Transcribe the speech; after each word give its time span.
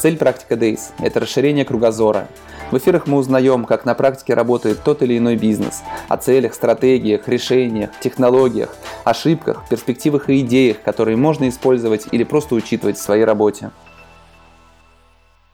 Цель 0.00 0.16
«Практика 0.16 0.54
Days»– 0.54 0.80
это 0.98 1.20
расширение 1.20 1.64
кругозора– 1.64 2.28
в 2.70 2.76
эфирах 2.76 3.06
мы 3.06 3.16
узнаем, 3.16 3.64
как 3.64 3.86
на 3.86 3.94
практике 3.94 4.34
работает 4.34 4.82
тот 4.84 5.02
или 5.02 5.16
иной 5.16 5.36
бизнес, 5.36 5.82
о 6.08 6.18
целях, 6.18 6.52
стратегиях, 6.52 7.26
решениях, 7.26 7.90
технологиях, 7.98 8.76
ошибках, 9.04 9.64
перспективах 9.70 10.28
и 10.28 10.40
идеях, 10.40 10.82
которые 10.82 11.16
можно 11.16 11.48
использовать 11.48 12.08
или 12.12 12.24
просто 12.24 12.54
учитывать 12.54 12.98
в 12.98 13.02
своей 13.02 13.24
работе. 13.24 13.70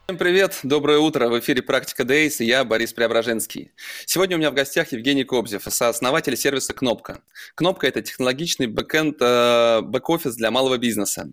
Всем 0.07 0.19
привет, 0.19 0.59
доброе 0.61 0.99
утро, 0.99 1.29
в 1.29 1.39
эфире 1.39 1.63
«Практика 1.63 2.03
Days» 2.03 2.35
и 2.37 2.45
я, 2.45 2.63
Борис 2.63 2.93
Преображенский. 2.93 3.71
Сегодня 4.05 4.35
у 4.35 4.39
меня 4.39 4.51
в 4.51 4.53
гостях 4.53 4.91
Евгений 4.91 5.23
Кобзев, 5.23 5.63
сооснователь 5.67 6.37
сервиса 6.37 6.75
«Кнопка». 6.75 7.21
«Кнопка»— 7.55 7.87
это 7.87 8.03
технологичный 8.03 8.67
бэкэнд, 8.67 9.17
э, 9.19 9.81
бэк-офис 9.81 10.35
для 10.35 10.51
малого 10.51 10.77
бизнеса. 10.77 11.31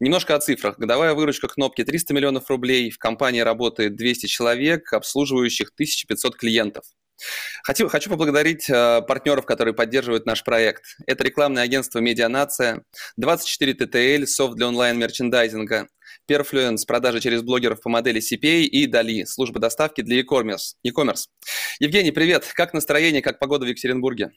Немножко 0.00 0.34
о 0.34 0.40
цифрах. 0.40 0.78
Годовая 0.78 1.12
выручка 1.12 1.48
«Кнопки» 1.48 1.84
300 1.84 2.14
миллионов 2.14 2.48
рублей, 2.48 2.90
в 2.90 2.96
компании 2.96 3.40
работает 3.40 3.94
200 3.94 4.24
человек, 4.24 4.94
обслуживающих 4.94 5.72
1500 5.74 6.34
клиентов. 6.34 6.86
Хочу, 7.62 7.88
хочу 7.88 8.08
поблагодарить 8.08 8.70
э, 8.70 9.02
партнеров, 9.02 9.44
которые 9.44 9.74
поддерживают 9.74 10.24
наш 10.24 10.42
проект. 10.44 10.96
Это 11.06 11.24
рекламное 11.24 11.62
агентство 11.62 11.98
«Медианация», 11.98 12.84
24 13.18 13.74
ТТЛ, 13.74 14.26
софт 14.26 14.56
для 14.56 14.68
онлайн-мерчендайзинга– 14.68 15.88
Perfluence, 16.30 16.86
продажи 16.86 17.20
через 17.20 17.42
блогеров 17.42 17.82
по 17.82 17.90
модели 17.90 18.18
CPA 18.18 18.62
и 18.62 18.90
Dali, 18.90 19.26
служба 19.26 19.60
доставки 19.60 20.00
для 20.00 20.20
e-commerce. 20.20 20.74
e-commerce. 20.82 21.26
Евгений, 21.80 22.12
привет. 22.12 22.50
Как 22.54 22.72
настроение, 22.72 23.20
как 23.20 23.38
погода 23.38 23.66
в 23.66 23.68
Екатеринбурге? 23.68 24.30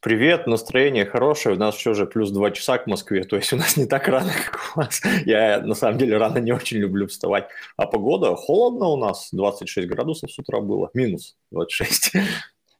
Привет, 0.00 0.48
настроение 0.48 1.06
хорошее. 1.06 1.54
У 1.54 1.58
нас 1.58 1.76
еще 1.76 1.94
же 1.94 2.06
плюс 2.06 2.32
два 2.32 2.50
часа 2.50 2.78
к 2.78 2.88
Москве, 2.88 3.22
то 3.22 3.36
есть 3.36 3.52
у 3.52 3.56
нас 3.56 3.76
не 3.76 3.86
так 3.86 4.08
рано, 4.08 4.32
как 4.32 4.72
у 4.74 4.80
вас. 4.80 5.02
Я 5.24 5.60
на 5.60 5.74
самом 5.74 5.98
деле 5.98 6.16
рано 6.16 6.38
не 6.38 6.50
очень 6.50 6.78
люблю 6.78 7.06
вставать. 7.06 7.48
А 7.76 7.86
погода 7.86 8.34
холодно 8.34 8.86
у 8.88 8.96
нас, 8.96 9.28
26 9.30 9.86
градусов 9.86 10.32
с 10.32 10.38
утра 10.38 10.60
было, 10.60 10.90
минус 10.94 11.36
26. 11.52 12.12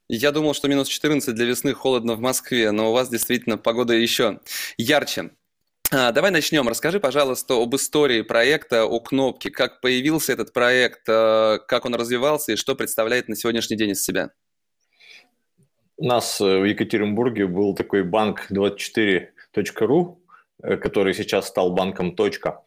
Я 0.09 0.33
думал, 0.33 0.55
что 0.55 0.67
минус 0.67 0.89
14 0.89 1.33
для 1.37 1.45
весны 1.45 1.73
холодно 1.73 2.17
в 2.17 2.21
Москве, 2.21 2.73
но 2.73 2.91
у 2.91 2.93
вас 2.93 3.11
действительно 3.11 3.59
погода 3.59 3.95
еще 3.95 4.41
ярче. 4.77 5.31
А, 5.93 6.13
давай 6.13 6.31
начнем. 6.31 6.69
Расскажи, 6.69 7.01
пожалуйста, 7.01 7.61
об 7.61 7.75
истории 7.75 8.23
проекта, 8.23 8.85
о 8.85 9.01
кнопке, 9.01 9.51
как 9.51 9.81
появился 9.81 10.33
этот 10.33 10.53
проект, 10.53 11.01
э, 11.09 11.59
как 11.67 11.85
он 11.85 11.97
развивался 11.97 12.53
и 12.53 12.57
что 12.57 12.77
представляет 12.77 13.29
на 13.29 13.35
сегодняшний 13.35 13.77
день 13.77 13.91
из 13.91 14.05
себя. 14.05 14.31
У 15.97 16.07
нас 16.07 16.41
э, 16.41 16.45
в 16.45 16.65
Екатеринбурге 16.65 17.49
был 17.49 17.75
такой 17.75 18.05
банк 18.05 18.47
24.ru, 18.53 20.19
э, 20.63 20.77
который 20.77 21.13
сейчас 21.13 21.49
стал 21.49 21.73
банком 21.73 22.15
«Точка». 22.15 22.63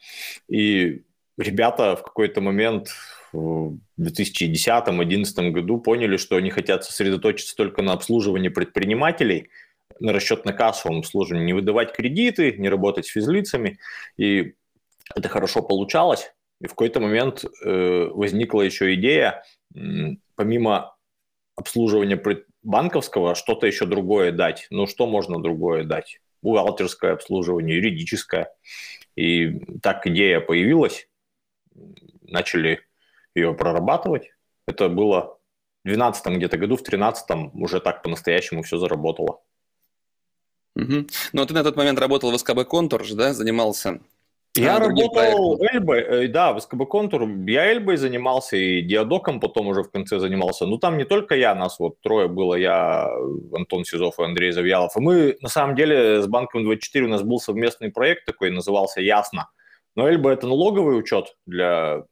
И 0.50 1.04
ребята 1.38 1.96
в 1.96 2.04
какой-то 2.04 2.42
момент 2.42 2.90
в 3.32 3.78
2010-2011 3.98 5.52
году 5.52 5.80
поняли, 5.80 6.18
что 6.18 6.36
они 6.36 6.50
хотят 6.50 6.84
сосредоточиться 6.84 7.56
только 7.56 7.84
на 7.84 7.94
обслуживании 7.94 8.50
предпринимателей– 8.50 9.50
на 10.00 10.12
расчетно-кассовом 10.12 11.00
обслуживании, 11.00 11.46
не 11.46 11.54
выдавать 11.54 11.94
кредиты, 11.94 12.54
не 12.58 12.70
работать 12.70 13.06
с 13.06 13.12
физлицами. 13.12 13.80
И 14.18 14.56
это 15.16 15.30
хорошо 15.30 15.62
получалось. 15.62 16.34
И 16.62 16.68
в 16.68 16.72
какой-то 16.72 17.00
момент 17.00 17.44
э, 17.44 18.08
возникла 18.14 18.62
еще 18.62 18.94
идея, 18.96 19.44
э, 19.76 19.80
помимо 20.36 20.96
обслуживания 21.56 22.22
банковского, 22.62 23.36
что-то 23.36 23.68
еще 23.68 23.86
другое 23.86 24.32
дать. 24.32 24.68
Ну, 24.70 24.88
что 24.88 25.06
можно 25.06 25.42
другое 25.42 25.84
дать? 25.84 26.20
Бухгалтерское 26.42 27.14
обслуживание, 27.14 27.78
юридическое. 27.78 28.54
И 29.16 29.60
так 29.82 30.08
идея 30.08 30.40
появилась, 30.40 31.08
начали 32.22 32.82
ее 33.36 33.54
прорабатывать. 33.54 34.32
Это 34.68 34.90
было 34.90 35.40
в 35.84 35.88
2012 35.88 36.38
где-то 36.38 36.58
году, 36.58 36.76
в 36.76 36.84
2013 36.84 37.54
уже 37.56 37.80
так 37.80 38.04
по-настоящему 38.04 38.64
все 38.64 38.78
заработало. 38.78 39.42
Угу. 40.76 41.08
Ну, 41.34 41.46
ты 41.46 41.54
на 41.54 41.64
тот 41.64 41.76
момент 41.76 42.00
работал 42.00 42.32
в 42.32 42.38
СКБ 42.38 42.66
Контур 42.66 43.04
же, 43.04 43.16
да, 43.16 43.34
занимался? 43.34 44.00
Я 44.56 44.76
а, 44.76 44.80
работал 44.80 45.60
Эльбой, 45.64 46.02
э, 46.02 46.28
да, 46.28 46.54
в 46.54 46.60
СКБ 46.60 46.88
Контур. 46.88 47.28
Я 47.48 47.72
Эльбой 47.72 47.98
занимался 47.98 48.56
и 48.56 48.82
Диадоком 48.82 49.40
потом 49.40 49.68
уже 49.68 49.82
в 49.82 49.90
конце 49.90 50.20
занимался. 50.20 50.68
Ну, 50.68 50.78
там 50.78 50.98
не 50.98 51.06
только 51.06 51.36
я, 51.36 51.56
нас 51.56 51.80
вот 51.80 52.00
трое 52.02 52.28
было, 52.28 52.54
я, 52.54 53.10
Антон 53.52 53.84
Сизов 53.84 54.20
и 54.20 54.24
Андрей 54.24 54.52
Завьялов. 54.52 54.96
И 54.96 55.00
мы, 55.00 55.38
на 55.42 55.50
самом 55.50 55.76
деле, 55.76 56.22
с 56.22 56.28
Банком 56.28 56.64
24 56.64 57.06
у 57.06 57.10
нас 57.10 57.24
был 57.24 57.40
совместный 57.40 57.92
проект 57.92 58.26
такой, 58.26 58.52
назывался 58.52 59.02
«Ясно». 59.02 59.50
Но 59.96 60.08
Эльба– 60.08 60.30
это 60.34 60.48
налоговый 60.48 61.00
учет 61.00 61.36
для 61.48 62.04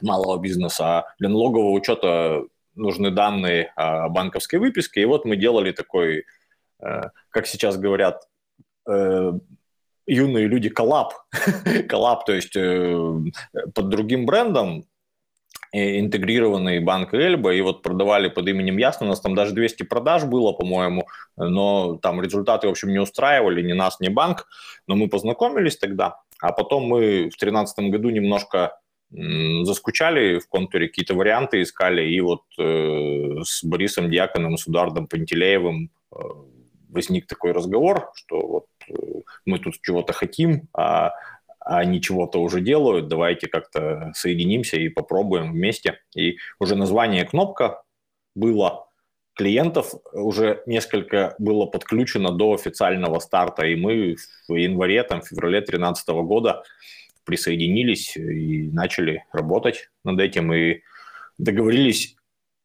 малого 0.00 0.38
бизнеса, 0.38 0.84
а 0.84 1.04
для 1.18 1.28
налогового 1.28 1.70
учета 1.70 2.44
нужны 2.74 3.10
данные 3.10 3.72
банковской 3.76 4.58
выписки. 4.58 5.02
И 5.02 5.04
вот 5.04 5.24
мы 5.24 5.36
делали 5.36 5.72
такой 5.72 6.24
как 7.30 7.46
сейчас 7.46 7.76
говорят, 7.76 8.22
э, 8.88 9.32
юные 10.06 10.46
люди 10.46 10.68
collab, 10.68 11.14
collab, 11.88 12.24
то 12.24 12.32
есть 12.32 12.56
э, 12.56 13.14
под 13.74 13.88
другим 13.88 14.26
брендом, 14.26 14.84
интегрированный 15.72 16.80
банк 16.80 17.14
Эльба, 17.14 17.54
и 17.54 17.60
вот 17.60 17.82
продавали 17.82 18.28
под 18.28 18.48
именем 18.48 18.76
Ясно, 18.76 19.06
у 19.06 19.08
нас 19.08 19.20
там 19.20 19.36
даже 19.36 19.54
200 19.54 19.84
продаж 19.84 20.24
было, 20.24 20.52
по-моему, 20.52 21.06
но 21.36 21.96
там 21.96 22.20
результаты, 22.20 22.66
в 22.66 22.70
общем, 22.70 22.88
не 22.88 22.98
устраивали 22.98 23.62
ни 23.62 23.72
нас, 23.72 24.00
ни 24.00 24.08
банк, 24.08 24.48
но 24.88 24.96
мы 24.96 25.08
познакомились 25.08 25.76
тогда, 25.76 26.16
а 26.40 26.52
потом 26.52 26.84
мы 26.84 27.30
в 27.30 27.38
2013 27.38 27.90
году 27.90 28.10
немножко 28.10 28.80
заскучали 29.12 30.38
в 30.38 30.48
контуре, 30.48 30.88
какие-то 30.88 31.14
варианты 31.14 31.62
искали, 31.62 32.08
и 32.08 32.20
вот 32.20 32.42
э, 32.58 33.42
с 33.44 33.64
Борисом 33.64 34.08
Дьяконом, 34.08 34.56
с 34.56 34.68
Эдуардом 34.68 35.08
Пантелеевым 35.08 35.90
э, 36.12 36.16
возник 36.90 37.26
такой 37.26 37.52
разговор, 37.52 38.10
что 38.14 38.46
вот 38.46 38.66
э, 38.88 38.92
мы 39.44 39.58
тут 39.58 39.80
чего-то 39.80 40.12
хотим, 40.12 40.68
а, 40.72 41.12
а 41.60 41.78
они 41.78 42.00
чего-то 42.00 42.40
уже 42.40 42.60
делают, 42.60 43.08
давайте 43.08 43.46
как-то 43.46 44.12
соединимся 44.14 44.76
и 44.76 44.88
попробуем 44.88 45.52
вместе. 45.52 46.00
И 46.16 46.36
уже 46.58 46.74
название 46.74 47.24
«Кнопка» 47.24 47.82
было, 48.34 48.88
клиентов 49.34 49.94
уже 50.12 50.62
несколько 50.66 51.34
было 51.38 51.66
подключено 51.66 52.30
до 52.30 52.54
официального 52.54 53.20
старта, 53.20 53.66
и 53.66 53.76
мы 53.76 54.16
в 54.48 54.54
январе, 54.54 55.02
там, 55.02 55.22
феврале 55.22 55.60
2013 55.60 56.08
года 56.08 56.62
присоединились 57.24 58.16
и 58.16 58.70
начали 58.70 59.24
работать 59.32 59.90
над 60.04 60.20
этим, 60.20 60.52
и 60.52 60.80
договорились 61.38 62.16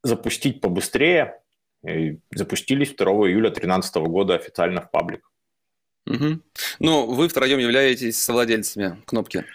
запустить 0.04 0.62
побыстрее, 0.62 1.42
и 1.88 2.20
запустились 2.34 2.96
2 2.96 3.06
июля 3.30 3.50
2013 3.50 3.96
года 3.96 4.36
официально 4.36 4.82
в 4.82 4.92
паблик. 4.92 5.30
Угу. 6.08 6.40
Ну, 6.80 7.06
вы 7.08 7.28
втроем 7.28 7.60
являетесь 7.60 8.22
совладельцами 8.22 9.02
кнопки. 9.06 9.46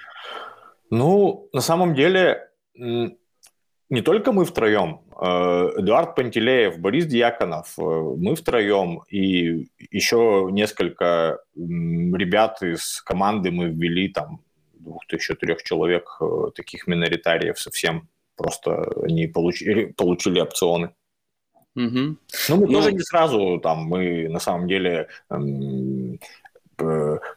Ну, 0.91 1.49
на 1.53 1.61
самом 1.61 1.95
деле, 1.95 2.51
не 2.75 4.03
только 4.03 4.33
мы 4.33 4.45
втроем. 4.45 5.03
Э, 5.21 5.71
Эдуард 5.77 6.15
Пантелеев, 6.15 6.79
Борис 6.79 7.07
Дьяконов, 7.07 7.79
э, 7.79 7.83
мы 7.83 8.35
втроем, 8.35 9.03
и 9.09 9.69
еще 9.91 10.49
несколько 10.51 11.41
ребят 11.55 12.63
из 12.63 13.03
команды 13.03 13.51
мы 13.51 13.67
ввели, 13.67 14.09
там, 14.09 14.41
двух, 14.75 15.03
еще 15.13 15.35
трех 15.35 15.63
человек, 15.63 16.17
э, 16.21 16.51
таких 16.55 16.87
миноритариев 16.87 17.59
совсем, 17.59 18.09
просто 18.37 18.91
они 19.03 19.27
получили, 19.27 19.87
получили 19.93 20.41
опционы. 20.41 20.95
Угу. 21.77 22.17
Ну, 22.49 22.57
мы 22.57 22.67
Но... 22.67 22.73
тоже 22.73 22.93
не 22.93 23.01
сразу, 23.01 23.61
там, 23.63 23.85
мы 23.85 24.29
на 24.29 24.41
самом 24.41 24.67
деле 24.69 25.09
эм, 25.31 26.19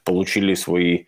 получили 0.03 0.56
свои 0.56 1.06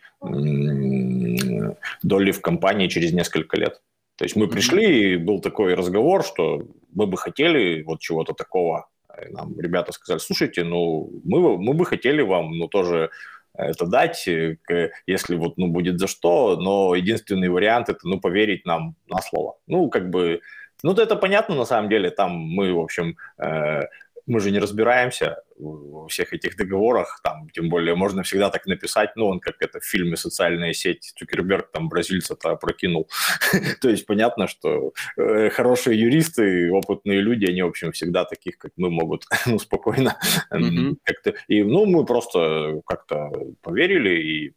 доли 2.02 2.30
в 2.32 2.40
компании 2.40 2.88
через 2.88 3.12
несколько 3.12 3.56
лет. 3.56 3.80
То 4.16 4.24
есть 4.24 4.36
мы 4.36 4.48
пришли, 4.48 5.12
и 5.12 5.16
был 5.16 5.40
такой 5.40 5.74
разговор, 5.74 6.24
что 6.24 6.66
мы 6.94 7.06
бы 7.06 7.16
хотели 7.18 7.82
вот 7.82 8.00
чего-то 8.00 8.32
такого. 8.32 8.88
И 9.26 9.32
нам 9.32 9.58
ребята 9.60 9.92
сказали, 9.92 10.18
слушайте, 10.18 10.64
ну, 10.64 11.10
мы, 11.24 11.58
мы 11.58 11.74
бы 11.74 11.84
хотели 11.84 12.22
вам, 12.22 12.52
ну, 12.52 12.68
тоже 12.68 13.10
это 13.54 13.86
дать, 13.86 14.28
э, 14.28 14.58
если 15.06 15.36
вот, 15.36 15.56
ну, 15.56 15.68
будет 15.68 15.98
за 15.98 16.06
что, 16.06 16.56
но 16.56 16.94
единственный 16.94 17.48
вариант– 17.48 17.88
это, 17.90 18.00
ну, 18.04 18.20
поверить 18.20 18.66
нам 18.66 18.94
на 19.08 19.20
слово. 19.22 19.56
Ну, 19.66 19.88
как 19.88 20.10
бы 20.10 20.40
ну, 20.82 20.92
это 20.92 21.16
понятно, 21.16 21.54
на 21.54 21.64
самом 21.64 21.88
деле, 21.88 22.10
там 22.10 22.32
мы, 22.32 22.72
в 22.72 22.80
общем, 22.80 23.16
э, 23.38 23.82
мы 24.26 24.40
же 24.40 24.50
не 24.50 24.58
разбираемся 24.58 25.42
во 25.58 26.08
всех 26.08 26.32
этих 26.32 26.56
договорах, 26.56 27.20
там, 27.22 27.48
тем 27.50 27.68
более, 27.68 27.94
можно 27.94 28.22
всегда 28.22 28.50
так 28.50 28.66
написать, 28.66 29.16
ну, 29.16 29.26
он 29.26 29.40
как 29.40 29.56
это 29.60 29.80
в 29.80 29.84
фильме 29.84 30.16
«Социальная 30.16 30.72
сеть», 30.72 31.12
Цукерберг 31.16 31.70
там 31.70 31.88
бразильца-то 31.88 32.56
прокинул. 32.56 33.08
То 33.80 33.88
есть 33.88 34.04
понятно, 34.04 34.48
что 34.48 34.92
э, 35.16 35.50
хорошие 35.50 35.98
юристы, 35.98 36.70
опытные 36.72 37.20
люди, 37.20 37.46
они, 37.46 37.62
в 37.62 37.68
общем, 37.68 37.92
всегда 37.92 38.24
таких, 38.24 38.58
как 38.58 38.72
мы, 38.76 38.90
могут 38.90 39.24
ну, 39.46 39.58
спокойно 39.58 40.18
как-то... 40.50 41.34
И, 41.48 41.62
ну, 41.62 41.86
мы 41.86 42.04
просто 42.04 42.80
как-то 42.84 43.30
поверили, 43.62 44.20
и 44.20 44.52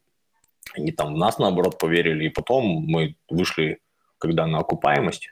они 0.74 0.92
там 0.92 1.14
в 1.14 1.16
нас, 1.16 1.38
наоборот, 1.38 1.78
поверили, 1.78 2.24
и 2.26 2.30
потом 2.30 2.64
мы 2.64 3.16
вышли, 3.28 3.78
когда 4.18 4.46
на 4.46 4.58
окупаемость, 4.58 5.30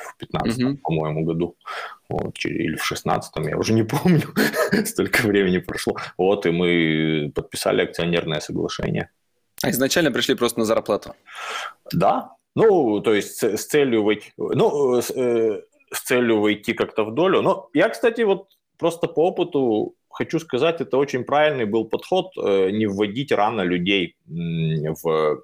в 0.00 0.16
15 0.18 0.58
mm-hmm. 0.58 0.76
по-моему, 0.82 1.24
году, 1.24 1.56
вот, 2.08 2.44
или 2.44 2.76
в 2.76 2.84
16 2.84 3.32
я 3.46 3.56
уже 3.56 3.72
не 3.72 3.82
помню, 3.84 4.22
столько 4.84 5.26
времени 5.26 5.58
прошло. 5.58 5.96
Вот, 6.18 6.46
и 6.46 6.50
мы 6.50 7.32
подписали 7.34 7.82
акционерное 7.82 8.40
соглашение. 8.40 9.10
А 9.62 9.70
изначально 9.70 10.10
пришли 10.10 10.34
просто 10.34 10.60
на 10.60 10.64
зарплату? 10.64 11.14
Да, 11.92 12.36
ну, 12.54 13.00
то 13.00 13.14
есть 13.14 13.36
с, 13.36 13.56
с 13.56 13.66
целью 13.66 14.02
войти, 14.02 14.32
ну, 14.36 15.00
с, 15.00 15.10
э, 15.10 15.62
с 15.92 16.00
целью 16.00 16.40
войти 16.40 16.72
как-то 16.72 17.04
в 17.04 17.14
долю. 17.14 17.42
Но 17.42 17.68
я, 17.74 17.88
кстати, 17.88 18.22
вот 18.22 18.48
просто 18.78 19.06
по 19.06 19.28
опыту 19.28 19.94
хочу 20.08 20.40
сказать, 20.40 20.80
это 20.80 20.96
очень 20.96 21.24
правильный 21.24 21.66
был 21.66 21.84
подход, 21.84 22.32
э, 22.36 22.70
не 22.70 22.86
вводить 22.86 23.32
рано 23.32 23.62
людей 23.62 24.16
в 24.26 25.42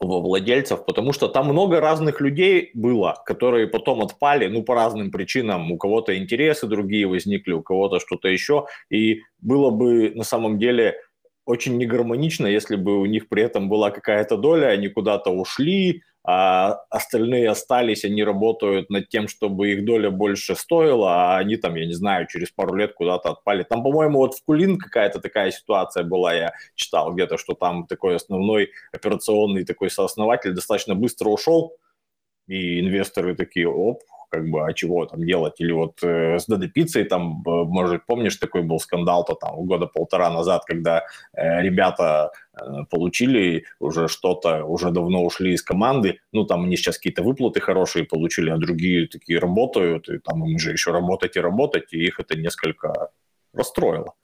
владельцев, 0.00 0.84
потому 0.86 1.12
что 1.12 1.28
там 1.28 1.46
много 1.48 1.80
разных 1.80 2.20
людей 2.20 2.70
было, 2.74 3.22
которые 3.26 3.66
потом 3.66 4.02
отпали, 4.02 4.46
ну, 4.46 4.62
по 4.62 4.74
разным 4.74 5.10
причинам. 5.10 5.72
У 5.72 5.76
кого-то 5.76 6.16
интересы 6.16 6.66
другие 6.66 7.06
возникли, 7.06 7.52
у 7.52 7.62
кого-то 7.62 7.98
что-то 7.98 8.28
еще. 8.28 8.66
И 8.90 9.22
было 9.40 9.70
бы 9.70 10.12
на 10.14 10.24
самом 10.24 10.58
деле 10.58 10.94
очень 11.44 11.78
негармонично, 11.78 12.46
если 12.46 12.76
бы 12.76 13.00
у 13.00 13.06
них 13.06 13.28
при 13.28 13.42
этом 13.42 13.68
была 13.68 13.90
какая-то 13.90 14.36
доля, 14.36 14.66
они 14.66 14.88
куда-то 14.88 15.30
ушли, 15.30 16.02
а 16.30 16.82
остальные 16.90 17.48
остались, 17.48 18.04
они 18.04 18.22
работают 18.22 18.90
над 18.90 19.08
тем, 19.08 19.28
чтобы 19.28 19.70
их 19.70 19.86
доля 19.86 20.10
больше 20.10 20.54
стоила, 20.54 21.08
а 21.10 21.38
они 21.38 21.56
там, 21.56 21.74
я 21.74 21.86
не 21.86 21.94
знаю, 21.94 22.26
через 22.26 22.50
пару 22.50 22.74
лет 22.74 22.92
куда-то 22.92 23.30
отпали. 23.30 23.62
Там, 23.62 23.82
по-моему, 23.82 24.18
вот 24.18 24.34
в 24.34 24.44
Кулин 24.44 24.76
какая-то 24.76 25.20
такая 25.20 25.50
ситуация 25.50 26.04
была, 26.04 26.34
я 26.34 26.52
читал 26.74 27.14
где-то, 27.14 27.38
что 27.38 27.54
там 27.54 27.86
такой 27.86 28.16
основной 28.16 28.72
операционный 28.92 29.64
такой 29.64 29.88
сооснователь 29.88 30.52
достаточно 30.52 30.94
быстро 30.94 31.30
ушел, 31.30 31.78
и 32.46 32.80
инвесторы 32.80 33.34
такие, 33.34 33.66
оп, 33.66 34.02
как 34.30 34.48
бы, 34.48 34.66
а 34.66 34.72
чего 34.72 35.06
там 35.06 35.24
делать? 35.24 35.54
Или 35.58 35.72
вот 35.72 36.02
э, 36.02 36.38
с 36.38 36.46
Додо 36.46 36.68
Пиццей 36.68 37.04
там, 37.04 37.42
может, 37.44 38.06
помнишь, 38.06 38.36
такой 38.36 38.62
был 38.62 38.78
скандал-то 38.78 39.34
там 39.34 39.64
года 39.64 39.86
полтора 39.86 40.30
назад, 40.30 40.64
когда 40.66 41.04
э, 41.32 41.62
ребята 41.62 42.30
э, 42.47 42.47
получили 42.90 43.64
уже 43.78 44.08
что-то, 44.08 44.64
уже 44.64 44.90
давно 44.90 45.24
ушли 45.24 45.54
из 45.54 45.62
команды, 45.62 46.20
ну, 46.32 46.44
там 46.44 46.64
они 46.64 46.76
сейчас 46.76 46.96
какие-то 46.96 47.22
выплаты 47.22 47.60
хорошие 47.60 48.04
получили, 48.04 48.50
а 48.50 48.56
другие 48.56 49.06
такие 49.08 49.38
работают, 49.38 50.08
и 50.08 50.18
там 50.18 50.44
им 50.44 50.58
же 50.58 50.72
еще 50.72 50.90
работать 50.90 51.36
и 51.36 51.40
работать, 51.40 51.92
и 51.92 51.98
их 51.98 52.20
это 52.20 52.36
несколько 52.36 53.10
расстроило. 53.52 54.14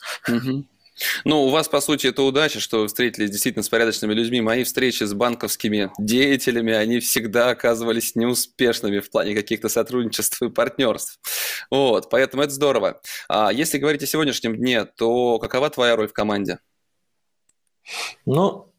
Ну, 1.24 1.44
у 1.44 1.48
вас, 1.48 1.68
по 1.68 1.80
сути, 1.80 2.06
это 2.06 2.22
удача, 2.22 2.60
что 2.60 2.82
вы 2.82 2.86
встретились 2.86 3.30
действительно 3.30 3.64
с 3.64 3.68
порядочными 3.68 4.14
людьми. 4.14 4.40
Мои 4.40 4.62
встречи 4.62 5.02
с 5.02 5.12
банковскими 5.12 5.90
деятелями, 5.98 6.72
они 6.72 7.00
всегда 7.00 7.50
оказывались 7.50 8.14
неуспешными 8.14 9.00
в 9.00 9.10
плане 9.10 9.34
каких-то 9.34 9.68
сотрудничеств 9.68 10.40
и 10.42 10.50
партнерств. 10.50 11.18
Вот, 11.70 12.08
поэтому 12.10 12.44
это 12.44 12.52
здорово. 12.52 13.00
А 13.28 13.52
если 13.52 13.78
говорить 13.78 14.02
о 14.02 14.06
сегодняшнем 14.06 14.56
дне, 14.56 14.84
то 14.84 15.38
какова 15.38 15.68
твоя 15.70 15.96
роль 15.96 16.08
в 16.08 16.12
команде? 16.12 16.58
Ну, 18.26 18.72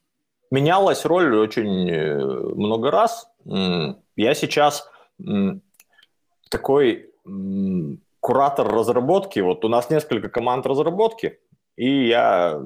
менялась 0.52 1.06
роль 1.06 1.36
очень 1.36 1.90
э, 1.90 2.24
много 2.56 2.92
раз. 2.92 3.28
Я 3.46 4.34
сейчас 4.34 4.90
такой 6.50 7.12
куратор 8.20 8.68
разработки. 8.68 9.40
Вот 9.40 9.66
у 9.66 9.70
нас 9.70 9.90
несколько 9.90 10.30
команд 10.30 10.66
разработки, 10.66 11.40
и 11.76 12.08
я 12.08 12.60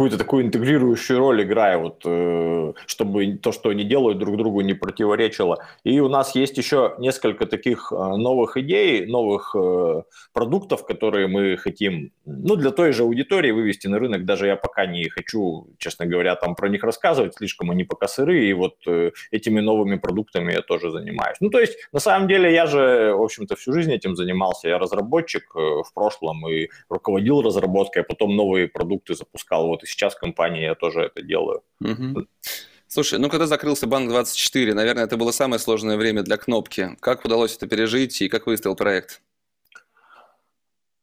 какую-то 0.00 0.16
такую 0.16 0.46
интегрирующую 0.46 1.18
роль 1.18 1.42
играю, 1.42 1.80
вот, 1.80 2.02
э, 2.06 2.72
чтобы 2.86 3.36
то, 3.36 3.52
что 3.52 3.68
они 3.68 3.84
делают, 3.84 4.18
друг 4.18 4.38
другу 4.38 4.62
не 4.62 4.72
противоречило. 4.72 5.58
И 5.84 6.00
у 6.00 6.08
нас 6.08 6.34
есть 6.34 6.56
еще 6.56 6.94
несколько 6.98 7.44
таких 7.44 7.92
э, 7.92 7.94
новых 7.94 8.56
идей, 8.56 9.04
новых 9.04 9.54
э, 9.54 10.02
продуктов, 10.32 10.86
которые 10.86 11.26
мы 11.26 11.58
хотим, 11.58 12.12
ну, 12.24 12.56
для 12.56 12.70
той 12.70 12.92
же 12.92 13.02
аудитории 13.02 13.50
вывести 13.50 13.88
на 13.88 13.98
рынок. 13.98 14.24
Даже 14.24 14.46
я 14.46 14.56
пока 14.56 14.86
не 14.86 15.06
хочу, 15.10 15.66
честно 15.76 16.06
говоря, 16.06 16.34
там 16.34 16.54
про 16.54 16.70
них 16.70 16.82
рассказывать, 16.82 17.34
слишком 17.36 17.70
они 17.70 17.84
пока 17.84 18.08
сырые, 18.08 18.48
и 18.48 18.54
вот 18.54 18.76
этими 19.30 19.60
новыми 19.60 19.96
продуктами 19.96 20.52
я 20.52 20.62
тоже 20.62 20.90
занимаюсь. 20.90 21.36
Ну, 21.40 21.50
то 21.50 21.60
есть, 21.60 21.76
на 21.92 22.00
самом 22.00 22.26
деле, 22.26 22.54
я 22.54 22.64
же, 22.64 23.12
в 23.14 23.22
общем-то, 23.22 23.54
всю 23.54 23.74
жизнь 23.74 23.92
этим 23.92 24.16
занимался. 24.16 24.68
Я 24.68 24.78
разработчик 24.78 25.54
в 25.54 25.92
прошлом 25.94 26.48
и 26.48 26.68
руководил 26.88 27.42
разработкой, 27.42 28.02
а 28.02 28.06
потом 28.06 28.34
новые 28.34 28.66
продукты 28.66 29.14
запускал. 29.14 29.66
Вот 29.66 29.84
и 29.84 29.89
сейчас 29.90 30.14
в 30.14 30.18
компании 30.18 30.62
я 30.62 30.74
тоже 30.74 31.02
это 31.02 31.22
делаю. 31.22 31.62
Угу. 31.80 32.26
Слушай, 32.86 33.18
ну 33.18 33.28
когда 33.28 33.46
закрылся 33.46 33.86
Банк24, 33.86 34.74
наверное, 34.74 35.04
это 35.04 35.16
было 35.16 35.30
самое 35.30 35.60
сложное 35.60 35.96
время 35.96 36.22
для 36.22 36.36
Кнопки. 36.36 36.96
Как 37.00 37.24
удалось 37.24 37.56
это 37.56 37.68
пережить 37.68 38.20
и 38.22 38.28
как 38.28 38.46
выстоял 38.46 38.74
проект? 38.74 39.22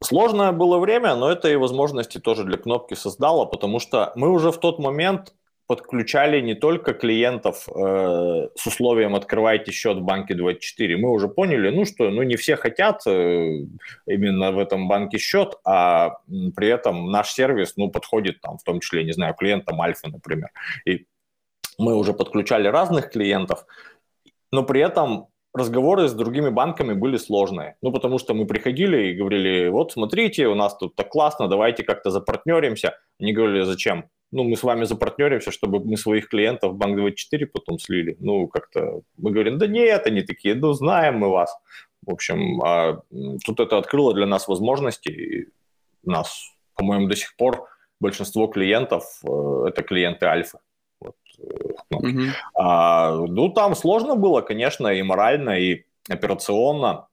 Сложное 0.04 0.51
было 0.51 0.78
время, 0.80 1.16
но 1.16 1.31
это 1.31 1.50
и 1.50 1.56
возможности 1.56 2.19
тоже 2.19 2.44
для 2.44 2.57
Кнопки 2.57 2.94
создало, 2.94 3.45
потому 3.45 3.80
что 3.80 4.12
мы 4.16 4.30
уже 4.30 4.51
в 4.51 4.60
тот 4.60 4.80
момент 4.80 5.33
подключали 5.68 6.40
не 6.40 6.56
только 6.56 6.94
клиентов 6.94 7.68
э, 7.68 8.50
с 8.56 8.68
условием 8.68 9.16
открывайте 9.16 9.72
счет 9.72 9.98
в 9.98 10.02
банке 10.02 10.34
24. 10.34 10.98
Мы 10.98 11.10
уже 11.10 11.28
поняли, 11.28 11.69
ну 11.69 11.86
что, 11.86 12.10
ну 12.10 12.24
не 12.24 12.38
все 12.38 12.56
хотят 12.56 13.02
э, 13.06 13.66
именно 14.08 14.52
в 14.52 14.60
этом 14.60 14.88
банке 14.88 15.18
счет, 15.18 15.56
а 15.66 16.19
при 16.56 16.69
этом 16.69 17.12
наш 17.12 17.31
сервис, 17.31 17.74
ну 17.75 17.90
подходит 17.90 18.40
там 18.42 18.58
в 18.58 18.64
том 18.64 18.80
числе, 18.80 19.04
не 19.04 19.12
знаю, 19.12 19.36
клиентам 19.36 19.81
Альфа, 19.81 20.10
например. 20.10 20.50
И 20.86 21.06
мы 21.78 21.96
уже 21.96 22.14
подключали 22.14 22.69
разных 22.69 23.12
клиентов, 23.12 23.66
но 24.52 24.64
при 24.64 24.81
этом 24.81 25.28
разговоры 25.54 26.08
с 26.08 26.14
другими 26.14 26.50
банками 26.50 26.94
были 26.94 27.18
сложные. 27.18 27.75
Ну, 27.81 27.92
потому 27.92 28.19
что 28.19 28.34
мы 28.34 28.46
приходили 28.46 29.08
и 29.08 29.16
говорили, 29.16 29.69
вот 29.69 29.92
смотрите, 29.92 30.48
у 30.48 30.56
нас 30.56 30.78
тут 30.78 30.96
так 30.96 31.10
классно, 31.10 31.48
давайте 31.48 31.84
как-то 31.84 32.12
запартнеримся. 32.12 32.97
Они 33.19 33.33
говорили, 33.33 33.64
зачем? 33.64 34.09
Ну, 34.31 34.44
мы 34.44 34.56
с 34.56 34.64
вами 34.64 34.84
запартнеримся, 34.86 35.52
чтобы 35.52 35.80
мы 35.80 35.98
своих 35.98 36.28
клиентов 36.28 36.74
в 36.74 36.78
Банк24 36.78 37.46
потом 37.46 37.80
слили. 37.80 38.18
Ну, 38.19 38.48
как-то 38.48 39.02
мы 39.18 39.31
говорим, 39.31 39.57
да 39.57 39.68
нет, 39.68 40.06
они 40.06 40.22
такие, 40.22 40.56
ну, 40.56 40.74
знаем 40.74 41.18
мы 41.18 41.30
вас. 41.30 41.57
В 42.06 42.12
общем, 42.12 42.62
а 42.62 43.02
тут 43.46 43.60
это 43.60 43.78
открыло 43.78 44.14
для 44.14 44.26
нас 44.26 44.48
возможности. 44.48 45.10
И 45.10 45.48
нас, 46.04 46.52
по-моему, 46.76 47.07
до 47.07 47.16
сих 47.16 47.36
пор 47.38 47.68
большинство 48.00 48.48
клиентов 48.48 49.04
э,– 49.24 49.68
это 49.68 49.81
клиенты 49.81 50.26
Альфа. 50.26 50.60
Вот, 51.00 51.16
ну. 51.90 52.00
mm 52.02 52.30
а, 52.54 53.16
ну, 53.16 53.50
там 53.50 53.76
сложно 53.76 54.16
было, 54.16 54.42
конечно, 54.42 54.88
и 54.88 55.02
морально, 55.04 55.60
и 55.60 55.86
операционно. 56.10 57.07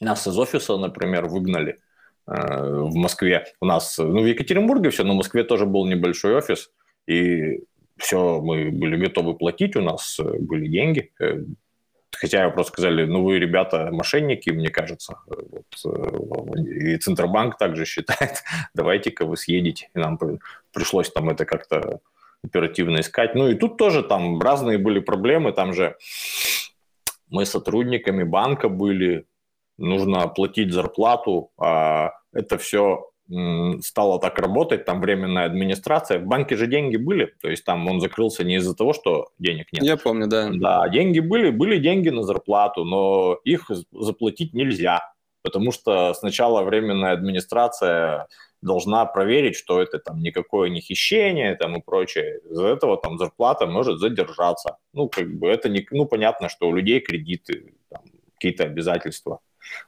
Нас 0.00 0.26
из 0.26 0.38
офиса, 0.38 0.76
например, 0.78 1.26
выгнали– 1.26 1.78
Э, 1.89 1.89
в 2.30 2.94
Москве. 2.94 3.44
У 3.60 3.66
нас, 3.66 3.98
ну, 3.98 4.22
в 4.22 4.26
Екатеринбурге 4.26 4.90
все, 4.90 5.02
но 5.02 5.14
в 5.14 5.16
Москве 5.16 5.42
тоже 5.42 5.66
был 5.66 5.86
небольшой 5.86 6.36
офис, 6.36 6.70
и 7.06 7.64
все, 8.00 8.40
мы 8.40 8.70
были 8.70 8.96
готовы 8.96 9.34
платить, 9.34 9.76
у 9.76 9.82
нас 9.82 10.18
э, 10.18 10.38
были 10.38 10.68
деньги. 10.68 11.12
Э, 11.20 11.42
хотя 12.12 12.48
просто 12.50 12.72
сказали, 12.72 13.04
ну, 13.04 13.22
вы, 13.22 13.38
ребята, 13.38 13.90
мошенники, 13.92 14.50
мне 14.50 14.70
кажется. 14.70 15.18
Вот, 15.26 16.56
и 16.56 16.96
Центробанк 16.96 17.58
также 17.58 17.84
считает, 17.84 18.42
давайте-ка 18.74 19.26
вы 19.26 19.36
съедете. 19.36 19.90
И 19.94 19.98
нам 19.98 20.18
пришлось 20.72 21.10
там 21.10 21.28
это 21.28 21.44
как-то 21.44 22.00
оперативно 22.42 23.00
искать. 23.00 23.34
Ну, 23.34 23.48
и 23.48 23.54
тут 23.54 23.76
тоже 23.76 24.02
там 24.02 24.40
разные 24.40 24.78
были 24.78 25.00
проблемы. 25.00 25.52
Там 25.52 25.74
же 25.74 25.96
мы 27.28 27.44
сотрудниками 27.44 28.24
банка 28.24 28.68
были, 28.68 29.26
нужно 29.80 30.28
платить 30.28 30.72
зарплату, 30.72 31.50
а 31.58 32.12
это 32.32 32.58
все 32.58 33.06
стало 33.80 34.18
так 34.18 34.38
работать, 34.38 34.84
там 34.84 35.00
временная 35.00 35.46
администрация. 35.46 36.18
В 36.18 36.24
банке 36.24 36.56
же 36.56 36.66
деньги 36.66 36.96
были, 36.96 37.32
то 37.40 37.48
есть 37.48 37.64
там 37.64 37.86
он 37.88 38.00
закрылся 38.00 38.42
не 38.42 38.56
из-за 38.56 38.74
того, 38.74 38.92
что 38.92 39.28
денег 39.38 39.72
нет. 39.72 39.84
Я 39.84 39.96
помню, 39.96 40.26
да. 40.26 40.50
Да, 40.52 40.88
деньги 40.88 41.20
были, 41.20 41.50
были 41.50 41.78
деньги 41.78 42.08
на 42.08 42.24
зарплату, 42.24 42.84
но 42.84 43.38
их 43.44 43.70
заплатить 43.92 44.52
нельзя, 44.52 45.12
потому 45.42 45.70
что 45.70 46.12
сначала 46.14 46.62
временная 46.62 47.12
администрация 47.12 48.26
должна 48.62 49.06
проверить, 49.06 49.56
что 49.56 49.80
это 49.80 49.98
там 50.00 50.20
никакое 50.20 50.68
не 50.68 50.80
хищение 50.80 51.54
там 51.54 51.76
и 51.76 51.80
прочее. 51.80 52.40
Из-за 52.50 52.66
этого 52.66 52.96
там 52.96 53.16
зарплата 53.16 53.66
может 53.66 54.00
задержаться. 54.00 54.76
Ну, 54.92 55.08
как 55.08 55.32
бы 55.32 55.48
это 55.48 55.68
не, 55.68 55.86
ну, 55.92 56.04
понятно, 56.04 56.48
что 56.48 56.68
у 56.68 56.74
людей 56.74 57.00
кредиты, 57.00 57.74
там, 57.88 58.02
какие-то 58.34 58.64
обязательства. 58.64 59.38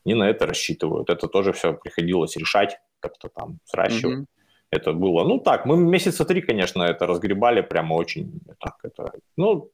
Они 0.05 0.15
на 0.15 0.31
это 0.31 0.47
рассчитывают. 0.47 1.11
Это 1.11 1.29
тоже 1.29 1.53
все 1.53 1.73
приходилось 1.73 2.37
решать, 2.37 2.79
как-то 3.01 3.29
там 3.29 3.59
сращивать. 3.65 4.21
Mm-hmm. 4.21 4.27
Это 4.71 4.93
было, 4.95 5.25
ну 5.25 5.39
так, 5.39 5.67
мы 5.67 5.77
месяца 5.77 6.25
три, 6.25 6.41
конечно, 6.41 6.83
это 6.83 7.07
разгребали 7.07 7.61
прямо 7.61 7.95
очень 7.95 8.41
так, 8.59 8.77
это, 8.83 9.13
ну, 9.37 9.71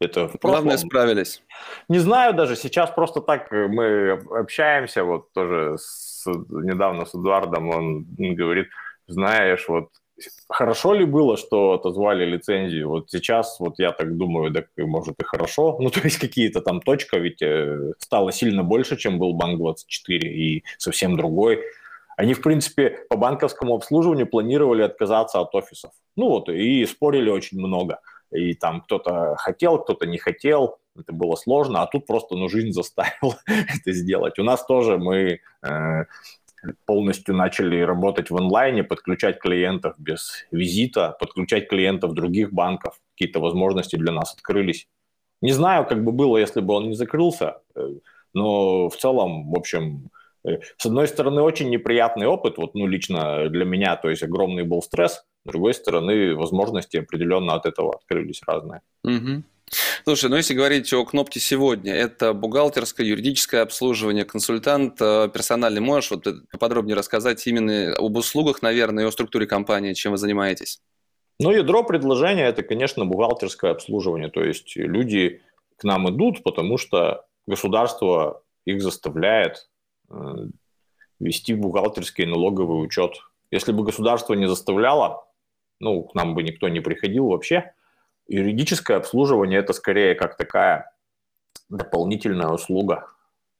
это 0.00 0.28
в 0.28 0.36
Главное, 0.40 0.76
справились. 0.76 1.42
Не 1.88 1.98
знаю 1.98 2.34
даже, 2.34 2.54
сейчас 2.54 2.90
просто 2.90 3.20
так 3.20 3.50
мы 3.50 4.12
общаемся, 4.30 5.02
вот 5.02 5.32
тоже 5.32 5.74
с, 5.78 6.24
недавно 6.26 7.04
с 7.06 7.14
Эдуардом, 7.14 7.70
он 7.70 8.06
говорит, 8.16 8.68
знаешь, 9.08 9.68
вот 9.68 9.88
хорошо 10.48 10.94
ли 10.94 11.04
было, 11.04 11.36
что 11.36 11.72
отозвали 11.72 12.24
лицензию? 12.24 12.88
Вот 12.88 13.10
сейчас, 13.10 13.58
вот 13.60 13.78
я 13.78 13.92
так 13.92 14.16
думаю, 14.16 14.50
да, 14.50 14.64
может 14.78 15.20
и 15.20 15.24
хорошо. 15.24 15.78
Ну, 15.88 15.90
то 15.90 16.00
есть 16.00 16.18
какие-то 16.18 16.60
там 16.60 16.80
точка 16.80 17.18
ведь 17.18 17.40
э, 17.40 17.92
стало 17.98 18.32
сильно 18.32 18.62
больше, 18.62 18.96
чем 18.96 19.18
был 19.18 19.32
Банк-24 19.34 20.18
и 20.18 20.64
совсем 20.76 21.16
другой. 21.16 21.62
Они, 22.16 22.34
в 22.34 22.42
принципе, 22.42 22.98
по 23.08 23.16
банковскому 23.16 23.74
обслуживанию 23.74 24.26
планировали 24.26 24.82
отказаться 24.82 25.40
от 25.40 25.54
офисов. 25.54 25.92
Ну 26.16 26.28
вот, 26.28 26.48
и 26.48 26.84
спорили 26.84 27.30
очень 27.30 27.58
много. 27.58 28.00
И 28.32 28.54
там 28.54 28.80
кто-то 28.82 29.36
хотел, 29.36 29.78
кто-то 29.78 30.06
не 30.06 30.18
хотел. 30.18 30.78
Это 30.98 31.12
было 31.12 31.36
сложно, 31.36 31.82
а 31.82 31.86
тут 31.86 32.06
просто, 32.06 32.34
ну, 32.34 32.48
жизнь 32.48 32.72
заставила 32.72 33.38
это 33.46 33.92
сделать. 33.92 34.38
У 34.38 34.42
нас 34.42 34.66
тоже 34.66 34.98
мы 34.98 35.40
э, 35.62 36.04
полностью 36.86 37.34
начали 37.34 37.80
работать 37.80 38.30
в 38.30 38.36
онлайне, 38.36 38.84
подключать 38.84 39.38
клиентов 39.38 39.94
без 39.98 40.46
визита, 40.50 41.16
подключать 41.20 41.68
клиентов 41.68 42.14
других 42.14 42.52
банков. 42.52 43.00
Какие-то 43.14 43.40
возможности 43.40 43.96
для 43.96 44.12
нас 44.12 44.34
открылись. 44.34 44.88
Не 45.40 45.52
знаю, 45.52 45.86
как 45.86 46.04
бы 46.04 46.12
было, 46.12 46.36
если 46.36 46.60
бы 46.60 46.74
он 46.74 46.88
не 46.88 46.94
закрылся, 46.94 47.58
э, 47.76 47.94
но 48.34 48.88
в 48.88 48.96
целом, 48.96 49.50
в 49.50 49.56
общем, 49.56 50.10
э, 50.44 50.58
с 50.76 50.86
одной 50.86 51.06
стороны, 51.06 51.42
очень 51.42 51.70
неприятный 51.70 52.26
опыт, 52.26 52.58
вот, 52.58 52.74
ну, 52.74 52.86
лично 52.86 53.48
для 53.48 53.64
меня, 53.64 53.96
то 53.96 54.10
есть 54.10 54.22
огромный 54.22 54.64
был 54.64 54.82
стресс, 54.82 55.24
с 55.44 55.48
другой 55.48 55.74
стороны, 55.74 56.34
возможности 56.34 56.96
определенно 56.96 57.54
от 57.54 57.66
этого 57.66 57.94
открылись 57.94 58.42
разные. 58.46 58.80
Угу. 59.04 59.42
Слушай, 60.04 60.30
ну 60.30 60.36
если 60.36 60.54
говорить 60.54 60.92
о 60.92 61.04
кнопке 61.04 61.40
сегодня, 61.40 61.92
это 61.92 62.32
бухгалтерское, 62.32 63.06
юридическое 63.06 63.62
обслуживание, 63.62 64.24
консультант 64.24 65.00
э, 65.00 65.28
персональный. 65.32 65.80
Можешь 65.80 66.10
вот 66.10 66.26
поподробнее 66.50 66.96
рассказать 66.96 67.46
именно 67.46 67.94
об 67.94 68.16
услугах, 68.16 68.62
наверное, 68.62 69.04
и 69.04 69.06
о 69.06 69.10
структуре 69.10 69.46
компании, 69.46 69.92
чем 69.92 70.12
вы 70.12 70.18
занимаетесь? 70.18 70.80
Ну, 71.40 71.50
ядро 71.50 71.84
предложения– 71.84 72.46
это, 72.48 72.62
конечно, 72.62 73.04
бухгалтерское 73.04 73.70
обслуживание. 73.70 74.28
То 74.28 74.42
есть 74.42 74.76
люди 74.76 75.42
к 75.76 75.84
нам 75.84 76.08
идут, 76.10 76.42
потому 76.42 76.78
что 76.78 77.24
государство 77.46 78.42
их 78.64 78.82
заставляет 78.82 79.68
э, 80.10 80.14
вести 81.20 81.54
бухгалтерский 81.54 82.24
и 82.24 82.26
налоговый 82.28 82.84
учет. 82.84 83.20
Если 83.50 83.72
бы 83.72 83.84
государство 83.84 84.34
не 84.34 84.48
заставляло, 84.48 85.26
ну, 85.80 86.02
к 86.02 86.14
нам 86.14 86.34
бы 86.34 86.42
никто 86.42 86.68
не 86.68 86.80
приходил 86.80 87.26
вообще– 87.26 87.72
Юридическое 88.28 88.98
обслуживание– 88.98 89.58
это 89.60 89.72
скорее 89.72 90.14
как 90.14 90.36
такая 90.36 90.92
дополнительная 91.68 92.48
услуга. 92.48 93.08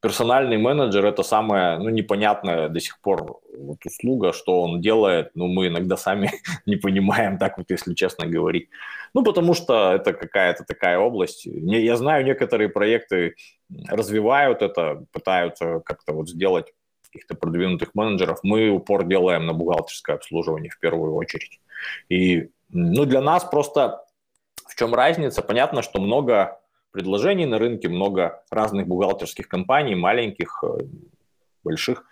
Персональный 0.01 0.57
менеджер– 0.57 1.05
это 1.07 1.23
самая 1.23 1.77
ну, 1.77 1.89
непонятная 1.89 2.69
до 2.69 2.79
сих 2.79 3.01
пор 3.01 3.41
вот 3.57 3.85
услуга, 3.85 4.31
что 4.31 4.61
он 4.61 4.79
делает, 4.79 5.31
ну, 5.35 5.47
мы 5.47 5.67
иногда 5.67 5.97
сами 5.97 6.31
не 6.65 6.77
понимаем, 6.77 7.37
так 7.37 7.57
вот, 7.57 7.69
если 7.69 7.93
честно 7.93 8.25
говорить. 8.25 8.69
Ну, 9.13 9.23
потому 9.23 9.53
что 9.53 9.93
это 9.93 10.13
какая-то 10.13 10.63
такая 10.63 10.99
область. 10.99 11.45
Я 11.45 11.97
знаю, 11.97 12.23
некоторые 12.23 12.69
проекты 12.69 13.35
развивают 13.89 14.61
это, 14.61 15.03
пытаются 15.11 15.81
как-то 15.83 16.13
вот 16.13 16.29
сделать 16.29 16.73
каких-то 17.11 17.35
продвинутых 17.35 17.95
менеджеров. 17.95 18.39
Мы 18.43 18.69
упор 18.69 19.05
делаем 19.05 19.45
на 19.47 19.53
бухгалтерское 19.53 20.15
обслуживание 20.15 20.69
в 20.69 20.79
первую 20.79 21.15
очередь. 21.15 21.59
И 22.07 22.51
ну, 22.69 23.05
для 23.05 23.21
нас 23.21 23.43
просто 23.43 24.05
в 24.69 24.75
чем 24.75 24.93
разница? 24.93 25.41
Понятно, 25.41 25.81
что 25.81 25.99
много 25.99 26.61
предложений 26.91 27.47
на 27.47 27.57
рынке, 27.57 27.89
много 27.89 28.43
разных 28.51 28.87
бухгалтерских 28.87 29.47
компаний, 29.47 29.95
маленьких, 29.95 30.63
э, 30.63 30.83
больших. 31.63 32.05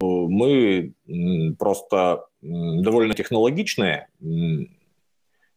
Мы 0.00 0.94
просто 1.58 2.26
довольно 2.40 3.14
технологичные. 3.14 4.08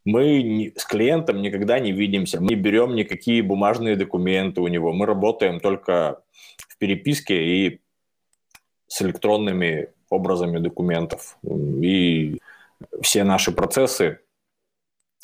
Мы 0.06 0.74
с 0.78 0.86
клиентом 0.86 1.42
никогда 1.42 1.80
не 1.80 1.92
видимся, 1.92 2.40
мы 2.40 2.50
не 2.50 2.56
берем 2.56 2.94
никакие 2.94 3.42
бумажные 3.42 3.96
документы 3.96 4.62
у 4.62 4.68
него. 4.68 4.94
Мы 4.94 5.08
работаем 5.08 5.60
только 5.60 6.22
в 6.70 6.78
переписке 6.78 7.44
и 7.44 7.82
с 8.86 9.02
электронными 9.02 9.90
образами 10.12 10.60
документов. 10.60 11.40
И 11.82 12.40
все 13.02 13.24
наши 13.24 13.52
процессы 13.52 14.20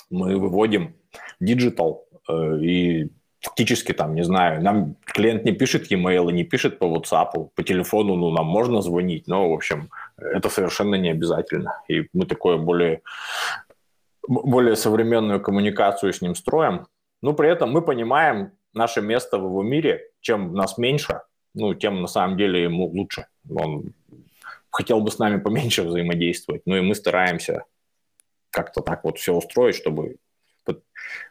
мы 0.09 0.37
выводим 0.37 0.95
digital, 1.41 2.05
э, 2.29 2.57
и 2.61 3.09
фактически 3.41 3.91
там, 3.93 4.15
не 4.15 4.23
знаю, 4.23 4.61
нам 4.61 4.95
клиент 5.05 5.45
не 5.45 5.51
пишет 5.51 5.91
e-mail, 5.91 6.31
не 6.31 6.43
пишет 6.43 6.79
по 6.79 6.85
WhatsApp, 6.85 7.49
по 7.55 7.63
телефону, 7.63 8.15
ну, 8.15 8.31
нам 8.31 8.45
можно 8.45 8.81
звонить, 8.81 9.27
но, 9.27 9.49
в 9.49 9.53
общем, 9.53 9.89
это 10.17 10.49
совершенно 10.49 10.95
не 10.95 11.09
обязательно. 11.09 11.81
И 11.87 12.07
мы 12.13 12.25
такое 12.25 12.57
более, 12.57 13.01
более 14.27 14.75
современную 14.75 15.41
коммуникацию 15.41 16.13
с 16.13 16.21
ним 16.21 16.35
строим. 16.35 16.87
Но 17.21 17.33
при 17.33 17.49
этом 17.49 17.71
мы 17.71 17.81
понимаем 17.81 18.51
наше 18.73 19.01
место 19.01 19.37
в 19.37 19.45
его 19.45 19.63
мире, 19.63 20.01
чем 20.21 20.53
нас 20.53 20.77
меньше, 20.77 21.21
ну, 21.55 21.73
тем 21.73 22.01
на 22.01 22.07
самом 22.07 22.37
деле 22.37 22.63
ему 22.63 22.87
лучше. 22.87 23.25
Он 23.49 23.93
хотел 24.71 25.01
бы 25.01 25.11
с 25.11 25.19
нами 25.19 25.39
поменьше 25.39 25.83
взаимодействовать, 25.83 26.61
ну 26.65 26.77
и 26.77 26.81
мы 26.81 26.95
стараемся 26.95 27.65
как-то 28.51 28.81
так 28.81 29.03
вот 29.03 29.17
все 29.17 29.33
устроить, 29.33 29.75
чтобы 29.75 30.17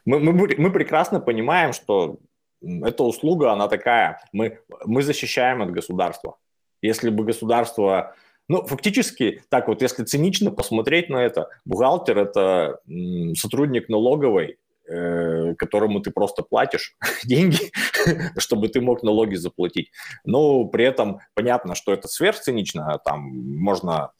мы, 0.05 0.19
мы, 0.19 0.33
мы 0.57 0.71
прекрасно 0.71 1.19
понимаем, 1.19 1.73
что 1.73 2.19
эта 2.61 3.03
услуга, 3.03 3.51
она 3.51 3.67
такая, 3.67 4.21
мы, 4.31 4.59
мы 4.85 5.01
защищаем 5.01 5.61
от 5.61 5.71
государства. 5.71 6.37
Если 6.81 7.09
бы 7.09 7.23
государство 7.23 8.15
ну, 8.51 8.65
фактически, 8.65 9.43
так 9.47 9.69
вот, 9.69 9.81
если 9.81 10.03
цинично 10.03 10.51
посмотреть 10.51 11.09
на 11.09 11.23
это, 11.23 11.47
бухгалтер– 11.63 12.17
это 12.19 12.81
сотрудник 13.33 13.87
налоговой, 13.87 14.57
э, 14.89 15.55
которому 15.55 16.01
ты 16.01 16.11
просто 16.11 16.43
платишь 16.43 16.97
деньги, 17.23 17.71
чтобы 18.37 18.67
ты 18.67 18.81
мог 18.81 19.03
налоги 19.03 19.35
заплатить. 19.35 19.91
Но 20.25 20.65
при 20.65 20.83
этом 20.83 21.19
понятно, 21.33 21.75
что 21.75 21.93
это 21.93 22.09
сверхцинично, 22.09 22.99
там 23.05 23.21
можно 23.57 24.11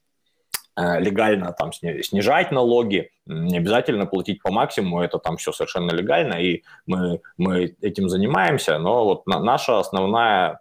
легально 0.77 1.53
там 1.53 1.71
снижать 1.73 2.51
налоги, 2.51 3.11
не 3.25 3.57
обязательно 3.57 4.05
платить 4.05 4.41
по 4.41 4.51
максимуму, 4.51 5.01
это 5.01 5.19
там 5.19 5.37
все 5.37 5.51
совершенно 5.51 5.91
легально, 5.91 6.35
и 6.35 6.63
мы, 6.85 7.21
мы 7.37 7.75
этим 7.81 8.09
занимаемся, 8.09 8.77
но 8.79 9.03
вот 9.05 9.27
наша 9.27 9.79
основная 9.79 10.59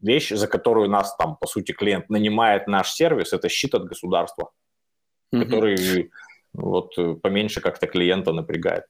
вещь, 0.00 0.30
за 0.30 0.46
которую 0.48 0.88
нас 0.88 1.14
там, 1.16 1.36
по 1.36 1.46
сути, 1.46 1.72
клиент 1.72 2.08
нанимает 2.08 2.66
наш 2.66 2.90
сервис, 2.90 3.32
это 3.32 3.48
щит 3.48 3.74
от 3.74 3.84
государства, 3.84 4.50
mm-hmm. 5.34 5.44
который 5.44 6.10
вот 6.54 6.94
поменьше 7.22 7.60
как-то 7.60 7.86
клиента 7.86 8.32
напрягает. 8.32 8.84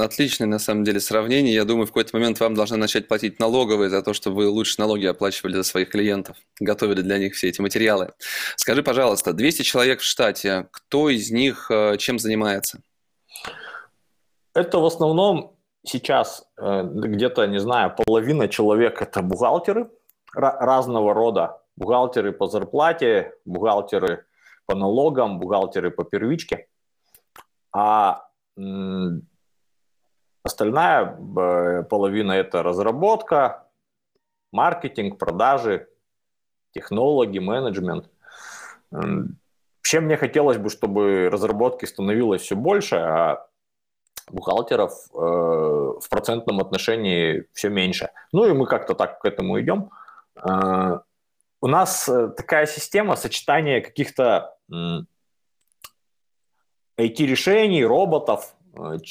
Отличное, 0.00 0.46
на 0.46 0.58
самом 0.58 0.84
деле, 0.84 1.00
сравнение. 1.00 1.52
Я 1.52 1.64
думаю, 1.64 1.84
в 1.84 1.90
какой-то 1.90 2.16
момент 2.16 2.40
вам 2.40 2.54
должны 2.54 2.78
начать 2.78 3.08
платить 3.08 3.38
налоговые 3.38 3.90
за 3.90 4.02
то, 4.02 4.14
чтобы 4.14 4.36
вы 4.36 4.48
лучше 4.48 4.80
налоги 4.80 5.04
оплачивали 5.04 5.54
за 5.54 5.64
своих 5.64 5.90
клиентов, 5.90 6.36
готовили 6.58 7.02
для 7.02 7.18
них 7.18 7.34
все 7.34 7.48
эти 7.48 7.60
материалы. 7.60 8.12
Скажи, 8.56 8.82
пожалуйста, 8.82 9.34
200 9.34 9.62
человек 9.62 10.00
в 10.00 10.04
штате, 10.04 10.68
кто 10.70 11.10
из 11.10 11.30
них 11.30 11.70
э, 11.70 11.98
чем 11.98 12.18
занимается? 12.18 12.80
Это 14.54 14.78
в 14.78 14.86
основном 14.86 15.58
сейчас 15.84 16.46
э, 16.56 16.82
где-то, 16.82 17.46
не 17.46 17.58
знаю, 17.58 17.94
половина 17.94 18.48
человек– 18.48 19.02
это 19.02 19.20
бухгалтеры 19.20 19.90
разного 20.32 21.12
рода. 21.12 21.60
Бухгалтеры 21.76 22.32
по 22.32 22.46
зарплате, 22.46 23.34
бухгалтеры 23.44 24.24
по 24.64 24.74
налогам, 24.74 25.38
бухгалтеры 25.38 25.90
по 25.90 26.04
первичке. 26.04 26.68
А 27.72 28.22
Остальная 30.46 31.18
э, 31.18 31.82
половина– 31.82 32.30
это 32.42 32.62
разработка, 32.62 33.66
маркетинг, 34.52 35.18
продажи, 35.18 35.88
технологи, 36.72 37.40
менеджмент. 37.40 38.08
Вообще 38.92 40.00
мне 40.00 40.16
хотелось 40.16 40.58
бы, 40.58 40.70
чтобы 40.70 41.30
разработки 41.32 41.84
становилось 41.84 42.42
все 42.42 42.54
больше, 42.54 42.94
а 42.94 43.48
бухгалтеров 44.30 44.92
э, 45.12 45.18
в 45.18 46.08
процентном 46.08 46.60
отношении 46.60 47.48
все 47.52 47.68
меньше. 47.68 48.10
Ну 48.30 48.44
и 48.46 48.52
мы 48.52 48.66
как-то 48.66 48.94
так 48.94 49.18
к 49.18 49.24
этому 49.24 49.60
идем. 49.60 49.90
Э, 50.36 51.00
у 51.60 51.66
нас 51.66 52.08
э, 52.08 52.28
такая 52.28 52.66
система 52.66 53.16
сочетания 53.16 53.80
каких-то 53.80 54.56
IT-решений, 56.98 57.84
роботов, 57.84 58.55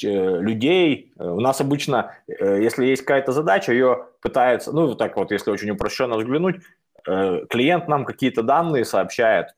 людей. 0.02 1.12
У 1.16 1.40
нас 1.40 1.60
обычно, 1.60 2.14
если 2.28 2.86
есть 2.86 3.02
какая-то 3.02 3.32
задача, 3.32 3.72
ее 3.72 4.06
пытается, 4.22 4.72
ну, 4.72 4.94
так 4.94 5.16
вот, 5.16 5.30
если 5.32 5.50
очень 5.50 5.70
упрощенно 5.70 6.16
взглянуть, 6.16 6.56
клиент 7.04 7.88
нам 7.88 8.04
какие-то 8.04 8.42
данные 8.42 8.84
сообщает, 8.84 9.48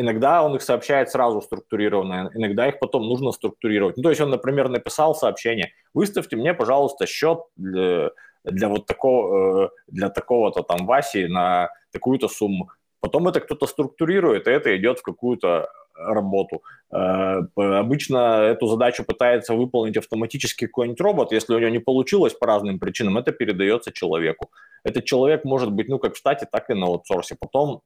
Иногда 0.00 0.44
он 0.44 0.54
их 0.54 0.62
сообщает 0.62 1.10
сразу 1.10 1.42
структурированно, 1.42 2.30
иногда 2.32 2.68
их 2.68 2.78
потом 2.78 3.08
нужно 3.08 3.32
структурировать. 3.32 3.96
Ну, 3.96 4.04
то 4.04 4.10
есть 4.10 4.20
он, 4.20 4.30
например, 4.30 4.68
написал 4.68 5.12
сообщение, 5.12 5.72
выставьте 5.92 6.36
мне, 6.36 6.54
пожалуйста, 6.54 7.04
счет 7.04 7.40
для, 7.56 8.10
для 8.44 8.68
вот 8.68 8.86
такого, 8.86 9.64
э, 9.64 9.68
для 9.88 10.08
такого-то 10.08 10.62
там 10.62 10.86
Васи 10.86 11.26
на 11.26 11.70
такую-то 11.90 12.28
сумму. 12.28 12.70
Потом 13.00 13.26
это 13.26 13.40
кто-то 13.40 13.66
структурирует, 13.66 14.46
и 14.46 14.52
это 14.52 14.76
идет 14.76 15.00
в 15.00 15.02
какую-то 15.02 15.68
работу. 15.98 16.62
Э, 16.90 17.42
обычно 17.56 18.42
эту 18.42 18.66
задачу 18.66 19.04
пытается 19.04 19.54
выполнить 19.54 19.96
автоматически 19.96 20.66
какой-нибудь 20.66 21.00
робот. 21.00 21.32
Если 21.32 21.54
у 21.54 21.58
него 21.58 21.70
не 21.70 21.80
получилось 21.80 22.34
по 22.34 22.46
разным 22.46 22.78
причинам, 22.78 23.18
это 23.18 23.32
передается 23.32 23.92
человеку. 23.92 24.50
Этот 24.84 25.04
человек 25.04 25.44
может 25.44 25.72
быть, 25.72 25.88
ну, 25.88 25.98
как 25.98 26.14
в 26.14 26.18
штате, 26.18 26.46
так 26.50 26.70
и 26.70 26.74
на 26.74 26.86
аутсорсе. 26.86 27.36
Потом 27.38 27.82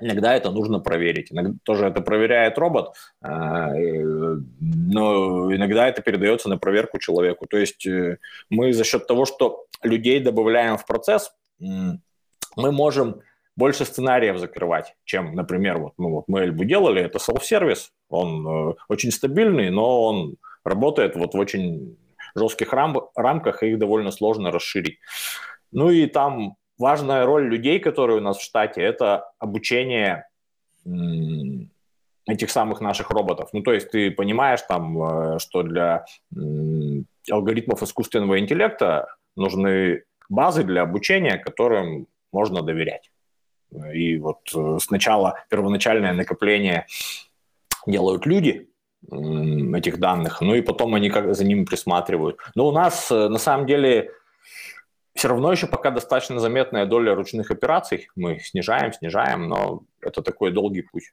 Иногда 0.00 0.34
это 0.34 0.50
нужно 0.50 0.80
проверить. 0.80 1.30
Иногда 1.30 1.54
тоже 1.62 1.86
это 1.86 2.00
проверяет 2.00 2.58
робот, 2.58 2.96
а, 3.22 3.70
но 3.72 5.54
иногда 5.54 5.88
это 5.88 6.02
передается 6.02 6.48
на 6.48 6.58
проверку 6.58 6.98
человеку. 6.98 7.46
То 7.46 7.58
есть 7.58 7.86
э, 7.86 8.18
мы 8.50 8.72
за 8.72 8.82
счет 8.82 9.06
того, 9.06 9.24
что 9.24 9.66
людей 9.82 10.18
добавляем 10.18 10.78
в 10.78 10.84
процесс, 10.84 11.32
мы 11.60 12.00
можем 12.56 13.20
больше 13.56 13.84
сценариев 13.84 14.38
закрывать, 14.38 14.94
чем, 15.04 15.34
например, 15.34 15.78
вот, 15.78 15.92
ну, 15.98 16.10
вот 16.10 16.24
мы 16.26 16.40
Эльбу 16.40 16.64
делали, 16.64 17.02
это 17.02 17.18
self-сервис, 17.18 17.92
он 18.08 18.46
э, 18.46 18.74
очень 18.88 19.10
стабильный, 19.10 19.70
но 19.70 20.02
он 20.02 20.36
работает 20.64 21.16
вот 21.16 21.34
в 21.34 21.38
очень 21.38 21.96
жестких 22.34 22.72
рам- 22.72 23.08
рамках, 23.14 23.62
и 23.62 23.70
их 23.70 23.78
довольно 23.78 24.10
сложно 24.10 24.50
расширить. 24.50 24.98
Ну 25.72 25.90
и 25.90 26.06
там 26.06 26.56
важная 26.78 27.24
роль 27.24 27.48
людей, 27.48 27.78
которые 27.78 28.18
у 28.18 28.22
нас 28.22 28.38
в 28.38 28.42
штате, 28.42 28.82
это 28.82 29.30
обучение 29.38 30.28
этих 32.26 32.50
самых 32.50 32.80
наших 32.80 33.10
роботов. 33.10 33.50
Ну, 33.52 33.62
то 33.62 33.72
есть 33.72 33.90
ты 33.90 34.10
понимаешь 34.10 34.62
там, 34.62 35.02
э, 35.02 35.38
что 35.38 35.62
для 35.62 36.04
алгоритмов 37.30 37.82
искусственного 37.82 38.38
интеллекта 38.38 39.16
нужны 39.36 40.04
базы 40.28 40.64
для 40.64 40.82
обучения, 40.82 41.38
которым 41.38 42.06
можно 42.32 42.62
доверять. 42.62 43.10
И 43.92 44.18
вот 44.18 44.40
э, 44.54 44.78
сначала 44.80 45.40
первоначальное 45.48 46.12
накопление 46.12 46.86
делают 47.86 48.26
люди 48.26 48.68
этих 49.10 49.98
данных, 49.98 50.40
ну 50.40 50.54
и 50.54 50.62
потом 50.62 50.94
они 50.94 51.10
как 51.10 51.34
за 51.34 51.44
ними 51.44 51.64
присматривают. 51.64 52.38
Но 52.54 52.66
у 52.66 52.72
нас 52.72 53.10
э, 53.10 53.28
на 53.28 53.38
самом 53.38 53.66
деле 53.66 54.10
все 55.14 55.28
равно 55.28 55.52
еще 55.52 55.66
пока 55.66 55.90
достаточно 55.90 56.40
заметная 56.40 56.86
доля 56.86 57.14
ручных 57.14 57.50
операций. 57.50 58.08
Мы 58.16 58.40
снижаем, 58.40 58.92
снижаем, 58.92 59.48
но 59.48 59.82
это 60.00 60.22
такой 60.22 60.52
долгий 60.52 60.82
путь. 60.82 61.12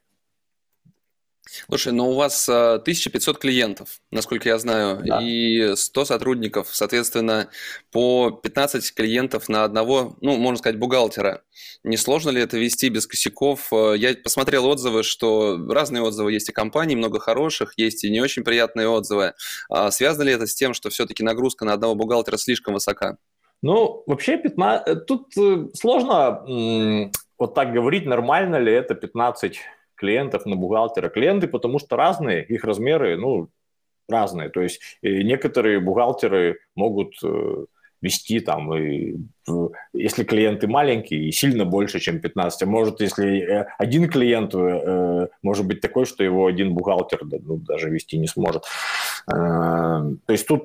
Слушай, 1.68 1.92
но 1.92 2.08
у 2.08 2.14
вас 2.14 2.48
1500 2.48 3.36
а, 3.36 3.38
клиентов, 3.38 4.00
насколько 4.12 4.48
я 4.48 4.58
знаю, 4.58 5.00
да. 5.04 5.20
и 5.20 5.74
100 5.74 6.04
сотрудников, 6.04 6.68
соответственно, 6.70 7.48
по 7.90 8.30
15 8.30 8.94
клиентов 8.94 9.48
на 9.48 9.64
одного, 9.64 10.16
ну, 10.20 10.36
можно 10.36 10.58
сказать, 10.58 10.78
бухгалтера. 10.78 11.42
Не 11.82 11.96
сложно 11.96 12.30
ли 12.30 12.40
это 12.40 12.58
вести 12.58 12.90
без 12.90 13.08
косяков? 13.08 13.72
А, 13.72 13.94
я 13.94 14.14
посмотрел 14.14 14.66
отзывы, 14.66 15.02
что 15.02 15.58
разные 15.68 16.02
отзывы 16.02 16.32
есть 16.32 16.48
и 16.48 16.52
компаний, 16.52 16.94
много 16.94 17.18
хороших, 17.18 17.74
есть 17.76 18.04
и 18.04 18.10
не 18.10 18.20
очень 18.20 18.44
приятные 18.44 18.88
отзывы. 18.88 19.34
А 19.68 19.90
связано 19.90 20.22
ли 20.22 20.32
это 20.32 20.46
с 20.46 20.54
тем, 20.54 20.74
что 20.74 20.90
все-таки 20.90 21.24
нагрузка 21.24 21.64
на 21.64 21.72
одного 21.72 21.96
бухгалтера 21.96 22.36
слишком 22.36 22.74
высока? 22.74 23.16
Ну, 23.62 24.04
вообще 24.06 24.38
15... 24.38 24.88
Э, 24.88 24.96
тут 24.96 25.36
э, 25.36 25.68
сложно 25.74 27.10
вот 27.38 27.54
так 27.54 27.72
говорить, 27.72 28.06
нормально 28.06 28.56
ли 28.56 28.72
это 28.72 28.94
15 28.94 29.58
клиентов 30.02 30.46
на 30.46 30.56
бухгалтера. 30.56 31.08
Клиенты, 31.08 31.46
потому 31.46 31.78
что 31.78 31.96
разные, 31.96 32.44
их 32.44 32.64
размеры, 32.64 33.16
ну, 33.16 33.48
разные. 34.08 34.48
То 34.48 34.60
есть 34.60 34.80
некоторые 35.02 35.78
бухгалтеры 35.78 36.58
могут 36.74 37.14
э, 37.22 37.64
вести 38.00 38.40
там, 38.40 38.74
и, 38.74 39.14
если 39.92 40.24
клиенты 40.24 40.66
маленькие, 40.66 41.28
и 41.28 41.32
сильно 41.32 41.64
больше, 41.64 42.00
чем 42.00 42.20
15. 42.20 42.62
А 42.62 42.66
может, 42.66 43.00
если 43.00 43.64
один 43.78 44.08
клиент 44.08 44.54
может 45.42 45.66
быть 45.66 45.80
такой, 45.80 46.04
что 46.04 46.24
его 46.24 46.46
один 46.46 46.74
бухгалтер 46.74 47.20
ну, 47.22 47.58
даже 47.58 47.90
вести 47.90 48.18
не 48.18 48.26
сможет. 48.26 48.64
То 49.26 50.32
есть 50.32 50.48
тут 50.48 50.64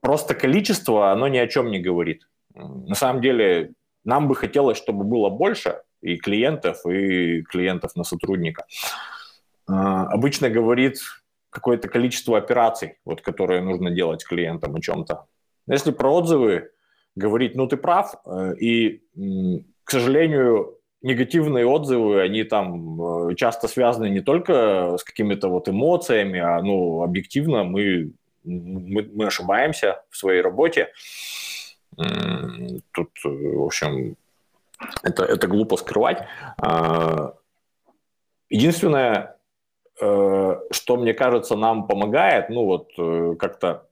просто 0.00 0.34
количество, 0.34 1.10
оно 1.10 1.28
ни 1.28 1.38
о 1.38 1.48
чем 1.48 1.70
не 1.70 1.78
говорит. 1.78 2.28
На 2.54 2.94
самом 2.94 3.22
деле, 3.22 3.72
нам 4.04 4.28
бы 4.28 4.36
хотелось, 4.36 4.78
чтобы 4.78 5.04
было 5.04 5.30
больше 5.30 5.80
и 6.12 6.16
клиентов, 6.16 6.86
и 6.86 7.42
клиентов 7.42 7.96
на 7.96 8.04
сотрудника. 8.04 8.64
А, 9.68 10.06
обычно 10.06 10.50
говорит 10.50 10.98
какое-то 11.50 11.88
количество 11.88 12.38
операций, 12.38 12.98
вот, 13.04 13.22
которые 13.22 13.62
нужно 13.62 13.90
делать 13.90 14.24
клиентам 14.24 14.74
о 14.74 14.80
чем-то. 14.80 15.26
Если 15.68 15.90
про 15.90 16.14
отзывы 16.14 16.70
говорить, 17.16 17.56
ну 17.56 17.66
ты 17.66 17.76
прав, 17.76 18.14
э, 18.26 18.54
и, 18.60 19.02
к 19.84 19.90
сожалению, 19.90 20.78
негативные 21.02 21.66
отзывы, 21.66 22.20
они 22.20 22.44
там 22.44 23.30
э, 23.30 23.34
часто 23.34 23.68
связаны 23.68 24.10
не 24.10 24.20
только 24.20 24.96
с 24.98 25.02
какими-то 25.04 25.48
вот 25.48 25.68
эмоциями, 25.68 26.38
а 26.38 26.62
ну, 26.62 27.02
объективно 27.02 27.64
мы 27.64 28.12
мы, 28.46 29.10
мы 29.12 29.26
ошибаемся 29.26 30.02
в 30.10 30.16
своей 30.16 30.40
работе. 30.40 30.92
Тут, 31.96 33.10
в 33.24 33.64
общем, 33.64 34.16
это, 35.02 35.24
это 35.24 35.46
глупо 35.46 35.76
скрывать. 35.76 36.26
А, 36.60 37.34
единственное, 38.48 39.36
э, 40.00 40.60
что, 40.70 40.96
мне 40.96 41.14
кажется, 41.14 41.56
нам 41.56 41.86
помогает, 41.86 42.50
ну 42.50 42.64
вот 42.64 42.90
э, 42.98 43.34
как-то 43.38 43.88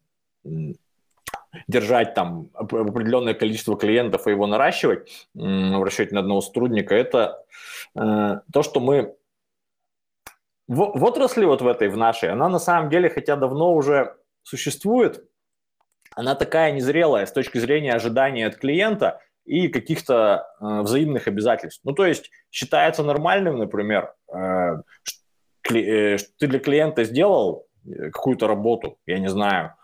держать 1.69 2.15
там 2.15 2.51
определенное 2.55 3.35
количество 3.35 3.77
клиентов 3.77 4.27
и 4.27 4.31
его 4.31 4.47
наращивать 4.47 5.29
в 5.35 5.85
расчете 5.85 6.15
на 6.15 6.21
одного 6.21 6.41
сотрудника, 6.41 6.95
это 6.95 7.45
э, 7.95 8.41
то, 8.53 8.63
что 8.63 8.81
мы 8.81 9.15
в, 10.67 10.99
в 10.99 11.05
отрасли 11.05 11.45
вот 11.45 11.63
в 11.63 11.67
этой, 11.67 11.89
в 11.89 11.97
нашей, 11.97 12.31
она 12.31 12.49
на 12.49 12.59
самом 12.59 12.91
деле, 12.91 13.09
хотя 13.09 13.37
давно 13.37 13.75
уже 13.75 14.17
существует, 14.43 15.25
она 16.17 16.35
такая 16.35 16.73
незрелая 16.73 17.27
с 17.27 17.33
точки 17.33 17.59
зрения 17.59 17.93
ожидания 17.93 18.47
от 18.47 18.57
клиента 18.57 19.21
и 19.45 19.69
каких-то 19.69 20.47
э, 20.61 20.81
взаимных 20.83 21.29
обязательств. 21.29 21.81
Ну, 21.85 21.93
то 21.93 22.07
есть 22.07 22.31
считается 22.51 23.03
нормальным, 23.03 23.59
например, 23.59 24.13
э, 24.33 24.77
э, 25.73 26.17
ты 26.39 26.47
для 26.47 26.59
клиента 26.59 27.05
сделал 27.05 27.67
э, 27.85 28.11
какую-то 28.11 28.47
работу, 28.47 28.99
я 29.07 29.19
не 29.19 29.29
знаю, 29.29 29.75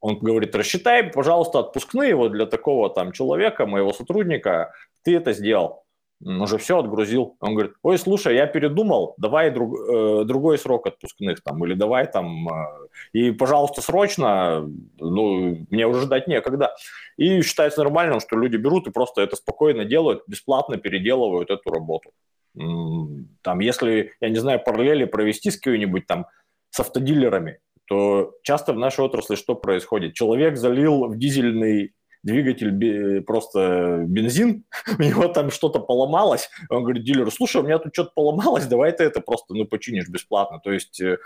он 0.00 0.18
говорит, 0.18 0.54
рассчитай, 0.54 1.04
пожалуйста, 1.04 1.58
отпускные 1.58 2.14
вот 2.14 2.32
для 2.32 2.46
такого 2.46 2.88
там 2.88 3.12
человека, 3.12 3.66
моего 3.66 3.92
сотрудника, 3.92 4.72
ты 5.02 5.14
это 5.14 5.32
сделал 5.32 5.84
уже 6.22 6.58
все 6.58 6.78
отгрузил. 6.78 7.36
Он 7.40 7.54
говорит, 7.54 7.72
ой, 7.82 7.98
слушай, 7.98 8.34
я 8.34 8.46
передумал, 8.46 9.14
давай 9.16 9.50
друг, 9.50 9.74
э, 9.78 10.24
другой 10.24 10.58
срок 10.58 10.86
отпускных 10.86 11.42
там, 11.42 11.64
или 11.64 11.74
давай 11.74 12.06
там, 12.06 12.48
э, 12.48 12.88
и, 13.12 13.30
пожалуйста, 13.30 13.80
срочно, 13.80 14.68
ну, 14.98 15.66
мне 15.70 15.86
уже 15.86 16.02
ждать 16.02 16.28
некогда. 16.28 16.74
И 17.16 17.42
считается 17.42 17.82
нормальным, 17.82 18.20
что 18.20 18.36
люди 18.36 18.56
берут 18.56 18.86
и 18.86 18.90
просто 18.90 19.22
это 19.22 19.36
спокойно 19.36 19.84
делают, 19.84 20.22
бесплатно 20.26 20.76
переделывают 20.76 21.50
эту 21.50 21.70
работу. 21.70 22.10
Там, 22.54 23.60
если, 23.60 24.12
я 24.20 24.28
не 24.28 24.36
знаю, 24.36 24.60
параллели 24.62 25.04
провести 25.04 25.50
с 25.50 25.56
какой-нибудь 25.56 26.06
там, 26.06 26.26
с 26.70 26.80
автодилерами, 26.80 27.60
то 27.86 28.34
часто 28.42 28.72
в 28.72 28.78
нашей 28.78 29.04
отрасли 29.04 29.36
что 29.36 29.54
происходит? 29.54 30.14
Человек 30.14 30.56
залил 30.56 31.06
в 31.06 31.16
дизельный 31.16 31.92
двигатель 32.22 33.22
просто 33.22 34.04
бензин, 34.06 34.64
у 34.98 35.02
него 35.02 35.28
там 35.28 35.50
что-то 35.50 35.80
поломалось, 35.80 36.50
он 36.68 36.82
говорит 36.82 37.04
дилеру, 37.04 37.30
слушай, 37.30 37.60
у 37.60 37.64
меня 37.64 37.78
тут 37.78 37.94
что-то 37.94 38.12
поломалось, 38.14 38.66
давай 38.66 38.92
ты 38.92 39.04
это 39.04 39.20
просто, 39.20 39.54
ну, 39.54 39.64
починишь 39.64 40.08
бесплатно. 40.08 40.60
То 40.62 40.72
есть 40.72 41.00
э, 41.00 41.18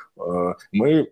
мы 0.72 1.10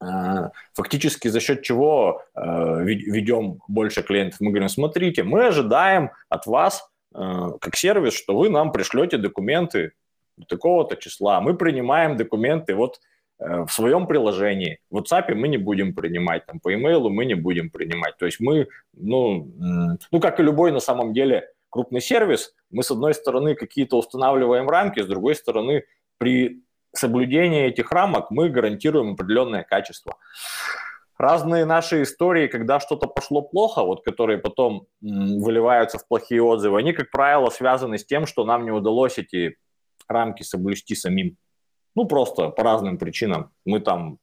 э, 0.00 0.50
фактически 0.74 1.28
за 1.28 1.40
счет 1.40 1.62
чего 1.62 2.22
э, 2.34 2.40
ведем 2.84 3.60
больше 3.68 4.02
клиентов. 4.02 4.40
Мы 4.40 4.50
говорим, 4.50 4.68
смотрите, 4.68 5.22
мы 5.22 5.46
ожидаем 5.46 6.10
от 6.28 6.46
вас 6.46 6.88
как 7.12 7.76
сервис, 7.76 8.12
что 8.12 8.36
вы 8.36 8.50
нам 8.50 8.72
пришлете 8.72 9.16
документы 9.16 9.92
такого-то 10.48 10.96
числа. 10.96 11.40
Мы 11.40 11.56
принимаем 11.56 12.18
документы, 12.18 12.74
вот 12.74 13.00
в 13.38 13.68
своем 13.68 14.06
приложении. 14.06 14.80
В 14.90 14.98
WhatsApp 14.98 15.34
мы 15.34 15.48
не 15.48 15.58
будем 15.58 15.94
принимать, 15.94 16.46
там, 16.46 16.60
по 16.60 16.72
имейлу 16.74 17.10
мы 17.10 17.24
не 17.26 17.34
будем 17.34 17.70
принимать. 17.70 18.16
То 18.16 18.26
есть 18.26 18.40
мы, 18.40 18.68
ну, 18.94 19.52
ну, 20.10 20.20
как 20.20 20.40
и 20.40 20.42
любой 20.42 20.72
на 20.72 20.80
самом 20.80 21.12
деле 21.12 21.48
крупный 21.68 22.00
сервис, 22.00 22.54
мы 22.70 22.82
с 22.82 22.90
одной 22.90 23.14
стороны 23.14 23.54
какие-то 23.54 23.98
устанавливаем 23.98 24.68
рамки, 24.68 25.00
с 25.00 25.06
другой 25.06 25.34
стороны 25.34 25.84
при 26.18 26.62
соблюдения 26.94 27.66
этих 27.66 27.92
рамок 27.92 28.30
мы 28.30 28.48
гарантируем 28.48 29.12
определенное 29.12 29.62
качество. 29.62 30.16
Разные 31.18 31.64
наши 31.64 32.02
истории, 32.02 32.46
когда 32.46 32.78
что-то 32.78 33.06
пошло 33.06 33.42
плохо, 33.42 33.82
вот 33.82 34.04
которые 34.04 34.38
потом 34.38 34.86
выливаются 35.00 35.98
в 35.98 36.06
плохие 36.06 36.42
отзывы, 36.42 36.78
они, 36.78 36.92
как 36.92 37.10
правило, 37.10 37.48
связаны 37.50 37.98
с 37.98 38.04
тем, 38.04 38.26
что 38.26 38.44
нам 38.44 38.64
не 38.64 38.70
удалось 38.70 39.18
эти 39.18 39.56
рамки 40.08 40.42
соблюсти 40.42 40.94
самим. 40.94 41.36
Ну, 41.96 42.06
просто 42.06 42.50
по 42.50 42.62
разным 42.62 42.98
причинам. 42.98 43.50
Мы 43.64 43.80
там 43.80 44.18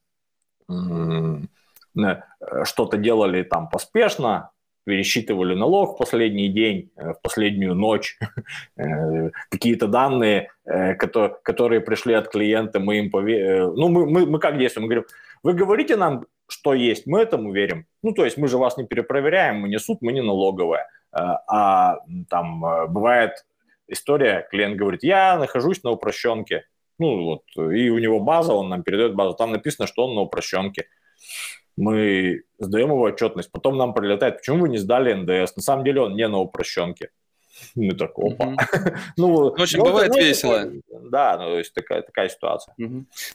что-то 2.64 2.98
делали 2.98 3.44
там 3.44 3.70
поспешно, 3.70 4.54
пересчитывали 4.86 5.56
налог 5.56 5.96
в 5.96 5.98
последний 5.98 6.50
день, 6.50 6.92
э, 6.96 7.14
в 7.14 7.22
последнюю 7.22 7.76
ночь, 7.76 8.18
э, 8.78 9.30
какие-то 9.50 9.88
данные, 9.88 10.50
э, 10.66 10.96
которые 10.96 11.82
пришли 11.82 12.14
от 12.14 12.30
клиента, 12.30 12.80
мы 12.80 13.00
им 13.00 13.10
поверили. 13.10 13.60
Ну, 13.60 13.90
мы, 13.90 14.06
мы, 14.06 14.26
мы 14.26 14.40
как 14.40 14.58
действуем? 14.58 14.88
Мы 14.88 14.94
говорим, 14.94 15.10
вы 15.44 15.54
говорите 15.54 15.96
нам, 15.96 16.26
что 16.48 16.74
есть, 16.74 17.08
мы 17.08 17.22
этому 17.22 17.54
верим. 17.54 17.86
Ну, 18.02 18.14
то 18.14 18.26
есть 18.26 18.38
мы 18.38 18.48
же 18.48 18.58
вас 18.58 18.78
не 18.78 18.86
перепроверяем, 18.86 19.62
мы 19.62 19.70
не 19.70 19.80
суд, 19.80 20.00
мы 20.02 20.12
не 20.12 20.22
налоговая. 20.22 20.88
А 21.12 22.00
там 22.30 22.60
бывает 22.90 23.46
история, 23.88 24.48
клиент 24.50 24.78
говорит, 24.78 25.04
я 25.04 25.38
нахожусь 25.38 25.84
на 25.84 25.92
упрощенке. 25.92 26.66
Ну, 27.00 27.24
вот, 27.24 27.44
и 27.56 27.90
у 27.90 27.98
него 27.98 28.20
база, 28.20 28.54
он 28.54 28.70
нам 28.70 28.84
передает 28.84 29.16
базу, 29.16 29.34
там 29.34 29.52
написано, 29.52 29.88
что 29.88 30.06
он 30.06 30.16
на 30.16 30.22
упрощенке 30.22 30.88
мы 31.76 32.44
сдаем 32.60 32.90
его 32.90 33.02
отчетность, 33.02 33.52
потом 33.52 33.78
нам 33.78 33.94
прилетает, 33.94 34.38
почему 34.38 34.60
вы 34.60 34.70
не 34.70 34.78
сдали 34.78 35.14
НДС? 35.14 35.56
На 35.56 35.62
самом 35.62 35.84
деле 35.84 36.02
он 36.02 36.16
не 36.16 36.28
на 36.28 36.40
упрощенке. 36.40 37.10
Мы 37.76 37.94
так, 37.94 38.12
опа. 38.18 38.56
ну, 39.18 39.28
ну, 39.28 39.56
в 39.56 39.62
общем, 39.62 39.80
ну, 39.80 39.86
бывает 39.86 40.12
ну, 40.12 40.20
весело. 40.20 40.72
Да, 41.12 41.38
ну, 41.38 41.46
то 41.46 41.58
есть 41.58 41.74
такая, 41.74 42.02
такая 42.02 42.30
ситуация. 42.30 42.76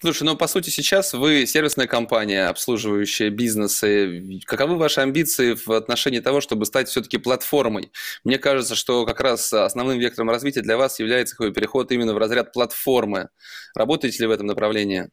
Слушай, 0.00 0.24
ну, 0.24 0.36
по 0.36 0.46
сути, 0.46 0.70
сейчас 0.70 1.14
вы 1.14 1.46
сервисная 1.46 1.86
компания, 1.86 2.46
обслуживающая 2.46 3.30
бизнесы. 3.30 4.40
Каковы 4.44 4.76
ваши 4.76 5.00
амбиции 5.00 5.54
в 5.54 5.70
отношении 5.72 6.20
того, 6.20 6.40
чтобы 6.40 6.66
стать 6.66 6.88
все-таки 6.88 7.18
платформой? 7.18 7.92
Мне 8.24 8.38
кажется, 8.38 8.74
что 8.74 9.06
как 9.06 9.20
раз 9.20 9.52
основным 9.52 9.98
вектором 9.98 10.30
развития 10.30 10.62
для 10.62 10.76
вас 10.76 10.98
является 10.98 11.36
переход 11.50 11.90
именно 11.92 12.14
в 12.14 12.18
разряд 12.18 12.52
платформы. 12.52 13.28
Работаете 13.74 14.22
ли 14.22 14.26
в 14.26 14.30
этом 14.30 14.46
направлении? 14.46 15.08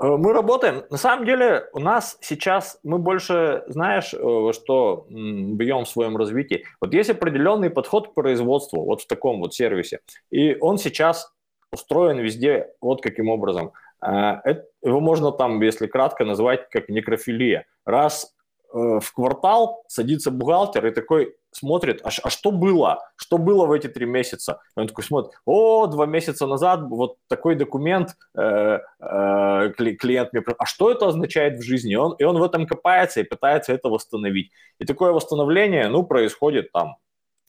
Э, 0.00 0.16
мы 0.16 0.32
работаем. 0.32 0.84
На 0.90 0.96
самом 0.96 1.24
деле 1.26 1.68
у 1.72 1.78
нас 1.78 2.18
сейчас 2.20 2.78
мы 2.82 2.98
больше, 2.98 3.64
знаешь, 3.68 4.14
э, 4.14 4.52
что 4.52 5.06
бьем 5.08 5.84
в 5.84 5.88
своем 5.88 6.16
развитии. 6.16 6.64
Вот 6.80 6.94
есть 6.94 7.10
определенный 7.10 7.70
подход 7.70 8.08
к 8.08 8.14
производству, 8.14 8.84
вот 8.84 9.02
в 9.02 9.06
таком 9.06 9.40
вот 9.40 9.54
сервисе. 9.54 10.00
И 10.30 10.56
он 10.60 10.78
сейчас 10.78 11.32
устроен 11.72 12.18
везде 12.18 12.72
вот 12.80 13.02
каким 13.02 13.28
образом. 13.28 13.72
Э, 14.04 14.40
его 14.82 15.00
можно 15.00 15.32
там, 15.32 15.60
если 15.62 15.86
кратко, 15.86 16.24
назвать 16.24 16.68
как 16.70 16.88
некрофилия. 16.88 17.66
Раз 17.84 18.34
в 18.72 19.12
квартал 19.14 19.84
садится 19.86 20.30
бухгалтер 20.30 20.86
и 20.86 20.92
такой, 20.92 21.36
смотрит, 21.52 22.00
а, 22.02 22.08
а 22.22 22.30
что 22.30 22.50
было? 22.50 23.00
Что 23.16 23.38
было 23.38 23.66
в 23.66 23.72
эти 23.72 23.86
три 23.86 24.06
месяца? 24.06 24.60
Он 24.74 24.88
такой 24.88 25.04
смотрит, 25.04 25.32
о, 25.44 25.86
два 25.86 26.06
месяца 26.06 26.46
назад 26.46 26.80
вот 26.88 27.16
такой 27.28 27.54
документ 27.54 28.16
э, 28.36 28.80
э, 29.00 29.72
клиент 29.76 30.32
мне... 30.32 30.42
А 30.58 30.66
что 30.66 30.90
это 30.90 31.06
означает 31.06 31.58
в 31.58 31.62
жизни? 31.62 31.94
Он, 31.94 32.14
и 32.14 32.24
он 32.24 32.38
в 32.38 32.42
этом 32.42 32.66
копается 32.66 33.20
и 33.20 33.24
пытается 33.24 33.72
это 33.72 33.88
восстановить. 33.88 34.50
И 34.78 34.84
такое 34.84 35.12
восстановление, 35.12 35.88
ну, 35.88 36.02
происходит 36.02 36.72
там 36.72 36.96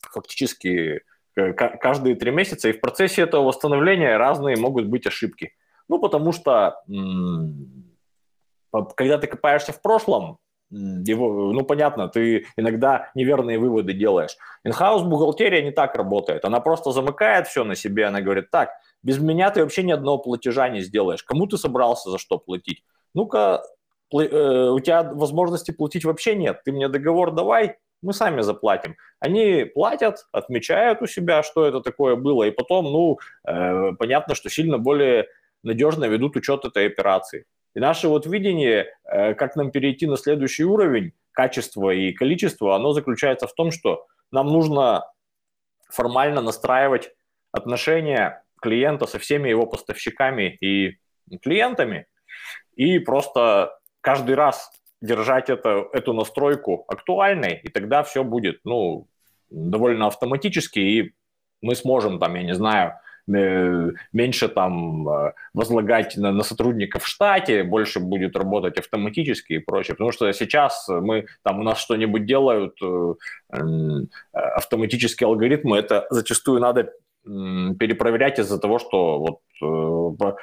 фактически 0.02 1.02
э, 1.36 1.54
каждые 1.54 2.16
три 2.16 2.32
месяца, 2.32 2.70
и 2.70 2.74
в 2.74 2.82
процессе 2.82 3.22
этого 3.22 3.44
восстановления 3.46 4.18
разные 4.18 4.58
могут 4.58 4.86
быть 4.86 5.08
ошибки. 5.08 5.54
Ну, 5.88 6.00
потому 6.00 6.32
что 6.32 6.82
когда 8.96 9.18
ты 9.18 9.28
копаешься 9.28 9.74
в 9.74 9.82
прошлом, 9.82 10.40
его, 10.74 11.54
ну, 11.54 11.64
понятно, 11.64 12.08
ты 12.08 12.46
иногда 12.58 13.12
неверные 13.16 13.60
выводы 13.60 13.94
делаешь. 13.94 14.36
Инхаус 14.64 15.04
бухгалтерия 15.04 15.62
не 15.62 15.72
так 15.72 15.96
работает. 15.96 16.46
Она 16.46 16.60
просто 16.60 16.92
замыкает 16.92 17.48
все 17.48 17.64
на 17.64 17.76
себе. 17.76 18.06
Она 18.06 18.22
говорит, 18.22 18.50
так, 18.52 18.70
без 19.04 19.20
меня 19.20 19.52
ты 19.52 19.62
вообще 19.62 19.84
ни 19.84 19.92
одного 19.92 20.18
платежа 20.18 20.70
не 20.70 20.82
сделаешь. 20.82 21.24
Кому 21.24 21.46
ты 21.48 21.58
собрался 21.58 22.10
за 22.10 22.18
что 22.18 22.38
платить? 22.38 22.84
Ну-ка, 23.14 23.64
э, 24.14 24.70
у 24.70 24.80
тебя 24.80 25.04
возможности 25.04 25.72
платить 25.72 26.06
вообще 26.06 26.36
нет. 26.36 26.62
Ты 26.66 26.72
мне 26.72 26.88
договор 26.88 27.32
давай, 27.32 27.78
мы 28.02 28.14
сами 28.14 28.42
заплатим. 28.42 28.96
Они 29.20 29.66
платят, 29.66 30.26
отмечают 30.32 31.02
у 31.02 31.08
себя, 31.08 31.44
что 31.44 31.66
это 31.66 31.82
такое 31.82 32.16
было, 32.16 32.44
и 32.44 32.52
потом, 32.52 32.86
ну, 32.86 33.20
э, 33.48 33.92
понятно, 33.98 34.36
что 34.36 34.50
сильно 34.50 34.78
более 34.78 35.28
надежно 35.64 36.06
ведут 36.06 36.36
учет 36.36 36.66
этой 36.66 36.88
операции. 36.88 37.46
И 37.76 37.80
наше 37.80 38.08
вот 38.08 38.26
видение, 38.26 38.88
э, 39.06 39.34
как 39.34 39.56
нам 39.56 39.72
перейти 39.72 40.06
на 40.06 40.18
следующий 40.18 40.64
уровень, 40.64 41.14
качество 41.32 41.90
и 41.90 42.12
количество, 42.12 42.76
оно 42.76 42.94
заключается 42.94 43.48
в 43.48 43.54
том, 43.54 43.72
что 43.72 44.06
нам 44.32 44.48
нужно 44.48 45.06
формально 45.90 46.42
настраивать 46.42 47.12
отношения 47.52 48.44
клиента 48.62 49.08
со 49.08 49.20
всеми 49.20 49.50
его 49.50 49.66
поставщиками 49.66 50.58
и 50.62 50.98
клиентами, 51.42 52.08
и 52.76 53.00
просто 53.00 53.78
каждый 54.02 54.36
раз 54.36 54.72
держать 55.02 55.50
это, 55.50 55.88
эту 55.92 56.14
настройку 56.14 56.86
актуальной, 56.88 57.60
и 57.64 57.70
тогда 57.70 58.04
все 58.04 58.24
будет 58.24 58.62
ну, 58.64 59.08
довольно 59.50 60.08
автоматически, 60.08 60.80
и 60.80 61.14
мы 61.62 61.76
сможем, 61.76 62.20
там, 62.20 62.36
я 62.36 62.44
не 62.44 62.56
знаю, 62.56 62.94
меньше 63.26 64.50
там 64.50 65.08
э, 65.08 65.34
возлагать 65.54 66.18
на, 66.18 66.32
на 66.32 66.44
сотрудников 66.44 67.04
в 67.04 67.08
штате, 67.08 67.64
больше 67.64 68.00
будет 68.00 68.36
работать 68.36 68.78
автоматически 68.78 69.54
и 69.54 69.60
прочее. 69.60 69.96
Потому 69.96 70.12
что 70.12 70.32
сейчас 70.34 70.88
мы 70.90 71.28
там 71.44 71.60
у 71.60 71.64
нас 71.64 71.80
что-нибудь 71.80 72.26
делают, 72.26 72.76
э, 72.82 73.14
автоматические 74.32 75.28
алгоритмы, 75.28 75.78
это 75.78 76.06
зачастую 76.10 76.60
надо 76.60 76.92
перепроверять 77.26 78.40
из-за 78.40 78.60
того, 78.60 78.80
что 78.80 79.40
вот, 80.20 80.38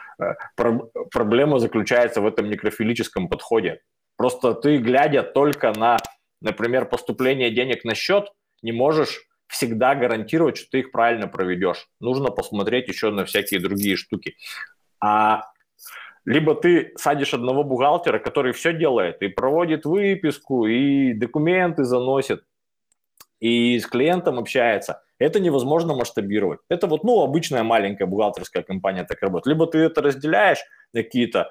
проблема 1.12 1.58
заключается 1.58 2.22
в 2.22 2.26
этом 2.26 2.48
некрофилическом 2.48 3.28
подходе. 3.28 3.80
Просто 4.16 4.54
ты, 4.54 4.78
глядя 4.78 5.22
только 5.22 5.72
на, 5.78 5.98
например, 6.40 6.86
поступление 6.86 7.50
денег 7.50 7.84
на 7.84 7.94
счет, 7.94 8.32
не 8.62 8.72
можешь 8.72 9.26
всегда 9.50 9.94
гарантировать, 9.94 10.56
что 10.56 10.70
ты 10.70 10.78
их 10.80 10.92
правильно 10.92 11.26
проведешь. 11.26 11.88
Нужно 11.98 12.30
посмотреть 12.30 12.88
еще 12.88 13.10
на 13.10 13.24
всякие 13.24 13.60
другие 13.60 13.96
штуки. 13.96 14.36
А 15.02 15.42
либо 16.24 16.54
ты 16.54 16.92
садишь 16.96 17.34
одного 17.34 17.64
бухгалтера, 17.64 18.18
который 18.18 18.52
все 18.52 18.72
делает, 18.72 19.22
и 19.22 19.28
проводит 19.28 19.84
выписку, 19.84 20.66
и 20.66 21.14
документы 21.14 21.84
заносит, 21.84 22.44
и 23.40 23.78
с 23.78 23.86
клиентом 23.86 24.38
общается. 24.38 25.02
Это 25.18 25.40
невозможно 25.40 25.94
масштабировать. 25.94 26.60
Это 26.68 26.86
вот, 26.86 27.04
ну, 27.04 27.22
обычная 27.22 27.64
маленькая 27.64 28.06
бухгалтерская 28.06 28.62
компания 28.62 29.04
так 29.04 29.20
работает. 29.20 29.54
Либо 29.54 29.66
ты 29.66 29.78
это 29.78 30.00
разделяешь 30.00 30.60
какие-то 30.92 31.48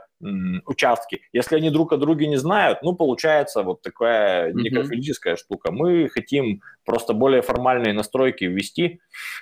участки. 0.65 1.21
Если 1.32 1.56
они 1.56 1.69
друг 1.69 1.93
о 1.93 1.97
друге 1.97 2.28
не 2.28 2.38
знают, 2.38 2.80
ну, 2.82 2.93
получается 2.93 3.63
вот 3.63 3.82
такая 3.82 4.52
некрофилическая 4.52 5.36
mm-hmm. 5.36 5.38
штука. 5.38 5.71
Мы 5.71 6.10
хотим 6.10 6.62
просто 6.84 7.13
более 7.13 7.41
формальные 7.41 7.93
настройки 7.93 8.43
ввести, 8.43 8.99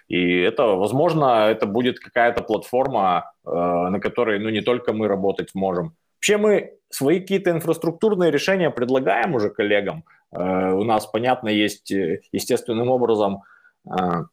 и 0.08 0.40
это, 0.40 0.64
возможно, 0.76 1.50
это 1.50 1.66
будет 1.66 2.00
какая-то 2.00 2.44
платформа, 2.44 3.32
э, 3.44 3.50
на 3.50 4.00
которой, 4.00 4.40
ну, 4.40 4.50
не 4.50 4.62
только 4.62 4.94
мы 4.94 5.08
работать 5.08 5.50
сможем. 5.50 5.96
Вообще 6.18 6.38
мы 6.38 6.74
свои 6.90 7.20
какие-то 7.20 7.52
инфраструктурные 7.52 8.32
решения 8.32 8.70
предлагаем 8.70 9.36
уже 9.36 9.50
коллегам. 9.50 10.04
Э, 10.32 10.72
у 10.74 10.84
нас, 10.84 11.08
понятно, 11.08 11.50
есть 11.50 11.92
э, 11.92 12.22
естественным 12.32 12.90
образом 12.90 13.44
э, 13.90 14.24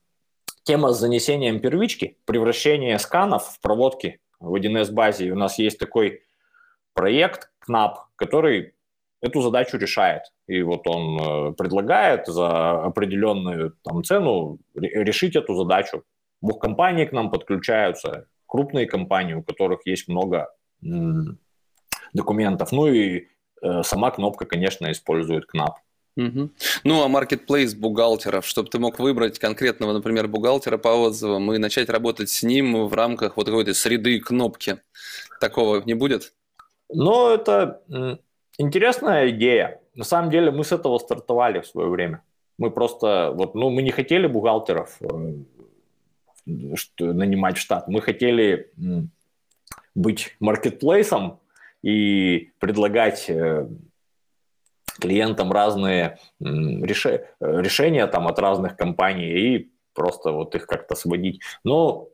тема 0.64 0.92
с 0.92 1.00
занесением 1.00 1.60
первички, 1.60 2.18
превращение 2.24 2.98
сканов 2.98 3.46
в 3.46 3.60
проводки 3.60 4.20
в 4.40 4.54
1С 4.54 4.92
базе. 4.92 5.30
У 5.30 5.36
нас 5.36 5.58
есть 5.58 5.78
такой 5.78 6.22
проект 6.94 7.50
KNAP, 7.68 7.94
который 8.16 8.74
эту 9.20 9.40
задачу 9.40 9.78
решает. 9.78 10.22
И 10.46 10.62
вот 10.62 10.86
он 10.86 11.54
предлагает 11.54 12.26
за 12.26 12.84
определенную 12.84 13.74
там, 13.82 14.04
цену 14.04 14.58
решить 14.74 15.34
эту 15.34 15.54
задачу. 15.54 16.04
Бухкомпании 16.42 17.06
к 17.06 17.12
нам 17.12 17.30
подключаются, 17.30 18.26
крупные 18.46 18.86
компании, 18.86 19.34
у 19.34 19.42
которых 19.42 19.86
есть 19.86 20.08
много 20.08 20.48
документов. 22.12 22.72
Ну 22.72 22.86
и 22.86 23.28
э, 23.62 23.82
сама 23.82 24.10
кнопка, 24.10 24.46
конечно, 24.46 24.90
использует 24.90 25.46
КНАП. 25.46 25.78
Ну, 26.16 26.50
а 27.02 27.08
marketplace 27.08 27.76
бухгалтеров, 27.76 28.46
чтобы 28.46 28.68
ты 28.68 28.78
мог 28.78 28.98
выбрать 28.98 29.38
конкретного, 29.38 29.92
например, 29.92 30.28
бухгалтера 30.28 30.78
по 30.78 30.88
отзывам 30.88 31.52
и 31.52 31.58
начать 31.58 31.88
работать 31.88 32.30
с 32.30 32.42
ним 32.42 32.86
в 32.86 32.94
рамках 32.94 33.36
вот 33.36 33.46
какой-то 33.46 33.74
среды 33.74 34.20
кнопки. 34.20 34.78
Такого 35.40 35.82
не 35.84 35.94
будет? 35.94 36.32
Ну, 36.88 37.30
это 37.30 37.82
интересная 38.58 39.30
идея. 39.30 39.80
На 39.94 40.04
самом 40.04 40.30
деле 40.30 40.50
мы 40.50 40.64
с 40.64 40.72
этого 40.72 40.98
стартовали 40.98 41.60
в 41.60 41.66
свое 41.66 41.88
время. 41.88 42.22
Мы 42.58 42.70
просто, 42.70 43.32
вот, 43.34 43.54
ну, 43.54 43.70
мы 43.70 43.82
не 43.82 43.90
хотели 43.90 44.28
бухгалтеров 44.28 44.96
э, 45.00 45.42
нанимать 46.46 47.56
в 47.56 47.60
штат. 47.60 47.88
Мы 47.88 48.00
хотели 48.00 48.70
быть 49.94 50.36
маркетплейсом 50.38 51.40
и 51.82 52.50
предлагать 52.60 53.30
клиентам 55.00 55.52
разные 55.52 56.18
решения 56.40 58.06
там 58.06 58.28
от 58.28 58.38
разных 58.38 58.76
компаний 58.76 59.26
и 59.26 59.72
просто 59.94 60.32
вот 60.32 60.54
их 60.54 60.66
как-то 60.66 60.94
сводить. 60.94 61.40
Но 61.64 62.08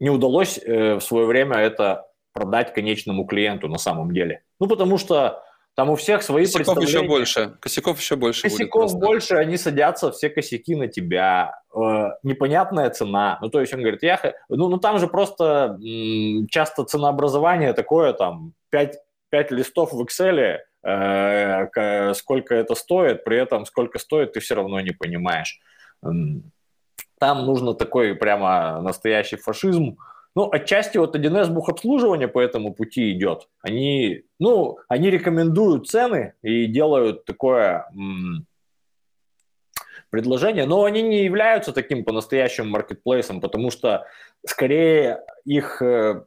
не 0.00 0.10
удалось 0.10 0.58
в 0.58 1.00
свое 1.00 1.26
время 1.26 1.56
это 1.56 2.06
продать 2.32 2.72
конечному 2.72 3.24
клиенту 3.26 3.68
на 3.68 3.78
самом 3.78 4.12
деле. 4.12 4.42
Ну, 4.60 4.68
потому 4.68 4.98
что 4.98 5.42
там 5.78 5.90
у 5.90 5.94
всех 5.94 6.24
свои 6.24 6.44
косяков 6.44 6.74
представления. 6.74 6.98
еще 6.98 7.08
больше. 7.08 7.56
Косяков 7.60 8.00
еще 8.00 8.16
больше. 8.16 8.42
Косяков 8.42 8.98
больше, 8.98 9.34
они 9.34 9.56
садятся, 9.56 10.10
все 10.10 10.28
косяки 10.28 10.74
на 10.74 10.88
тебя. 10.88 11.62
Э, 11.72 12.14
непонятная 12.24 12.90
цена. 12.90 13.38
Ну, 13.40 13.48
то 13.48 13.60
есть 13.60 13.72
он 13.72 13.80
говорит, 13.82 14.02
я... 14.02 14.20
Ну, 14.48 14.68
ну 14.68 14.78
там 14.78 14.98
же 14.98 15.06
просто 15.06 15.78
м, 15.80 16.48
часто 16.48 16.82
ценообразование 16.82 17.74
такое, 17.74 18.12
там, 18.12 18.54
5, 18.70 18.98
5 19.30 19.50
листов 19.52 19.92
в 19.92 20.02
Excel, 20.02 20.38
э, 20.38 20.58
сколько 22.14 22.54
это 22.54 22.74
стоит, 22.74 23.24
при 23.24 23.36
этом 23.38 23.66
сколько 23.66 23.98
стоит, 23.98 24.32
ты 24.32 24.40
все 24.40 24.54
равно 24.54 24.80
не 24.80 24.92
понимаешь. 24.92 25.60
Там 26.02 27.44
нужно 27.44 27.74
такой 27.74 28.14
прямо 28.14 28.80
настоящий 28.80 29.36
фашизм, 29.36 29.96
ну, 30.34 30.48
отчасти 30.52 30.98
вот 30.98 31.16
1С 31.16 31.48
бухобслуживания 31.48 32.28
по 32.28 32.40
этому 32.40 32.72
пути 32.72 33.10
идет. 33.12 33.48
Они, 33.60 34.22
ну, 34.38 34.78
они 34.88 35.10
рекомендуют 35.10 35.88
цены 35.88 36.34
и 36.42 36.66
делают 36.66 37.24
такое 37.24 37.86
предложение, 40.10 40.64
но 40.64 40.84
они 40.84 41.02
не 41.02 41.24
являются 41.24 41.72
таким 41.72 42.04
по-настоящему 42.04 42.70
маркетплейсом, 42.70 43.40
потому 43.40 43.70
что 43.70 44.06
скорее 44.46 45.20
их 45.44 45.82
э, 45.82 46.24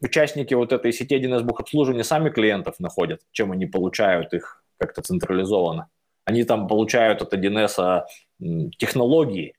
участники 0.00 0.54
вот 0.54 0.72
этой 0.72 0.92
сети 0.92 1.18
1С 1.18 1.42
бухобслуживания 1.42 2.04
сами 2.04 2.30
клиентов 2.30 2.80
находят, 2.80 3.22
чем 3.32 3.52
они 3.52 3.66
получают 3.66 4.34
их 4.34 4.62
как-то 4.78 5.02
централизованно. 5.02 5.88
Они 6.24 6.44
там 6.44 6.68
получают 6.68 7.22
от 7.22 7.32
1С 7.32 8.04
м- 8.40 8.70
технологии. 8.72 9.54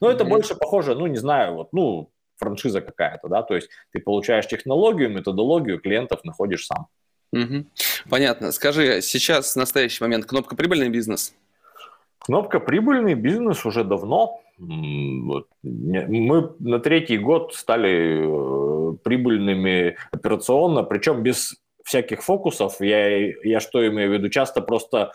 Но 0.00 0.10
это 0.10 0.24
mm-hmm. 0.24 0.28
больше 0.28 0.54
похоже, 0.56 0.94
ну, 0.94 1.06
не 1.06 1.16
знаю, 1.16 1.54
вот, 1.54 1.72
ну, 1.72 2.10
франшиза 2.40 2.80
какая-то, 2.80 3.28
да, 3.28 3.42
то 3.42 3.54
есть 3.54 3.68
ты 3.92 4.00
получаешь 4.00 4.48
технологию, 4.48 5.10
методологию, 5.10 5.78
клиентов 5.78 6.24
находишь 6.24 6.66
сам. 6.66 6.88
Угу. 7.32 7.66
Понятно. 8.08 8.50
Скажи, 8.50 9.00
сейчас 9.02 9.52
в 9.52 9.56
настоящий 9.56 10.02
момент 10.02 10.26
кнопка 10.26 10.56
«Прибыльный 10.56 10.88
бизнес»? 10.88 11.32
Кнопка 12.18 12.58
«Прибыльный 12.58 13.14
бизнес» 13.14 13.64
уже 13.64 13.84
давно. 13.84 14.42
Мы 14.60 16.54
на 16.58 16.78
третий 16.80 17.18
год 17.18 17.54
стали 17.54 18.20
э, 18.22 18.96
прибыльными 19.02 19.96
операционно, 20.12 20.82
причем 20.82 21.22
без 21.22 21.56
всяких 21.84 22.22
фокусов. 22.22 22.80
Я, 22.80 23.28
я 23.42 23.60
что 23.60 23.86
имею 23.86 24.10
в 24.10 24.12
виду? 24.14 24.28
Часто 24.28 24.60
просто 24.60 25.12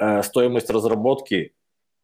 э, 0.00 0.22
стоимость 0.22 0.70
разработки 0.70 1.52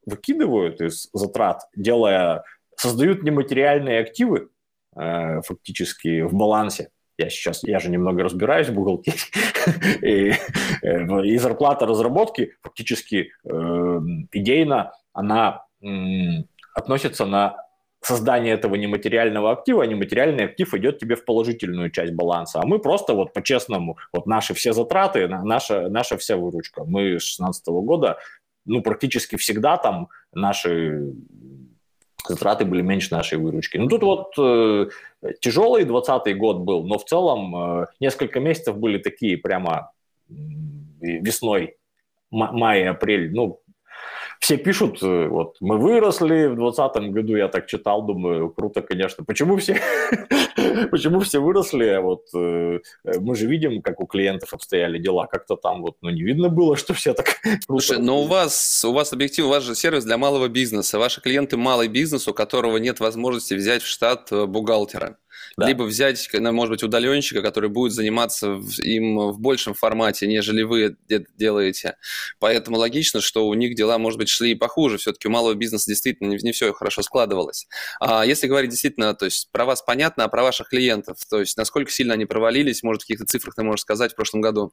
выкидывают 0.06 0.80
из 0.80 1.08
затрат, 1.12 1.62
делая, 1.76 2.44
создают 2.76 3.22
нематериальные 3.22 4.00
активы, 4.00 4.48
Э, 4.94 5.40
фактически 5.42 6.22
в 6.22 6.34
балансе. 6.34 6.90
Я 7.16 7.30
сейчас, 7.30 7.62
я 7.64 7.78
же 7.78 7.90
немного 7.90 8.24
разбираюсь 8.24 8.68
в 8.68 8.74
бухгалтерии, 8.74 9.18
и, 10.02 10.32
э, 10.82 11.24
и 11.24 11.38
зарплата 11.38 11.86
разработки 11.86 12.54
фактически 12.62 13.30
э, 13.44 13.50
идейно, 14.32 14.92
она 15.12 15.64
относится 16.74 17.24
на 17.26 17.56
создание 18.00 18.54
этого 18.54 18.74
нематериального 18.74 19.52
актива, 19.52 19.84
а 19.84 19.86
нематериальный 19.86 20.46
актив 20.46 20.74
идет 20.74 20.98
тебе 20.98 21.14
в 21.14 21.24
положительную 21.24 21.90
часть 21.90 22.12
баланса. 22.12 22.60
А 22.60 22.66
мы 22.66 22.80
просто 22.80 23.14
вот 23.14 23.32
по-честному, 23.32 23.96
вот 24.12 24.26
наши 24.26 24.54
все 24.54 24.72
затраты, 24.72 25.28
наша, 25.28 25.88
наша 25.88 26.16
вся 26.16 26.36
выручка. 26.36 26.84
Мы 26.84 27.20
с 27.20 27.38
2016 27.38 27.66
года, 27.68 28.18
ну, 28.64 28.82
практически 28.82 29.36
всегда 29.36 29.76
там 29.76 30.08
наши 30.32 31.12
затраты 32.26 32.64
были 32.64 32.82
меньше 32.82 33.14
нашей 33.14 33.38
выручки. 33.38 33.76
Ну, 33.76 33.88
тут 33.88 34.02
вот 34.02 34.34
э, 34.38 34.88
тяжелый 35.40 35.84
2020 35.84 36.36
год 36.36 36.58
был, 36.58 36.84
но 36.84 36.98
в 36.98 37.04
целом 37.04 37.56
э, 37.82 37.86
несколько 38.00 38.40
месяцев 38.40 38.76
были 38.78 38.98
такие 38.98 39.36
прямо 39.36 39.92
весной, 41.00 41.76
май, 42.30 42.88
апрель, 42.88 43.32
ну, 43.32 43.60
все 44.42 44.56
пишут, 44.56 45.00
э, 45.02 45.28
вот, 45.28 45.56
мы 45.60 45.78
выросли 45.78 46.46
в 46.46 46.56
2020 46.56 47.12
году, 47.12 47.36
я 47.36 47.46
так 47.46 47.68
читал, 47.68 48.02
думаю, 48.02 48.50
круто, 48.50 48.82
конечно. 48.82 49.24
Почему 49.24 49.56
все, 49.56 49.80
почему 50.90 51.20
все 51.20 51.38
выросли? 51.38 52.00
Вот 52.02 52.24
э, 52.34 52.80
мы 53.04 53.36
же 53.36 53.46
видим, 53.46 53.82
как 53.82 54.00
у 54.00 54.06
клиентов 54.06 54.52
обстояли 54.52 54.98
дела. 54.98 55.28
Как-то 55.28 55.54
там 55.54 55.82
вот, 55.82 55.96
ну, 56.02 56.10
не 56.10 56.24
видно 56.24 56.48
было, 56.48 56.76
что 56.82 56.92
все 56.92 57.14
так 57.14 57.36
круто. 57.68 58.00
Но 58.00 58.22
у 58.22 58.26
вас, 58.26 58.84
у 58.84 58.92
вас 58.92 59.12
объектив, 59.12 59.46
у 59.46 59.48
вас 59.48 59.62
же 59.62 59.76
сервис 59.76 60.04
для 60.04 60.18
малого 60.18 60.48
бизнеса. 60.48 60.98
Ваши 60.98 61.20
клиенты 61.20 61.56
малый 61.56 61.86
бизнес, 61.86 62.26
у 62.26 62.34
которого 62.34 62.78
нет 62.78 62.98
возможности 62.98 63.54
взять 63.54 63.82
в 63.82 63.86
штат 63.86 64.32
э, 64.32 64.46
бухгалтера. 64.46 65.18
Да. 65.56 65.66
Либо 65.66 65.82
взять, 65.82 66.28
может 66.32 66.70
быть, 66.70 66.82
удаленщика, 66.82 67.42
который 67.42 67.68
будет 67.68 67.92
заниматься 67.92 68.60
им 68.82 69.18
в 69.18 69.40
большем 69.40 69.74
формате, 69.74 70.26
нежели 70.26 70.62
вы 70.62 70.96
это 71.08 71.26
делаете. 71.36 71.96
Поэтому 72.38 72.78
логично, 72.78 73.20
что 73.20 73.46
у 73.46 73.54
них 73.54 73.74
дела, 73.74 73.98
может 73.98 74.18
быть, 74.18 74.28
шли 74.28 74.52
и 74.52 74.54
похуже. 74.54 74.98
Все-таки 74.98 75.28
у 75.28 75.30
малого 75.30 75.54
бизнеса 75.54 75.86
действительно 75.88 76.30
не, 76.30 76.38
не 76.42 76.52
все 76.52 76.72
хорошо 76.72 77.02
складывалось. 77.02 77.66
А 78.00 78.24
если 78.24 78.46
говорить 78.46 78.70
действительно, 78.70 79.14
то 79.14 79.26
есть 79.26 79.50
про 79.52 79.64
вас 79.64 79.82
понятно, 79.82 80.24
а 80.24 80.28
про 80.28 80.42
ваших 80.42 80.68
клиентов, 80.68 81.18
то 81.28 81.40
есть 81.40 81.56
насколько 81.56 81.90
сильно 81.90 82.14
они 82.14 82.26
провалились, 82.26 82.82
может, 82.82 83.02
в 83.02 83.04
каких-то 83.06 83.26
цифрах 83.26 83.54
ты 83.54 83.62
можешь 83.62 83.82
сказать 83.82 84.12
в 84.12 84.16
прошлом 84.16 84.40
году? 84.40 84.72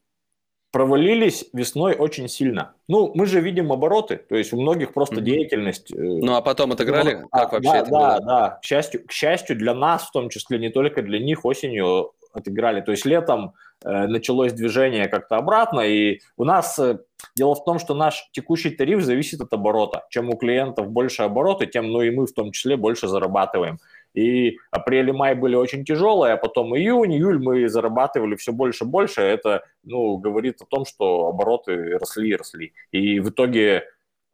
Провалились 0.72 1.46
весной 1.54 1.96
очень 1.96 2.28
сильно. 2.28 2.74
Ну, 2.88 3.12
мы 3.16 3.26
же 3.26 3.42
видим 3.42 3.72
обороты, 3.72 4.18
то 4.18 4.36
есть 4.36 4.54
у 4.54 4.62
многих 4.62 4.94
просто 4.94 5.16
mm-hmm. 5.16 5.22
деятельность. 5.22 5.92
Э, 5.92 5.96
ну, 5.98 6.36
а 6.36 6.42
потом 6.42 6.72
отыграли? 6.72 7.22
Ну, 7.22 7.30
как 7.30 7.54
вообще 7.54 7.72
да, 7.72 7.78
это 7.78 7.90
да, 7.90 7.98
было? 7.98 8.20
Да, 8.26 8.60
к 8.62 8.66
счастью, 8.66 9.06
к 9.08 9.12
счастью 9.12 9.58
для 9.58 9.74
нас, 9.74 10.04
в 10.04 10.12
том 10.12 10.30
числе 10.30 10.60
не 10.60 10.70
только 10.70 11.02
для 11.02 11.20
них, 11.20 11.46
осенью 11.46 12.12
отыграли. 12.34 12.82
То 12.82 12.92
есть 12.92 13.06
летом 13.06 13.54
э, 13.84 14.08
началось 14.08 14.54
движение 14.54 15.08
как-то 15.08 15.38
обратно, 15.38 15.82
и 15.82 16.20
у 16.38 16.44
нас 16.44 16.78
э, 16.78 17.00
дело 17.36 17.56
в 17.56 17.64
том, 17.64 17.80
что 17.80 17.96
наш 17.96 18.30
текущий 18.32 18.70
тариф 18.70 19.02
зависит 19.02 19.42
от 19.42 19.52
оборота. 19.54 20.06
Чем 20.10 20.30
у 20.30 20.38
клиентов 20.38 20.90
больше 20.90 21.24
обороты, 21.24 21.66
тем, 21.66 21.92
ну 21.92 22.02
и 22.02 22.12
мы 22.12 22.28
в 22.28 22.34
том 22.34 22.52
числе 22.52 22.78
больше 22.78 23.08
зарабатываем. 23.08 23.80
И 24.13 24.58
апрель 24.72 25.10
и 25.10 25.12
май 25.12 25.36
были 25.36 25.56
очень 25.56 25.86
тяжелые, 25.86 26.34
а 26.34 26.38
потом 26.38 26.76
июнь, 26.76 27.13
июль 27.13 27.39
мы 27.39 27.67
зарабатывали 27.69 28.36
все 28.36 28.52
больше 28.52 28.84
и 28.84 28.88
больше. 28.88 29.22
Это 29.22 29.63
ну, 29.84 30.17
говорит 30.17 30.62
о 30.62 30.65
том, 30.65 30.86
что 30.86 31.28
обороты 31.28 31.98
росли 31.98 32.32
и 32.32 32.36
росли. 32.36 32.74
И 32.91 33.19
в 33.19 33.30
итоге 33.30 33.86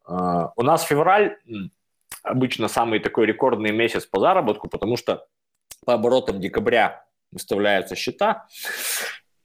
э, 0.08 0.48
у 0.56 0.62
нас 0.64 0.84
февраль 0.84 1.38
обычно 2.24 2.68
самый 2.68 3.00
такой 3.00 3.26
рекордный 3.26 3.72
месяц 3.72 4.06
по 4.06 4.20
заработку, 4.20 4.68
потому 4.68 4.98
что 4.98 5.28
по 5.86 5.94
оборотам 5.94 6.40
декабря 6.40 7.06
выставляются 7.32 7.96
счета. 7.96 8.48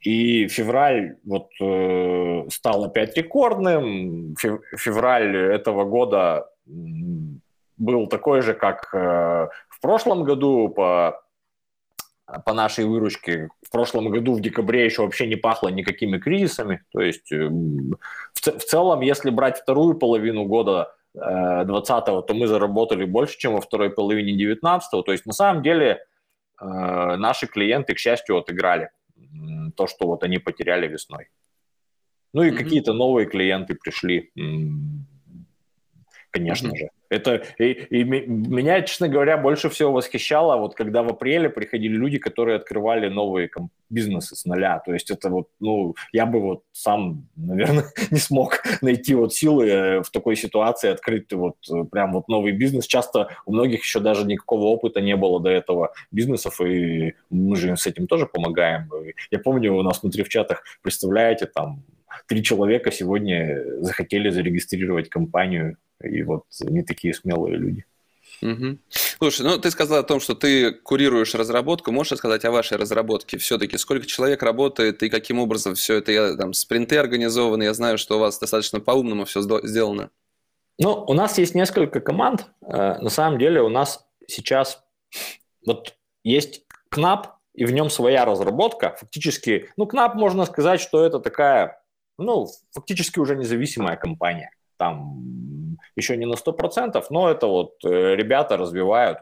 И 0.00 0.48
февраль 0.48 1.18
вот 1.24 1.50
э, 1.60 2.44
стал 2.48 2.84
опять 2.84 3.16
рекордным. 3.16 4.34
Февраль 4.36 5.36
этого 5.36 5.84
года 5.84 6.48
был 7.76 8.06
такой 8.06 8.40
же, 8.40 8.54
как 8.54 8.88
э, 8.94 9.48
в 9.80 9.82
прошлом 9.82 10.24
году 10.24 10.68
по, 10.68 11.22
по 12.44 12.52
нашей 12.52 12.84
выручке. 12.84 13.48
В 13.66 13.70
прошлом 13.70 14.10
году 14.10 14.34
в 14.34 14.42
декабре 14.42 14.84
еще 14.84 15.00
вообще 15.00 15.26
не 15.26 15.36
пахло 15.36 15.68
никакими 15.68 16.18
кризисами. 16.18 16.82
То 16.92 17.00
есть 17.00 17.32
э, 17.32 17.48
в, 17.48 17.96
в 18.34 18.64
целом, 18.64 19.00
если 19.00 19.30
брать 19.30 19.58
вторую 19.58 19.94
половину 19.94 20.44
года 20.44 20.94
2020, 21.14 22.08
э, 22.08 22.22
то 22.28 22.34
мы 22.34 22.46
заработали 22.46 23.06
больше, 23.06 23.38
чем 23.38 23.54
во 23.54 23.62
второй 23.62 23.88
половине 23.88 24.34
19. 24.34 25.02
То 25.02 25.12
есть 25.12 25.24
на 25.24 25.32
самом 25.32 25.62
деле 25.62 26.04
наши 26.60 27.46
клиенты, 27.46 27.94
к 27.94 27.98
счастью, 27.98 28.36
отыграли 28.36 28.90
то, 29.76 29.86
что 29.86 30.06
вот 30.06 30.22
они 30.24 30.36
потеряли 30.36 30.88
весной. 30.88 31.30
Ну 32.34 32.42
и 32.42 32.50
mm-hmm. 32.50 32.56
какие-то 32.56 32.92
новые 32.92 33.26
клиенты 33.26 33.74
пришли, 33.74 34.30
конечно 36.30 36.68
mm-hmm. 36.68 36.76
же. 36.76 36.90
Это 37.10 37.42
и, 37.58 37.72
и 37.72 38.04
меня, 38.04 38.80
честно 38.82 39.08
говоря, 39.08 39.36
больше 39.36 39.68
всего 39.68 39.92
восхищало, 39.92 40.56
вот 40.56 40.76
когда 40.76 41.02
в 41.02 41.08
апреле 41.08 41.50
приходили 41.50 41.94
люди, 41.94 42.18
которые 42.18 42.56
открывали 42.56 43.08
новые 43.08 43.50
бизнесы 43.90 44.36
с 44.36 44.44
нуля. 44.44 44.80
То 44.86 44.92
есть 44.92 45.10
это 45.10 45.28
вот, 45.28 45.48
ну, 45.58 45.96
я 46.12 46.24
бы 46.24 46.40
вот 46.40 46.62
сам, 46.70 47.28
наверное, 47.34 47.86
не 48.12 48.18
смог 48.18 48.62
найти 48.80 49.16
вот 49.16 49.34
силы 49.34 49.66
э, 49.68 50.02
в 50.02 50.10
такой 50.10 50.36
ситуации 50.36 50.88
открыть 50.88 51.32
вот 51.32 51.56
э, 51.68 51.84
прям 51.90 52.12
вот 52.12 52.28
новый 52.28 52.52
бизнес. 52.52 52.86
Часто 52.86 53.28
у 53.44 53.52
многих 53.52 53.82
еще 53.82 53.98
даже 53.98 54.24
никакого 54.24 54.66
опыта 54.66 55.00
не 55.00 55.16
было 55.16 55.40
до 55.40 55.50
этого 55.50 55.92
бизнесов, 56.12 56.60
и 56.60 57.14
мы 57.28 57.56
же 57.56 57.68
им 57.68 57.76
с 57.76 57.88
этим 57.88 58.06
тоже 58.06 58.26
помогаем. 58.26 58.88
Я 59.32 59.40
помню, 59.40 59.74
у 59.74 59.82
нас 59.82 60.02
внутри 60.02 60.22
в 60.22 60.28
чатах, 60.28 60.62
представляете, 60.80 61.46
там 61.46 61.82
три 62.28 62.44
человека 62.44 62.92
сегодня 62.92 63.64
захотели 63.80 64.30
зарегистрировать 64.30 65.08
компанию 65.08 65.76
и 66.02 66.22
вот 66.22 66.44
не 66.60 66.82
такие 66.82 67.14
смелые 67.14 67.56
люди. 67.56 67.84
Угу. 68.42 68.78
Слушай, 69.18 69.42
ну 69.42 69.58
ты 69.58 69.70
сказал 69.70 69.98
о 69.98 70.02
том, 70.02 70.20
что 70.20 70.34
ты 70.34 70.72
курируешь 70.72 71.34
разработку. 71.34 71.92
Можешь 71.92 72.12
рассказать 72.12 72.44
о 72.44 72.50
вашей 72.50 72.78
разработке? 72.78 73.36
Все-таки 73.38 73.76
сколько 73.76 74.06
человек 74.06 74.42
работает 74.42 75.02
и 75.02 75.10
каким 75.10 75.38
образом 75.38 75.74
все 75.74 75.96
это? 75.96 76.12
Я, 76.12 76.36
там, 76.36 76.54
спринты 76.54 76.96
организованы, 76.96 77.64
я 77.64 77.74
знаю, 77.74 77.98
что 77.98 78.16
у 78.16 78.20
вас 78.20 78.38
достаточно 78.38 78.80
по-умному 78.80 79.24
все 79.26 79.42
сделано. 79.42 80.10
Ну, 80.78 81.04
у 81.06 81.12
нас 81.12 81.36
есть 81.36 81.54
несколько 81.54 82.00
команд. 82.00 82.46
Э, 82.62 82.98
на 82.98 83.10
самом 83.10 83.38
деле 83.38 83.60
у 83.60 83.68
нас 83.68 84.06
сейчас 84.26 84.82
вот 85.66 85.94
есть 86.24 86.64
КНАП, 86.88 87.40
и 87.52 87.64
в 87.66 87.72
нем 87.72 87.90
своя 87.90 88.24
разработка. 88.24 88.96
Фактически, 88.98 89.68
ну, 89.76 89.86
КНАП 89.86 90.14
можно 90.14 90.46
сказать, 90.46 90.80
что 90.80 91.04
это 91.04 91.18
такая, 91.18 91.82
ну, 92.16 92.48
фактически 92.72 93.18
уже 93.18 93.36
независимая 93.36 93.96
компания 93.96 94.52
там 94.80 95.76
еще 95.94 96.16
не 96.16 96.24
на 96.24 96.34
100%, 96.34 97.04
но 97.10 97.30
это 97.30 97.46
вот 97.46 97.84
э, 97.84 98.16
ребята 98.16 98.56
развивают 98.56 99.18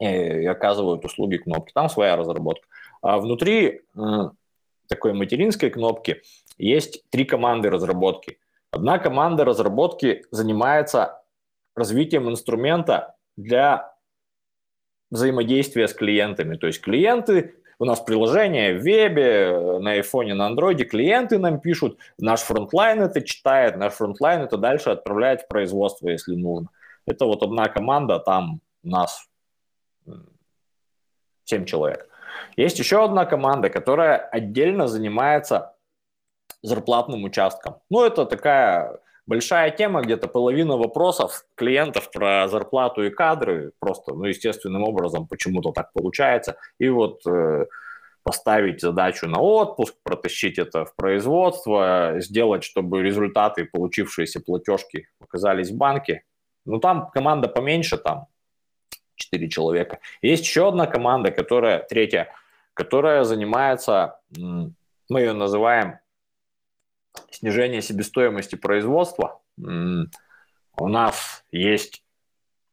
и 0.00 0.46
оказывают 0.46 1.04
услуги 1.04 1.36
кнопки. 1.36 1.72
Там 1.74 1.90
своя 1.90 2.16
разработка. 2.16 2.66
А 3.02 3.18
внутри 3.18 3.82
э, 3.94 4.00
такой 4.88 5.12
материнской 5.12 5.68
кнопки 5.68 6.22
есть 6.56 7.04
три 7.10 7.26
команды 7.26 7.68
разработки. 7.68 8.38
Одна 8.70 8.98
команда 8.98 9.44
разработки 9.44 10.24
занимается 10.30 11.22
развитием 11.76 12.30
инструмента 12.30 13.16
для 13.36 13.94
взаимодействия 15.10 15.88
с 15.88 15.92
клиентами. 15.92 16.56
То 16.56 16.68
есть 16.68 16.80
клиенты 16.80 17.54
у 17.78 17.84
нас 17.84 18.00
приложение 18.00 18.74
в 18.74 18.82
вебе, 18.82 19.78
на 19.80 19.92
айфоне, 19.92 20.34
на 20.34 20.46
андроиде, 20.46 20.84
клиенты 20.84 21.38
нам 21.38 21.60
пишут, 21.60 21.98
наш 22.18 22.40
frontline 22.40 23.02
это 23.02 23.20
читает, 23.20 23.76
наш 23.76 23.94
frontline 23.94 24.42
это 24.42 24.56
дальше 24.56 24.90
отправляет 24.90 25.42
в 25.42 25.48
производство, 25.48 26.08
если 26.08 26.34
нужно. 26.34 26.68
Это 27.06 27.26
вот 27.26 27.42
одна 27.42 27.68
команда, 27.68 28.18
там 28.18 28.60
нас 28.82 29.28
7 31.44 31.64
человек. 31.64 32.08
Есть 32.56 32.78
еще 32.78 33.04
одна 33.04 33.26
команда, 33.26 33.70
которая 33.70 34.16
отдельно 34.16 34.86
занимается 34.86 35.74
зарплатным 36.62 37.24
участком. 37.24 37.80
Ну, 37.90 38.04
это 38.04 38.24
такая 38.24 38.98
большая 39.26 39.70
тема, 39.70 40.02
где-то 40.02 40.28
половина 40.28 40.76
вопросов 40.76 41.44
клиентов 41.54 42.10
про 42.10 42.48
зарплату 42.48 43.04
и 43.04 43.10
кадры 43.10 43.72
просто, 43.78 44.14
ну, 44.14 44.24
естественным 44.24 44.82
образом 44.82 45.26
почему-то 45.26 45.72
так 45.72 45.92
получается. 45.92 46.56
И 46.78 46.88
вот 46.88 47.26
э, 47.26 47.66
поставить 48.22 48.80
задачу 48.80 49.28
на 49.28 49.40
отпуск, 49.40 49.94
протащить 50.02 50.58
это 50.58 50.84
в 50.84 50.94
производство, 50.96 52.14
сделать, 52.16 52.64
чтобы 52.64 53.02
результаты, 53.02 53.64
получившиеся 53.64 54.40
платежки, 54.40 55.08
показались 55.18 55.70
в 55.70 55.76
банке. 55.76 56.24
Ну, 56.64 56.80
там 56.80 57.10
команда 57.10 57.48
поменьше, 57.48 57.98
там 57.98 58.26
4 59.16 59.48
человека. 59.48 60.00
Есть 60.22 60.44
еще 60.44 60.68
одна 60.68 60.86
команда, 60.86 61.30
которая, 61.30 61.80
третья, 61.80 62.28
которая 62.72 63.24
занимается, 63.24 64.18
мы 64.36 65.20
ее 65.20 65.32
называем 65.32 65.98
снижение 67.30 67.82
себестоимости 67.82 68.54
производства. 68.56 69.40
У 69.56 70.88
нас 70.88 71.44
есть 71.52 72.02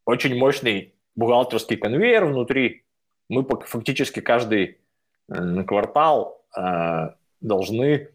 очень 0.06 0.36
мощный 0.38 0.94
бухгалтерский 1.16 1.78
конвейер 1.78 2.26
внутри. 2.26 2.84
Мы 3.30 3.46
фактически 3.66 4.20
каждый 4.20 4.80
э, 5.30 5.64
квартал 5.64 6.44
э, 6.58 7.10
должны 7.40 8.10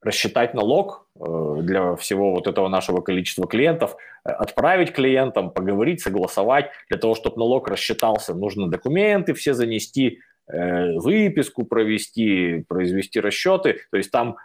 рассчитать 0.00 0.54
налог 0.54 1.08
э, 1.18 1.56
для 1.62 1.96
всего 1.96 2.30
вот 2.30 2.46
этого 2.46 2.68
нашего 2.68 3.00
количества 3.00 3.46
клиентов, 3.46 3.96
отправить 4.22 4.92
клиентам, 4.92 5.50
поговорить, 5.50 6.00
согласовать. 6.00 6.70
Для 6.88 6.98
того, 6.98 7.14
чтобы 7.14 7.38
налог 7.38 7.68
рассчитался, 7.68 8.34
нужно 8.34 8.70
документы 8.70 9.34
все 9.34 9.52
занести, 9.52 10.20
выписку 10.48 11.64
провести, 11.64 12.64
произвести 12.68 13.20
расчеты. 13.20 13.80
То 13.90 13.96
есть 13.96 14.10
там 14.10 14.36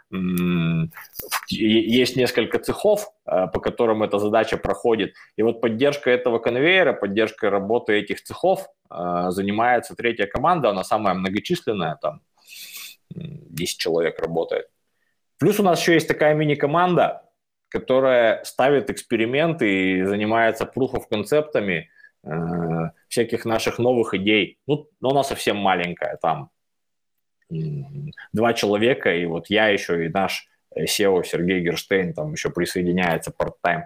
есть 1.48 2.16
несколько 2.16 2.58
цехов, 2.58 3.06
э, 3.26 3.46
по 3.46 3.60
которым 3.60 4.02
эта 4.02 4.18
задача 4.18 4.56
проходит. 4.56 5.14
И 5.36 5.42
вот 5.42 5.60
поддержка 5.60 6.10
этого 6.10 6.38
конвейера, 6.38 6.92
поддержка 6.92 7.50
работы 7.50 7.92
этих 7.94 8.22
цехов 8.22 8.66
э, 8.90 9.26
занимается 9.30 9.94
третья 9.94 10.26
команда, 10.26 10.70
она 10.70 10.84
самая 10.84 11.14
многочисленная, 11.14 11.96
там 12.00 12.20
10 13.14 13.78
человек 13.78 14.18
работает. 14.18 14.66
Плюс 15.38 15.60
у 15.60 15.62
нас 15.62 15.80
еще 15.80 15.94
есть 15.94 16.08
такая 16.08 16.34
мини-команда, 16.34 17.22
которая 17.68 18.42
ставит 18.44 18.90
эксперименты 18.90 19.98
и 19.98 20.04
занимается 20.04 20.70
of 20.74 21.02
концептами, 21.08 21.88
Э, 21.88 21.91
всяких 23.08 23.44
наших 23.44 23.78
новых 23.78 24.14
идей. 24.14 24.58
Ну, 24.66 24.88
но 25.00 25.10
она 25.10 25.22
совсем 25.22 25.56
маленькая, 25.56 26.18
там 26.22 26.50
два 28.32 28.52
человека, 28.54 29.14
и 29.14 29.26
вот 29.26 29.46
я 29.48 29.68
еще, 29.68 30.06
и 30.06 30.08
наш 30.08 30.46
SEO 30.76 31.22
Сергей 31.24 31.60
Герштейн 31.60 32.14
там 32.14 32.32
еще 32.32 32.50
присоединяется 32.50 33.32
part-time. 33.36 33.84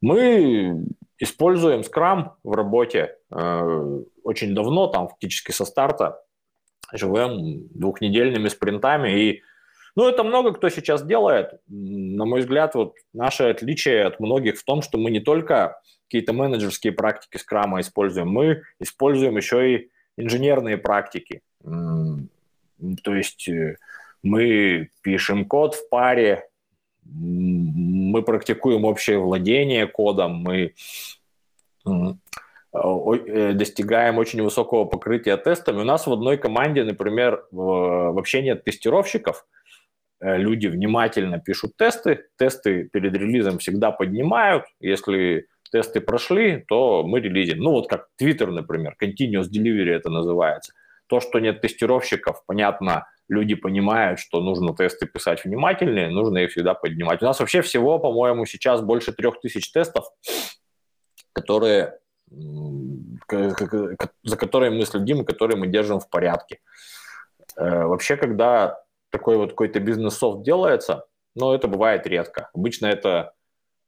Мы 0.00 0.84
используем 1.18 1.80
Scrum 1.80 2.32
в 2.42 2.52
работе 2.52 3.16
э, 3.30 4.00
очень 4.24 4.54
давно, 4.54 4.88
там 4.88 5.08
фактически 5.08 5.52
со 5.52 5.64
старта, 5.64 6.20
живем 6.92 7.68
двухнедельными 7.68 8.48
спринтами, 8.48 9.20
и 9.20 9.42
ну, 9.94 10.08
это 10.08 10.24
много 10.24 10.52
кто 10.52 10.68
сейчас 10.70 11.04
делает. 11.04 11.60
На 11.68 12.24
мой 12.24 12.40
взгляд, 12.40 12.74
вот 12.74 12.94
наше 13.12 13.44
отличие 13.44 14.04
от 14.04 14.20
многих 14.20 14.58
в 14.58 14.64
том, 14.64 14.82
что 14.82 14.98
мы 14.98 15.10
не 15.10 15.20
только 15.20 15.80
какие-то 16.06 16.32
менеджерские 16.32 16.92
практики 16.92 17.36
скрама 17.36 17.80
используем, 17.80 18.28
мы 18.28 18.62
используем 18.80 19.36
еще 19.36 19.74
и 19.74 19.90
инженерные 20.16 20.78
практики. 20.78 21.42
То 21.62 23.14
есть 23.14 23.48
э, 23.48 23.76
мы 24.22 24.90
пишем 25.02 25.44
код 25.44 25.74
в 25.74 25.88
паре, 25.88 26.48
мы 27.04 28.22
практикуем 28.22 28.84
общее 28.84 29.18
владение 29.18 29.86
кодом, 29.86 30.36
мы 30.36 30.74
э, 31.84 33.52
достигаем 33.52 34.18
очень 34.18 34.42
высокого 34.42 34.84
покрытия 34.84 35.36
тестами. 35.36 35.80
У 35.80 35.84
нас 35.84 36.06
в 36.06 36.12
одной 36.12 36.38
команде, 36.38 36.84
например, 36.84 37.46
вообще 37.50 38.42
нет 38.42 38.64
тестировщиков, 38.64 39.46
люди 40.22 40.68
внимательно 40.68 41.38
пишут 41.38 41.76
тесты, 41.76 42.26
тесты 42.38 42.88
перед 42.92 43.14
релизом 43.14 43.58
всегда 43.58 43.90
поднимают, 43.90 44.64
если 44.80 45.46
тесты 45.72 46.00
прошли, 46.00 46.64
то 46.68 47.02
мы 47.02 47.20
релизим. 47.20 47.58
Ну 47.58 47.72
вот 47.72 47.88
как 47.88 48.08
Twitter, 48.20 48.46
например, 48.46 48.94
Continuous 49.02 49.48
Delivery 49.52 49.90
это 49.90 50.10
называется. 50.10 50.72
То, 51.08 51.20
что 51.20 51.40
нет 51.40 51.60
тестировщиков, 51.60 52.42
понятно, 52.46 53.06
люди 53.28 53.54
понимают, 53.54 54.20
что 54.20 54.40
нужно 54.40 54.74
тесты 54.74 55.06
писать 55.06 55.44
внимательнее, 55.44 56.08
нужно 56.08 56.38
их 56.38 56.50
всегда 56.50 56.74
поднимать. 56.74 57.22
У 57.22 57.24
нас 57.24 57.40
вообще 57.40 57.62
всего, 57.62 57.98
по-моему, 57.98 58.46
сейчас 58.46 58.82
больше 58.82 59.12
трех 59.12 59.40
тысяч 59.40 59.72
тестов, 59.72 60.04
которые, 61.32 61.98
за 63.28 64.36
которые 64.36 64.70
мы 64.70 64.84
следим 64.84 65.22
и 65.22 65.24
которые 65.24 65.56
мы 65.56 65.66
держим 65.66 65.98
в 65.98 66.08
порядке. 66.08 66.58
Э, 67.56 67.84
вообще, 67.84 68.16
когда 68.16 68.82
такой 69.12 69.36
вот 69.36 69.50
какой-то 69.50 69.78
бизнес-софт 69.78 70.42
делается, 70.42 71.06
но 71.36 71.54
это 71.54 71.68
бывает 71.68 72.06
редко. 72.06 72.50
Обычно 72.54 72.86
это 72.86 73.34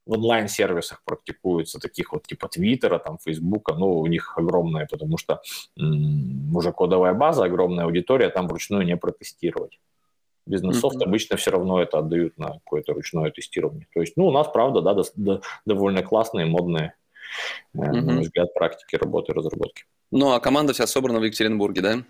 в 0.06 0.12
онлайн-сервисах 0.12 1.02
практикуется, 1.04 1.78
таких 1.80 2.12
вот 2.12 2.26
типа 2.26 2.48
Твиттера, 2.48 2.98
там, 2.98 3.18
Фейсбука, 3.24 3.74
ну, 3.74 3.98
у 3.98 4.06
них 4.06 4.36
огромная, 4.36 4.86
потому 4.90 5.16
что 5.16 5.40
м- 5.78 6.54
уже 6.54 6.72
кодовая 6.72 7.14
база, 7.14 7.44
огромная 7.44 7.86
аудитория, 7.86 8.28
там 8.28 8.46
вручную 8.46 8.84
не 8.84 8.96
протестировать. 8.96 9.80
Бизнес-софт 10.46 10.96
mm-hmm. 10.96 11.04
обычно 11.04 11.36
все 11.38 11.50
равно 11.52 11.80
это 11.80 11.98
отдают 11.98 12.36
на 12.36 12.52
какое-то 12.52 12.92
ручное 12.92 13.30
тестирование. 13.30 13.86
То 13.94 14.00
есть, 14.00 14.18
ну, 14.18 14.26
у 14.26 14.30
нас, 14.30 14.46
правда, 14.48 14.82
да, 14.82 14.92
до, 14.92 15.04
до, 15.14 15.40
довольно 15.64 16.02
классные, 16.02 16.44
модные, 16.44 16.92
mm-hmm. 17.74 18.00
на 18.02 18.12
мой 18.12 18.22
взгляд, 18.24 18.52
практики 18.52 18.96
работы 18.96 19.32
разработки. 19.32 19.84
Ну, 20.10 20.32
а 20.32 20.40
команда 20.40 20.74
вся 20.74 20.86
собрана 20.86 21.18
в 21.18 21.24
Екатеринбурге, 21.24 21.80
да? 21.80 22.04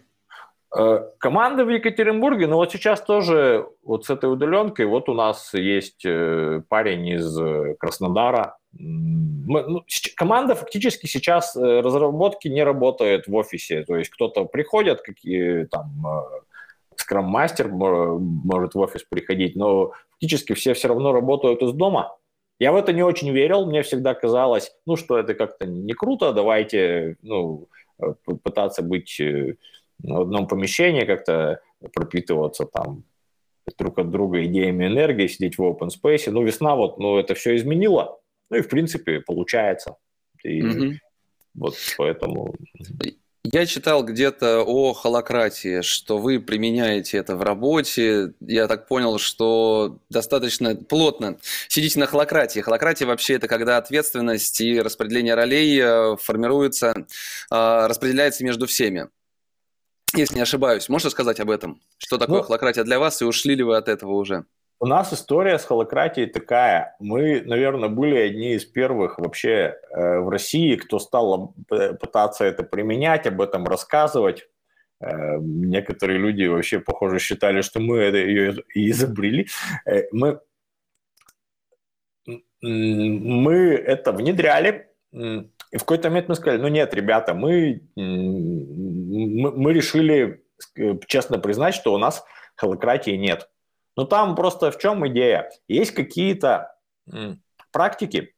Э, 0.77 1.09
команда 1.19 1.65
в 1.65 1.69
Екатеринбурге, 1.69 2.49
ну 2.49 2.57
вот 2.57 2.73
сейчас 2.73 3.01
тоже 3.01 3.69
вот 3.85 4.07
с 4.07 4.11
этой 4.11 4.33
удаленкой, 4.33 4.87
вот 4.87 5.09
у 5.09 5.15
нас 5.15 5.55
есть 5.55 6.05
э, 6.05 6.63
парень 6.69 7.07
из 7.07 7.39
э, 7.39 7.77
Краснодара. 7.79 8.57
Мы, 8.73 9.63
ну, 9.69 9.85
команда 10.17 10.57
фактически 10.57 11.07
сейчас 11.07 11.55
разработки 11.55 12.49
не 12.49 12.65
работает 12.65 13.29
в 13.29 13.35
офисе, 13.37 13.85
то 13.85 13.95
есть 13.97 14.11
кто-то 14.11 14.47
приходит, 14.47 15.01
какие 15.03 15.67
там 15.67 15.87
скрам-мастер 16.97 17.69
может 17.69 18.75
в 18.75 18.79
офис 18.81 19.05
приходить, 19.05 19.55
но 19.55 19.93
фактически 20.11 20.55
все 20.55 20.75
все 20.75 20.89
равно 20.89 21.13
работают 21.13 21.63
из 21.63 21.73
дома. 21.73 22.17
Я 22.59 22.73
в 22.73 22.77
это 22.77 22.93
не 22.93 23.05
очень 23.05 23.31
верил, 23.31 23.65
мне 23.67 23.83
всегда 23.83 24.15
казалось, 24.15 24.75
ну 24.87 24.97
что 24.97 25.19
это 25.19 25.35
как-то 25.35 25.67
не 25.67 25.93
круто, 25.93 26.33
давайте 26.33 27.17
ну, 27.23 27.69
пытаться 28.43 28.83
быть 28.83 29.21
в 29.99 30.21
одном 30.21 30.47
помещении 30.47 31.05
как-то 31.05 31.61
пропитываться 31.93 32.65
там 32.65 33.05
друг 33.79 33.99
от 33.99 34.11
друга 34.11 34.45
идеями 34.45 34.87
энергии, 34.87 35.27
сидеть 35.27 35.59
в 35.59 35.63
open 35.63 35.89
space. 35.89 36.31
Ну, 36.31 36.43
весна 36.43 36.75
вот, 36.77 36.99
ну, 36.99 37.19
это 37.19 37.35
все 37.35 37.57
изменило. 37.57 38.19
Ну, 38.51 38.59
и, 38.59 38.61
в 38.61 38.69
принципе, 38.69 39.21
получается. 39.21 39.97
И 40.43 40.61
mm-hmm. 40.61 40.99
Вот 41.55 41.77
поэтому... 41.97 42.55
Я 43.45 43.67
читал 43.67 44.03
где-то 44.03 44.65
о 44.67 44.95
холократии, 44.95 45.83
что 45.83 46.19
вы 46.19 46.41
применяете 46.41 47.19
это 47.19 47.37
в 47.37 47.43
работе. 47.43 48.33
Я 48.41 48.67
так 48.67 48.89
понял, 48.89 49.19
что 49.19 50.01
достаточно 50.09 50.75
плотно 50.75 51.39
сидите 51.69 52.01
на 52.01 52.07
холократии. 52.07 52.61
Холократия 52.61 53.07
вообще 53.07 53.35
это 53.35 53.47
когда 53.47 53.77
ответственность 53.77 54.61
и 54.63 54.81
распределение 54.81 55.35
ролей 55.35 55.79
э, 55.79 56.17
формируется, 56.17 57.07
э, 57.53 57.87
распределяется 57.87 58.45
между 58.45 58.67
всеми. 58.67 59.09
Если 60.17 60.37
не 60.37 60.43
ошибаюсь, 60.43 60.89
можешь 60.89 61.11
сказать 61.13 61.41
об 61.41 61.51
этом? 61.51 61.81
Что 61.99 62.19
такое 62.19 62.39
ну, 62.39 62.43
холократия 62.45 62.85
для 62.85 62.99
вас 62.99 63.21
и 63.21 63.25
ушли 63.25 63.55
ли 63.55 63.63
вы 63.63 63.77
от 63.77 63.89
этого 63.89 64.13
уже? 64.13 64.45
У 64.81 64.87
нас 64.87 65.13
история 65.13 65.59
с 65.59 65.65
холократией 65.65 66.29
такая. 66.29 66.97
Мы, 67.01 67.43
наверное, 67.43 67.89
были 67.89 68.17
одни 68.17 68.55
из 68.55 68.65
первых 68.65 69.19
вообще 69.19 69.79
э, 69.91 70.19
в 70.19 70.29
России, 70.29 70.77
кто 70.77 70.99
стал 70.99 71.55
пытаться 71.69 72.45
это 72.45 72.65
применять, 72.65 73.27
об 73.27 73.41
этом 73.41 73.65
рассказывать. 73.65 74.47
Э, 75.01 75.39
некоторые 75.39 76.19
люди 76.19 76.45
вообще, 76.45 76.81
похоже, 76.81 77.19
считали, 77.19 77.63
что 77.63 77.81
мы 77.81 77.99
это 77.99 78.19
ее 78.19 78.63
и 78.75 78.91
изобрели. 78.91 79.49
Э, 79.87 80.05
мы, 80.13 80.41
мы 82.61 83.55
это 83.75 84.13
внедряли, 84.13 84.89
и 85.75 85.77
в 85.77 85.81
какой-то 85.81 86.09
момент 86.09 86.29
мы 86.29 86.35
сказали, 86.35 86.61
ну 86.61 86.69
нет, 86.69 86.93
ребята, 86.95 87.35
мы, 87.35 87.81
мы, 89.15 89.73
решили 89.73 90.45
честно 91.07 91.39
признать, 91.39 91.75
что 91.75 91.93
у 91.93 91.99
нас 91.99 92.25
холократии 92.57 93.13
нет. 93.13 93.49
Но 93.97 94.05
там 94.05 94.35
просто 94.35 94.71
в 94.71 94.79
чем 94.79 95.07
идея? 95.09 95.51
Есть 95.69 95.93
какие-то 95.93 96.75
практики, 97.71 98.35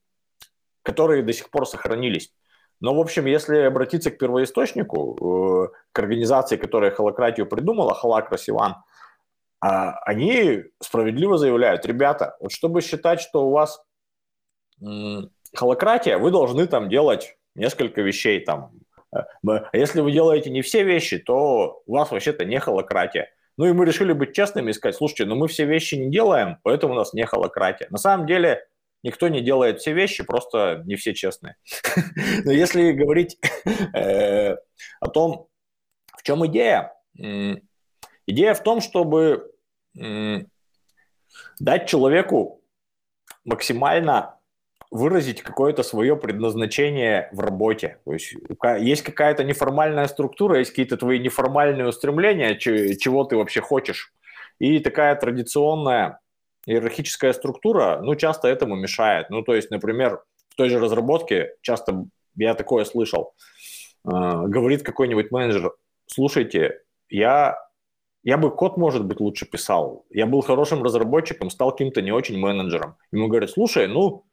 которые 0.83 1.23
до 1.23 1.33
сих 1.33 1.51
пор 1.51 1.67
сохранились. 1.67 2.33
Но, 2.81 2.95
в 2.95 3.01
общем, 3.01 3.27
если 3.27 3.59
обратиться 3.59 4.11
к 4.11 4.19
первоисточнику, 4.19 5.17
э, 5.17 5.77
к 5.93 5.99
организации, 5.99 6.57
которая 6.57 6.91
холократию 6.91 7.47
придумала, 7.47 7.95
Халакра 7.95 8.37
Сиван, 8.37 8.77
а, 9.61 9.93
они 10.05 10.65
справедливо 10.83 11.39
заявляют, 11.39 11.87
ребята, 11.87 12.37
вот 12.39 12.53
чтобы 12.53 12.83
считать, 12.83 13.21
что 13.21 13.47
у 13.47 13.53
вас 13.53 13.83
холократия, 15.55 16.19
вы 16.19 16.31
должны 16.31 16.67
там 16.67 16.89
делать 16.89 17.37
несколько 17.55 18.03
вещей. 18.03 18.41
Там. 18.41 18.73
Э, 19.49 19.65
если 19.73 20.01
вы 20.01 20.13
делаете 20.13 20.51
не 20.51 20.63
все 20.63 20.85
вещи, 20.85 21.19
то 21.19 21.83
у 21.87 21.93
вас 21.93 22.11
вообще-то 22.11 22.45
не 22.45 22.59
холократия. 22.59 23.31
Ну 23.57 23.67
и 23.67 23.73
мы 23.73 23.87
решили 23.87 24.13
быть 24.13 24.35
честными 24.35 24.71
и 24.71 24.73
сказать, 24.75 24.97
слушайте, 24.97 25.25
ну 25.25 25.35
мы 25.35 25.49
все 25.49 25.65
вещи 25.65 25.95
не 25.95 26.11
делаем, 26.11 26.59
поэтому 26.63 26.93
у 26.93 26.97
нас 26.97 27.15
не 27.15 27.25
холократия. 27.25 27.89
На 27.91 27.99
самом 27.99 28.27
деле 28.27 28.67
никто 29.03 29.29
не 29.29 29.41
делает 29.41 29.81
все 29.81 29.93
вещи, 29.93 30.25
просто 30.25 30.83
не 30.85 30.97
все 30.97 31.15
честные. 31.15 31.57
Но 32.45 32.53
если 32.53 32.93
говорить 32.93 33.39
э, 33.95 34.57
о 35.01 35.09
том, 35.09 35.49
в 36.17 36.23
чем 36.23 36.47
идея, 36.47 36.93
идея 38.27 38.55
в 38.55 38.63
том, 38.63 38.81
чтобы 38.81 39.51
дать 41.59 41.89
человеку 41.89 42.63
максимально 43.45 44.36
выразить 44.97 45.43
какое-то 45.43 45.83
свое 45.83 46.17
предназначение 46.17 47.29
в 47.33 47.41
работе. 47.41 47.99
То 48.05 48.13
есть 48.13 48.35
есть 48.81 49.03
какая-то 49.03 49.45
неформальная 49.45 50.07
структура, 50.09 50.59
есть 50.59 50.71
какие-то 50.71 50.97
твои 50.97 51.19
неформальные 51.19 51.89
устремления, 51.89 52.57
чего 52.57 53.25
ты 53.25 53.37
вообще 53.37 53.61
хочешь. 53.61 54.13
И 54.59 54.79
такая 54.81 55.15
традиционная 55.17 56.21
иерархическая 56.67 57.33
структура, 57.33 58.01
ну, 58.03 58.17
часто 58.17 58.49
этому 58.49 58.75
мешает. 58.75 59.31
Ну, 59.31 59.43
то 59.43 59.55
есть, 59.55 59.71
например, 59.71 60.23
в 60.49 60.55
той 60.57 60.69
же 60.69 60.81
разработке 60.81 61.55
часто 61.63 62.07
я 62.35 62.55
такое 62.55 62.85
слышал. 62.85 63.35
Э, 64.05 64.47
говорит 64.47 64.83
какой-нибудь 64.83 65.31
менеджер, 65.31 65.73
слушайте, 66.07 66.81
я, 67.09 67.57
я 68.25 68.37
бы 68.37 68.51
код, 68.51 68.77
может 68.77 69.05
быть, 69.05 69.21
лучше 69.21 69.47
писал. 69.47 70.07
Я 70.11 70.27
был 70.27 70.41
хорошим 70.41 70.83
разработчиком, 70.83 71.51
стал 71.51 71.71
каким-то 71.71 72.03
не 72.03 72.13
очень 72.13 72.39
менеджером. 72.39 72.97
Ему 73.13 73.29
говорят, 73.29 73.51
слушай, 73.51 73.87
ну, 73.87 74.25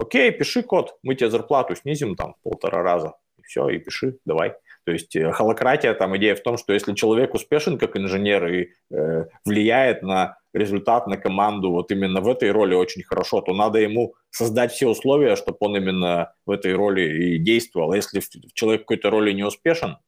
окей, 0.00 0.30
пиши 0.30 0.62
код, 0.62 0.98
мы 1.02 1.14
тебе 1.14 1.30
зарплату 1.30 1.76
снизим 1.76 2.16
там 2.16 2.34
полтора 2.42 2.82
раза, 2.82 3.14
и 3.38 3.42
все, 3.42 3.68
и 3.68 3.78
пиши, 3.78 4.18
давай. 4.24 4.54
То 4.84 4.92
есть 4.92 5.14
э, 5.14 5.30
холократия, 5.32 5.94
там 5.94 6.16
идея 6.16 6.34
в 6.34 6.42
том, 6.42 6.56
что 6.56 6.72
если 6.72 6.94
человек 6.94 7.34
успешен 7.34 7.78
как 7.78 7.96
инженер 7.96 8.46
и 8.46 8.68
э, 8.90 9.26
влияет 9.44 10.02
на 10.02 10.38
результат, 10.52 11.06
на 11.06 11.16
команду 11.16 11.70
вот 11.70 11.92
именно 11.92 12.20
в 12.20 12.28
этой 12.28 12.50
роли 12.50 12.74
очень 12.74 13.02
хорошо, 13.02 13.40
то 13.40 13.52
надо 13.52 13.78
ему 13.78 14.14
создать 14.30 14.72
все 14.72 14.88
условия, 14.88 15.36
чтобы 15.36 15.58
он 15.60 15.76
именно 15.76 16.32
в 16.46 16.50
этой 16.50 16.74
роли 16.74 17.02
и 17.02 17.38
действовал. 17.38 17.92
А 17.92 17.96
если 17.96 18.20
человек 18.54 18.82
в 18.82 18.84
какой-то 18.84 19.10
роли 19.10 19.32
не 19.32 19.44
успешен, 19.44 19.98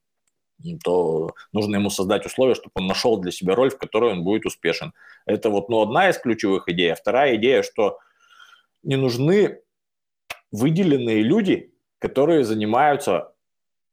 то 0.85 1.31
нужно 1.53 1.77
ему 1.77 1.91
создать 1.91 2.25
условия, 2.25 2.55
чтобы 2.55 2.73
он 2.75 2.87
нашел 2.87 3.19
для 3.19 3.31
себя 3.31 3.55
роль, 3.55 3.71
в 3.71 3.79
которой 3.79 4.13
он 4.13 4.25
будет 4.25 4.47
успешен. 4.47 4.93
Это 5.27 5.51
вот 5.51 5.69
ну, 5.69 5.83
одна 5.83 6.09
из 6.09 6.19
ключевых 6.19 6.69
идей. 6.69 6.93
А 6.93 6.97
вторая 6.97 7.37
идея, 7.37 7.63
что 7.63 7.99
не 8.83 8.97
нужны 8.97 9.61
выделенные 10.53 11.23
люди, 11.23 11.73
которые 11.99 12.45
занимаются 12.45 13.33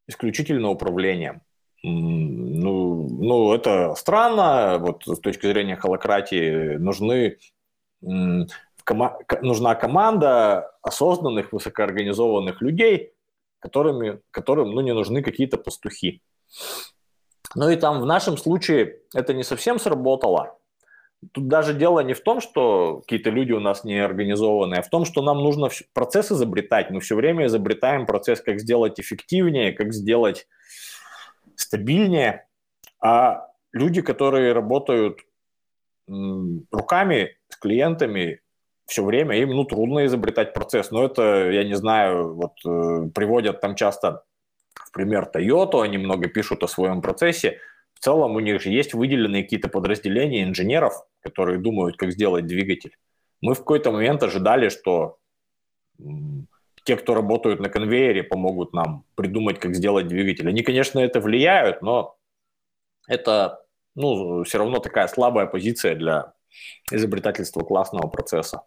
исключительно 0.07 0.69
управлением. 0.69 1.41
Ну, 1.81 3.07
ну, 3.09 3.53
это 3.53 3.95
странно, 3.95 4.77
вот 4.79 5.03
с 5.05 5.19
точки 5.19 5.47
зрения 5.47 5.77
холократии 5.77 6.75
нужны, 6.75 7.37
нужна 8.01 9.75
команда 9.75 10.71
осознанных, 10.81 11.53
высокоорганизованных 11.53 12.61
людей, 12.61 13.13
которыми, 13.59 14.19
которым 14.31 14.71
ну, 14.71 14.81
не 14.81 14.93
нужны 14.93 15.21
какие-то 15.21 15.57
пастухи. 15.57 16.21
Ну 17.55 17.69
и 17.69 17.77
там 17.77 18.01
в 18.01 18.05
нашем 18.05 18.37
случае 18.37 18.99
это 19.13 19.33
не 19.33 19.43
совсем 19.43 19.79
сработало, 19.79 20.58
Тут 21.33 21.47
даже 21.47 21.73
дело 21.73 21.99
не 21.99 22.13
в 22.13 22.21
том, 22.21 22.39
что 22.39 23.01
какие-то 23.01 23.29
люди 23.29 23.51
у 23.51 23.59
нас 23.59 23.83
не 23.83 23.99
организованные, 23.99 24.79
а 24.79 24.83
в 24.83 24.89
том, 24.89 25.03
что 25.03 25.21
нам 25.21 25.39
нужно 25.39 25.69
процесс 25.93 26.31
изобретать. 26.31 26.91
Мы 26.91 27.01
все 27.01 27.15
время 27.15 27.47
изобретаем 27.47 28.05
процесс, 28.05 28.41
как 28.41 28.59
сделать 28.59 28.99
эффективнее, 28.99 29.73
как 29.73 29.93
сделать 29.93 30.47
стабильнее. 31.55 32.47
А 33.03 33.47
люди, 33.73 34.01
которые 34.01 34.53
работают 34.53 35.19
руками 36.07 37.37
с 37.49 37.57
клиентами 37.57 38.41
все 38.85 39.03
время, 39.03 39.37
им 39.37 39.49
ну, 39.49 39.65
трудно 39.65 40.05
изобретать 40.05 40.53
процесс. 40.53 40.89
Но 40.89 41.05
это, 41.05 41.51
я 41.51 41.63
не 41.63 41.75
знаю, 41.75 42.33
вот 42.33 42.53
э, 42.65 43.09
приводят 43.13 43.61
там 43.61 43.75
часто 43.75 44.23
в 44.73 44.91
пример 44.91 45.29
Toyota, 45.33 45.83
они 45.83 45.99
много 45.99 46.27
пишут 46.27 46.63
о 46.63 46.67
своем 46.67 47.01
процессе. 47.01 47.59
В 47.99 48.03
целом 48.03 48.35
у 48.35 48.39
них 48.39 48.61
же 48.61 48.69
есть 48.69 48.93
выделенные 48.93 49.43
какие-то 49.43 49.67
подразделения 49.67 50.43
инженеров, 50.43 50.93
которые 51.19 51.59
думают, 51.59 51.97
как 51.97 52.13
сделать 52.13 52.45
двигатель. 52.45 52.95
Мы 53.41 53.53
в 53.53 53.59
какой-то 53.59 53.91
момент 53.91 54.23
ожидали, 54.23 54.69
что 54.69 55.17
те, 56.85 56.95
кто 56.95 57.13
работают 57.13 57.59
на 57.59 57.67
конвейере, 57.67 58.23
помогут 58.23 58.71
нам 58.71 59.03
придумать, 59.15 59.59
как 59.59 59.75
сделать 59.75 60.07
двигатель. 60.07 60.47
Они, 60.47 60.63
конечно, 60.63 60.99
это 60.99 61.19
влияют, 61.19 61.81
но 61.81 62.15
это 63.05 63.65
ну, 63.95 64.43
все 64.45 64.59
равно 64.59 64.79
такая 64.79 65.07
слабая 65.09 65.45
позиция 65.45 65.95
для 65.95 66.33
изобретательства 66.89 67.63
классного 67.63 68.07
процесса. 68.07 68.61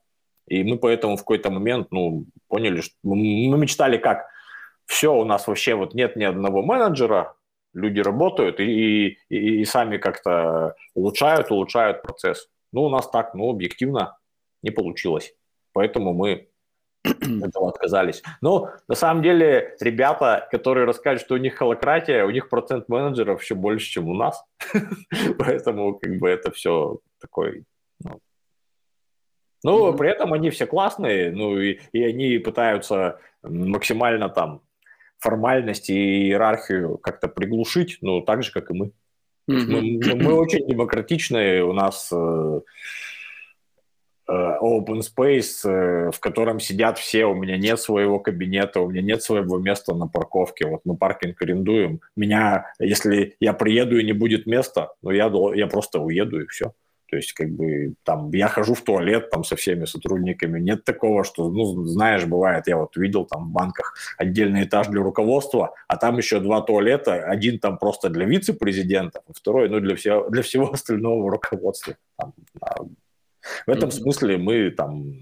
И 0.47 0.63
мы 0.63 0.77
поэтому 0.77 1.17
в 1.17 1.21
какой-то 1.21 1.51
момент 1.51 1.89
ну, 1.91 2.27
поняли, 2.49 2.83
что 2.83 2.95
мы 3.03 3.57
мечтали 3.57 3.97
как, 3.97 4.27
все, 4.85 5.15
у 5.15 5.25
нас 5.25 5.47
вообще 5.47 5.75
вот 5.75 5.95
нет 5.95 6.17
ни 6.17 6.25
одного 6.25 6.63
менеджера, 6.63 7.35
люди 7.75 8.01
работают 8.01 8.61
и, 8.61 9.19
и, 9.29 9.61
и 9.61 9.65
сами 9.65 9.99
как-то 9.99 10.75
улучшают, 10.95 11.51
улучшают 11.51 12.03
процесс. 12.03 12.49
Ну, 12.73 12.85
у 12.85 12.89
нас 12.89 13.09
так, 13.11 13.35
ну, 13.35 13.51
объективно 13.51 14.19
не 14.63 14.71
получилось. 14.71 15.35
Поэтому 15.73 16.13
мы 16.13 16.49
этого 17.05 17.69
отказались. 17.69 18.23
Но 18.41 18.71
на 18.89 18.95
самом 18.95 19.23
деле 19.23 19.77
ребята, 19.81 20.49
которые 20.51 20.87
расскажут, 20.87 21.23
что 21.23 21.35
у 21.35 21.39
них 21.39 21.57
холократия, 21.57 22.25
у 22.25 22.31
них 22.31 22.49
процент 22.49 22.89
менеджеров 22.89 23.43
еще 23.43 23.55
больше, 23.55 23.91
чем 23.91 24.09
у 24.09 24.15
нас. 24.15 24.45
Поэтому 25.39 25.99
как 25.99 26.19
бы 26.19 26.29
это 26.29 26.51
все 26.53 27.01
такой... 27.21 27.65
Ну, 28.05 28.21
ну 29.65 29.97
при 29.97 30.11
этом 30.11 30.33
они 30.33 30.51
все 30.51 30.67
классные, 30.67 31.33
ну, 31.33 31.59
и, 31.59 31.81
и 31.93 32.03
они 32.05 32.39
пытаются 32.39 33.19
максимально 33.43 34.29
там 34.29 34.63
формальности 35.23 35.93
и 35.93 36.27
иерархию 36.27 36.99
как-то 36.99 37.29
приглушить, 37.29 37.99
ну, 38.01 38.21
так 38.21 38.43
же, 38.43 38.53
как 38.53 38.71
и 38.71 38.75
мы. 38.75 38.93
Mm-hmm. 39.51 40.01
Мы, 40.05 40.15
мы 40.17 40.33
очень 40.35 40.67
демократичные, 40.67 41.65
у 41.65 41.73
нас 41.73 42.11
э, 42.13 42.61
э, 44.29 44.33
open 44.33 45.01
space, 45.01 45.69
э, 45.69 46.11
в 46.11 46.21
котором 46.21 46.61
сидят 46.61 46.99
все, 46.99 47.25
у 47.25 47.35
меня 47.35 47.57
нет 47.57 47.81
своего 47.81 48.19
кабинета, 48.19 48.81
у 48.81 48.91
меня 48.91 49.03
нет 49.03 49.23
своего 49.23 49.59
места 49.59 49.95
на 49.95 50.07
парковке, 50.07 50.67
вот 50.67 50.81
мы 50.85 50.97
паркинг 50.97 51.41
арендуем. 51.41 52.01
Меня, 52.17 52.73
если 52.79 53.37
я 53.41 53.53
приеду 53.53 53.99
и 53.99 54.05
не 54.05 54.13
будет 54.13 54.47
места, 54.47 54.93
ну, 55.03 55.11
я, 55.11 55.31
я 55.55 55.67
просто 55.67 56.01
уеду 56.01 56.43
и 56.43 56.47
все. 56.47 56.73
То 57.13 57.17
есть, 57.19 57.35
как 57.35 57.51
бы, 57.51 57.93
там, 58.05 58.31
я 58.33 58.49
хожу 58.49 58.73
в 58.73 58.81
туалет 58.81 59.29
там 59.29 59.45
со 59.45 59.55
всеми 59.55 59.85
сотрудниками. 59.85 60.59
Нет 60.59 60.85
такого, 60.85 61.25
что, 61.25 61.51
ну, 61.51 61.85
знаешь, 61.85 62.25
бывает, 62.25 62.67
я 62.69 62.79
вот 62.79 62.97
видел 62.97 63.27
там 63.27 63.51
в 63.51 63.53
банках 63.53 63.95
отдельный 64.17 64.65
этаж 64.65 64.87
для 64.87 65.03
руководства, 65.03 65.75
а 65.89 65.99
там 65.99 66.17
еще 66.17 66.41
два 66.41 66.63
туалета. 66.63 67.17
Один 67.17 67.59
там 67.59 67.77
просто 67.77 68.09
для 68.09 68.25
вице-президента, 68.25 69.21
а 69.29 69.33
второй, 69.35 69.69
ну, 69.69 69.79
для 69.81 69.95
всего, 69.95 70.27
для 70.31 70.41
всего 70.43 70.73
остального 70.73 71.31
руководства. 71.31 71.97
Там, 72.17 72.33
в 73.67 73.71
этом 73.71 73.91
mm-hmm. 73.91 73.93
смысле 73.93 74.39
мы 74.39 74.71
там 74.71 75.13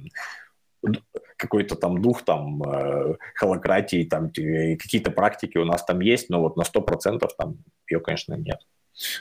какой-то 1.36 1.74
там 1.74 2.01
дух 2.01 2.22
там 2.22 2.62
э, 2.62 3.16
холократии, 3.34 4.05
там 4.05 4.28
какие-то 4.28 5.11
практики 5.11 5.59
у 5.59 5.64
нас 5.64 5.84
там 5.84 5.99
есть, 5.99 6.30
но 6.30 6.41
вот 6.41 6.57
на 6.57 6.62
100% 6.62 7.28
там 7.36 7.57
ее, 7.88 7.99
конечно, 7.99 8.34
нет. 8.34 8.61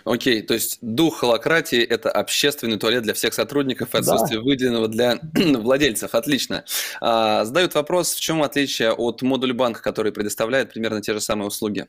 Окей, 0.04 0.42
то 0.42 0.54
есть 0.54 0.80
дух 0.82 1.20
холократии– 1.20 1.82
это 1.90 2.12
общественный 2.12 2.78
туалет 2.78 3.04
для 3.04 3.14
всех 3.14 3.34
сотрудников 3.34 3.96
и 3.96 3.98
отсутствие 3.98 4.40
да. 4.40 4.46
выделенного 4.46 4.88
для 4.88 5.20
владельцев. 5.34 6.16
Отлично. 6.16 6.66
А, 7.02 7.46
задают 7.46 7.76
вопрос, 7.76 8.14
в 8.14 8.20
чем 8.20 8.44
отличие 8.44 8.92
от 8.92 9.22
модуль 9.22 9.54
банка, 9.54 9.82
который 9.82 10.12
предоставляет 10.12 10.74
примерно 10.74 11.02
те 11.02 11.14
же 11.14 11.22
самые 11.22 11.48
услуги? 11.48 11.88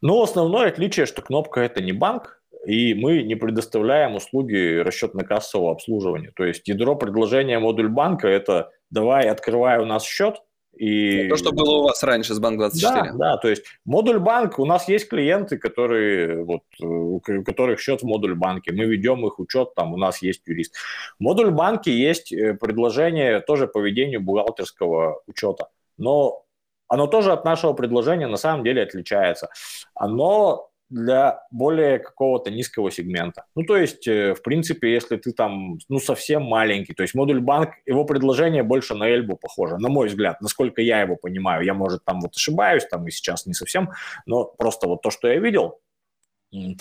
Ну, 0.00 0.22
основное 0.22 0.68
отличие, 0.68 1.06
что 1.06 1.22
кнопка– 1.22 1.60
это 1.62 1.82
не 1.82 1.92
банк, 1.92 2.42
и 2.66 2.94
мы 2.94 3.22
не 3.22 3.34
предоставляем 3.34 4.14
услуги 4.14 4.82
расчетно-кассового 4.82 5.72
обслуживания. 5.72 6.32
То 6.34 6.44
есть 6.44 6.66
ядро 6.68 6.96
предложения 6.96 7.58
модуль 7.58 7.88
банка– 7.88 8.28
это 8.28 8.70
«давай, 8.90 9.28
открывай 9.28 9.78
у 9.78 9.84
нас 9.84 10.04
счет», 10.04 10.36
и... 10.76 11.28
То, 11.28 11.36
что 11.36 11.52
было 11.52 11.78
у 11.78 11.82
вас 11.84 12.02
раньше 12.02 12.34
с 12.34 12.40
Банк24. 12.40 12.70
Да, 12.80 13.12
да, 13.14 13.36
то 13.36 13.48
есть 13.48 13.64
модуль 13.84 14.18
банк, 14.18 14.58
у 14.58 14.64
нас 14.64 14.88
есть 14.88 15.08
клиенты, 15.08 15.58
которые, 15.58 16.44
вот, 16.44 16.62
у 16.80 17.20
которых 17.20 17.80
счет 17.80 18.02
в 18.02 18.04
модуль 18.04 18.34
банке, 18.34 18.72
мы 18.72 18.84
ведем 18.84 19.26
их 19.26 19.38
учет, 19.38 19.74
там 19.74 19.92
у 19.94 19.96
нас 19.96 20.22
есть 20.22 20.42
юрист. 20.46 20.74
В 21.18 21.22
модуль 21.22 21.50
банке 21.50 21.96
есть 21.96 22.32
э, 22.32 22.54
предложение 22.54 23.40
тоже 23.40 23.66
по 23.66 23.78
ведению 23.78 24.20
бухгалтерского 24.20 25.20
учета, 25.26 25.68
но 25.96 26.44
оно 26.88 27.06
тоже 27.06 27.32
от 27.32 27.44
нашего 27.44 27.72
предложения 27.72 28.26
на 28.26 28.36
самом 28.36 28.64
деле 28.64 28.82
отличается. 28.82 29.48
Оно 29.94 30.70
для 30.90 31.40
более 31.50 31.98
какого-то 31.98 32.50
низкого 32.50 32.90
сегмента. 32.90 33.44
Ну, 33.54 33.64
то 33.64 33.76
есть, 33.76 34.06
э, 34.06 34.34
в 34.34 34.42
принципе, 34.42 34.92
если 34.92 35.16
ты 35.16 35.32
там, 35.32 35.78
ну, 35.88 35.98
совсем 35.98 36.42
маленький, 36.42 36.94
то 36.94 37.02
есть 37.02 37.14
модуль 37.14 37.40
банк, 37.40 37.70
его 37.86 38.04
предложение 38.04 38.62
больше 38.62 38.94
на 38.94 39.08
Эльбу 39.08 39.36
похоже, 39.36 39.78
на 39.78 39.88
мой 39.88 40.08
взгляд, 40.08 40.40
насколько 40.40 40.82
я 40.82 41.00
его 41.00 41.16
понимаю. 41.16 41.64
Я, 41.64 41.74
может, 41.74 42.04
там 42.04 42.20
вот 42.20 42.36
ошибаюсь, 42.36 42.84
там 42.84 43.06
и 43.06 43.10
сейчас 43.10 43.46
не 43.46 43.54
совсем, 43.54 43.90
но 44.26 44.44
просто 44.44 44.86
вот 44.86 45.02
то, 45.02 45.10
что 45.10 45.28
я 45.28 45.38
видел, 45.38 45.80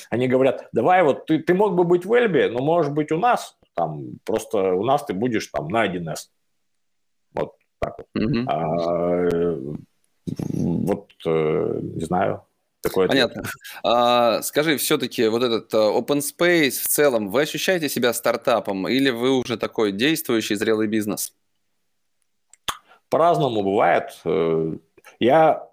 они 0.10 0.28
говорят, 0.28 0.70
давай 0.72 1.04
вот 1.04 1.26
ты, 1.26 1.39
ты 1.39 1.54
мог 1.54 1.76
бы 1.76 1.84
быть 1.84 2.06
в 2.06 2.14
Эльбе, 2.14 2.49
но 2.49 2.64
можешь 2.64 2.91
быть 2.91 3.12
у 3.12 3.18
нас, 3.18 3.58
там 3.74 4.20
просто 4.26 4.74
у 4.74 4.84
нас 4.84 5.04
ты 5.06 5.14
будешь 5.14 5.47
там 5.47 5.68
на 5.70 5.88
1С. 5.88 6.30
Вот 7.34 7.56
так 7.80 7.97
вот. 7.97 8.08
Mm-hmm. 8.16 8.43
А, 8.47 9.28
э, 9.32 9.76
вот, 10.54 11.12
э, 11.26 11.80
не 11.82 12.06
знаю, 12.06 12.43
такой 12.84 13.08
Понятно. 13.08 13.44
А, 13.84 14.42
скажи, 14.42 14.78
все-таки 14.78 15.28
вот 15.30 15.42
этот 15.42 15.74
э, 15.74 15.78
open 15.78 16.20
space 16.20 16.82
в 16.82 16.88
целом, 16.88 17.30
вы 17.30 17.44
ощущаете 17.44 17.88
себя 17.88 18.14
стартапом 18.14 18.88
или 18.88 19.10
вы 19.10 19.32
уже 19.40 19.58
такой 19.58 19.94
действующий 19.94 20.56
зрелый 20.56 20.88
бизнес? 20.88 21.34
По-разному 23.10 23.64
бывает. 23.64 24.20
Э, 24.26 24.74
я 25.20 25.70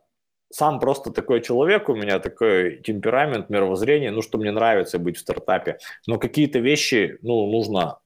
сам 0.53 0.79
просто 0.79 1.11
такой 1.11 1.41
человек, 1.43 1.89
у 1.89 1.97
меня 1.97 2.21
такой 2.21 2.77
темперамент, 2.77 3.51
мировоззрение, 3.51 4.13
ну, 4.13 4.23
что 4.23 4.39
мне 4.39 4.53
нравится 4.53 4.99
быть 4.99 5.17
в 5.17 5.21
стартапе. 5.21 5.79
Но 6.07 6.19
какие-то 6.19 6.61
вещи, 6.61 7.19
ну, 7.23 7.51
нужно 7.51 7.99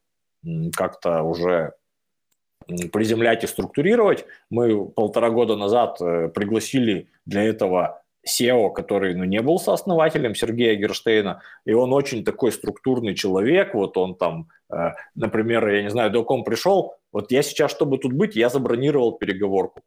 как-то 0.74 1.22
уже 1.22 1.74
приземлять 2.90 3.44
и 3.44 3.46
структурировать. 3.46 4.24
Мы 4.48 4.88
полтора 4.88 5.28
года 5.28 5.56
назад 5.56 6.00
э, 6.00 6.28
пригласили 6.28 7.10
для 7.26 7.42
этого 7.42 8.03
SEO, 8.26 8.72
который 8.72 9.14
ну, 9.14 9.24
не 9.24 9.40
был 9.40 9.58
сооснователем 9.58 10.34
Сергея 10.34 10.74
Герштейна, 10.76 11.42
и 11.64 11.72
он 11.72 11.92
очень 11.92 12.24
такой 12.24 12.52
структурный 12.52 13.14
человек, 13.14 13.74
вот 13.74 13.96
он 13.96 14.16
там, 14.16 14.48
э, 14.72 14.92
например, 15.14 15.68
я 15.68 15.82
не 15.82 15.90
знаю, 15.90 16.10
до 16.10 16.24
ком 16.24 16.44
пришел, 16.44 16.96
вот 17.12 17.30
я 17.30 17.42
сейчас, 17.42 17.70
чтобы 17.70 17.98
тут 17.98 18.12
быть, 18.12 18.36
я 18.36 18.48
забронировал 18.48 19.12
переговорку. 19.12 19.82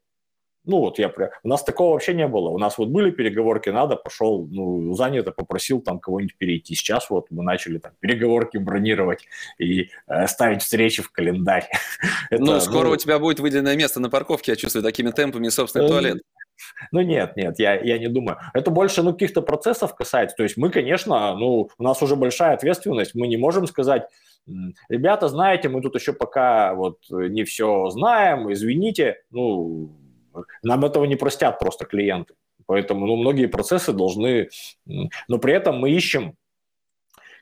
Ну 0.67 0.79
вот 0.79 0.99
я, 0.99 1.11
у 1.43 1.47
нас 1.47 1.63
такого 1.63 1.93
вообще 1.93 2.13
не 2.13 2.27
было. 2.27 2.49
У 2.49 2.57
нас 2.57 2.77
вот 2.77 2.89
были 2.89 3.09
переговорки, 3.09 3.69
надо, 3.69 3.95
пошел, 3.95 4.45
ну, 4.51 4.93
занято, 4.95 5.31
попросил 5.31 5.79
там 5.79 5.97
кого-нибудь 5.97 6.37
перейти. 6.37 6.75
Сейчас 6.75 7.09
вот 7.09 7.27
мы 7.29 7.41
начали 7.41 7.77
там 7.77 7.93
переговорки 8.01 8.57
бронировать 8.57 9.25
и 9.59 9.89
э, 10.07 10.27
ставить 10.27 10.61
встречи 10.61 11.01
в 11.01 11.09
календарь. 11.09 11.69
Это, 12.29 12.43
ну, 12.43 12.59
скоро 12.59 12.87
ну... 12.87 12.91
у 12.91 12.97
тебя 12.97 13.17
будет 13.17 13.39
выделенное 13.39 13.77
место 13.77 14.01
на 14.01 14.09
парковке, 14.09 14.51
я 14.51 14.55
чувствую, 14.57 14.83
такими 14.83 15.11
темпами 15.11 15.47
собственный 15.47 15.85
э, 15.85 15.89
туалет. 15.89 16.21
Ну 16.91 17.01
нет, 17.01 17.35
нет, 17.35 17.59
я, 17.59 17.75
я 17.75 17.97
не 17.97 18.07
думаю. 18.07 18.37
Это 18.53 18.71
больше 18.71 19.03
ну, 19.03 19.13
каких-то 19.13 19.41
процессов 19.41 19.95
касается. 19.95 20.35
То 20.35 20.43
есть 20.43 20.57
мы, 20.57 20.69
конечно, 20.69 21.35
ну, 21.35 21.69
у 21.77 21.83
нас 21.83 22.01
уже 22.01 22.15
большая 22.15 22.53
ответственность, 22.53 23.15
мы 23.15 23.27
не 23.27 23.37
можем 23.37 23.67
сказать, 23.67 24.07
ребята, 24.89 25.27
знаете, 25.27 25.69
мы 25.69 25.81
тут 25.81 25.95
еще 25.95 26.13
пока 26.13 26.73
вот 26.73 26.99
не 27.09 27.43
все 27.43 27.89
знаем, 27.89 28.51
извините, 28.51 29.17
ну, 29.31 29.91
нам 30.63 30.85
этого 30.85 31.05
не 31.05 31.15
простят 31.15 31.59
просто 31.59 31.85
клиенты. 31.85 32.35
Поэтому 32.65 33.05
ну, 33.07 33.15
многие 33.15 33.47
процессы 33.47 33.93
должны... 33.93 34.49
Но 34.85 35.37
при 35.39 35.53
этом 35.53 35.79
мы 35.79 35.91
ищем 35.91 36.35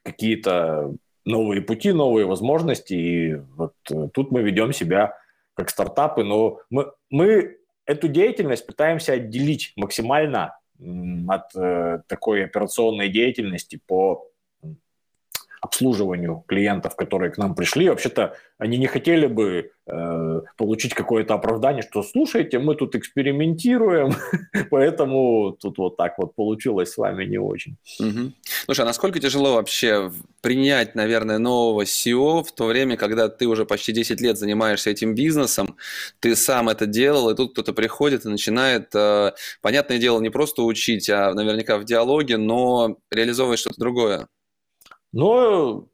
какие-то 0.04 0.94
новые 1.26 1.62
пути, 1.62 1.92
новые 1.92 2.28
возможности, 2.28 2.94
и 2.94 3.36
вот 3.56 3.74
э, 3.90 4.10
тут 4.14 4.32
мы 4.32 4.44
ведем 4.44 4.72
себя 4.72 5.18
как 5.56 5.72
стартапы, 5.72 6.24
но 6.24 6.60
мы, 6.70 6.92
мы 7.10 7.58
эту 7.86 8.08
деятельность 8.08 8.66
пытаемся 8.66 9.14
отделить 9.14 9.74
максимально 9.76 10.58
от 11.28 11.56
э, 11.56 12.02
такой 12.08 12.44
операционной 12.46 13.10
деятельности 13.10 13.80
по 13.88 14.30
обслуживанию 15.66 16.44
клиентов, 16.48 16.96
которые 16.96 17.32
к 17.32 17.38
нам 17.38 17.56
пришли. 17.56 17.90
Вообще-то 17.90 18.36
они 18.58 18.78
не 18.78 18.88
хотели 18.88 19.28
бы 19.28 19.72
э, 19.88 20.42
получить 20.58 20.94
какое-то 20.94 21.34
оправдание, 21.34 21.82
что 21.82 22.04
слушайте, 22.04 22.60
мы 22.60 22.76
тут 22.76 22.96
экспериментируем, 22.96 24.14
поэтому 24.72 25.58
тут 25.60 25.78
вот 25.78 25.98
так 25.98 26.18
вот 26.18 26.36
получилось 26.36 26.92
с 26.92 26.98
вами 26.98 27.26
не 27.26 27.38
очень. 27.38 27.78
Угу. 28.00 28.34
Слушай, 28.66 28.82
а 28.82 28.86
насколько 28.86 29.20
тяжело 29.20 29.56
вообще 29.56 30.12
принять, 30.42 30.96
наверное, 30.96 31.40
нового 31.40 31.84
SEO 31.84 32.44
в 32.44 32.52
то 32.54 32.66
время, 32.66 32.96
когда 32.96 33.28
ты 33.28 33.48
уже 33.48 33.66
почти 33.66 33.92
10 33.92 34.22
лет 34.22 34.38
занимаешься 34.38 34.90
этим 34.90 35.16
бизнесом, 35.16 35.76
ты 36.20 36.36
сам 36.36 36.70
это 36.70 36.86
делал, 36.86 37.30
и 37.30 37.36
тут 37.36 37.54
кто-то 37.54 37.74
приходит 37.74 38.26
и 38.26 38.30
начинает, 38.30 38.96
э, 38.96 39.32
понятное 39.62 39.98
дело, 39.98 40.22
не 40.22 40.30
просто 40.30 40.62
учить, 40.62 41.10
а 41.10 41.34
наверняка 41.34 41.78
в 41.78 41.84
диалоге, 41.84 42.38
но 42.38 42.98
реализовывать 43.12 43.60
что-то 43.60 43.80
другое. 43.80 44.28
Но 45.16 45.88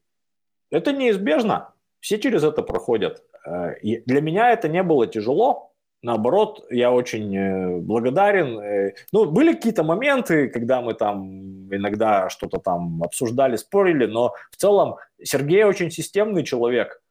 это 0.71 0.91
неизбежно. 0.91 1.73
Все 1.99 2.17
через 2.17 2.43
это 2.43 2.63
проходят. 2.63 3.23
Э, 3.45 3.75
и 3.79 4.01
для 4.05 4.19
меня 4.19 4.51
это 4.51 4.67
не 4.67 4.81
было 4.81 5.05
тяжело. 5.05 5.71
Наоборот, 6.01 6.65
я 6.71 6.91
очень 6.91 7.37
э, 7.37 7.77
благодарен. 7.77 8.59
Э, 8.59 8.93
ну, 9.11 9.25
были 9.25 9.53
какие-то 9.53 9.83
моменты, 9.83 10.49
когда 10.49 10.81
мы 10.81 10.95
там 10.95 11.71
иногда 11.71 12.29
что-то 12.29 12.57
там 12.57 13.03
обсуждали, 13.03 13.57
спорили, 13.57 14.07
но 14.07 14.33
в 14.49 14.55
целом 14.55 14.95
Сергей 15.21 15.63
очень 15.63 15.91
системный 15.91 16.43
человек 16.43 17.01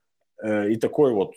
и 0.43 0.77
такой 0.77 1.13
вот. 1.13 1.35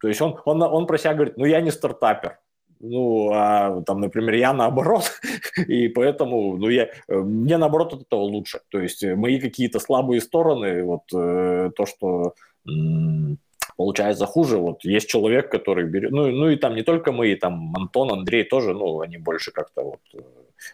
То 0.00 0.08
есть 0.08 0.20
он, 0.22 0.40
он, 0.44 0.62
он 0.62 0.86
про 0.86 0.98
себя 0.98 1.14
говорит, 1.14 1.36
ну 1.36 1.44
я 1.44 1.60
не 1.60 1.70
стартапер. 1.72 2.38
Ну, 2.82 3.30
а 3.32 3.80
там, 3.82 4.00
например, 4.00 4.34
я 4.34 4.52
наоборот, 4.52 5.04
и 5.68 5.88
поэтому, 5.88 6.56
ну, 6.56 6.68
я, 6.68 6.88
э, 7.08 7.16
мне 7.16 7.56
наоборот 7.56 7.94
от 7.94 8.02
этого 8.02 8.22
лучше. 8.22 8.60
То 8.70 8.80
есть 8.80 9.04
э, 9.04 9.14
мои 9.14 9.38
какие-то 9.40 9.78
слабые 9.78 10.20
стороны, 10.20 10.82
вот 10.82 11.02
э, 11.14 11.70
то, 11.76 11.86
что 11.86 12.34
м- 12.66 13.38
получается 13.76 14.26
хуже, 14.26 14.58
вот 14.58 14.84
есть 14.84 15.08
человек, 15.08 15.48
который 15.48 15.84
берет, 15.84 16.10
ну, 16.10 16.26
ну 16.32 16.50
и 16.50 16.56
там 16.56 16.74
не 16.74 16.82
только 16.82 17.12
мы, 17.12 17.36
там 17.36 17.72
Антон, 17.76 18.12
Андрей 18.12 18.42
тоже, 18.42 18.74
ну, 18.74 19.00
они 19.00 19.16
больше 19.16 19.52
как-то 19.52 19.82
вот 19.84 20.00
э, 20.14 20.22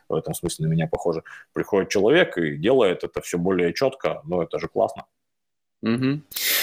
в 0.08 0.14
этом 0.14 0.32
смысле 0.32 0.66
на 0.66 0.72
меня 0.72 0.86
похожи. 0.86 1.22
Приходит 1.52 1.90
человек 1.90 2.38
и 2.38 2.56
делает 2.56 3.04
это 3.04 3.20
все 3.20 3.36
более 3.36 3.74
четко, 3.74 4.22
ну, 4.24 4.40
это 4.40 4.58
же 4.58 4.68
классно. 4.68 5.04
Угу. 5.82 6.22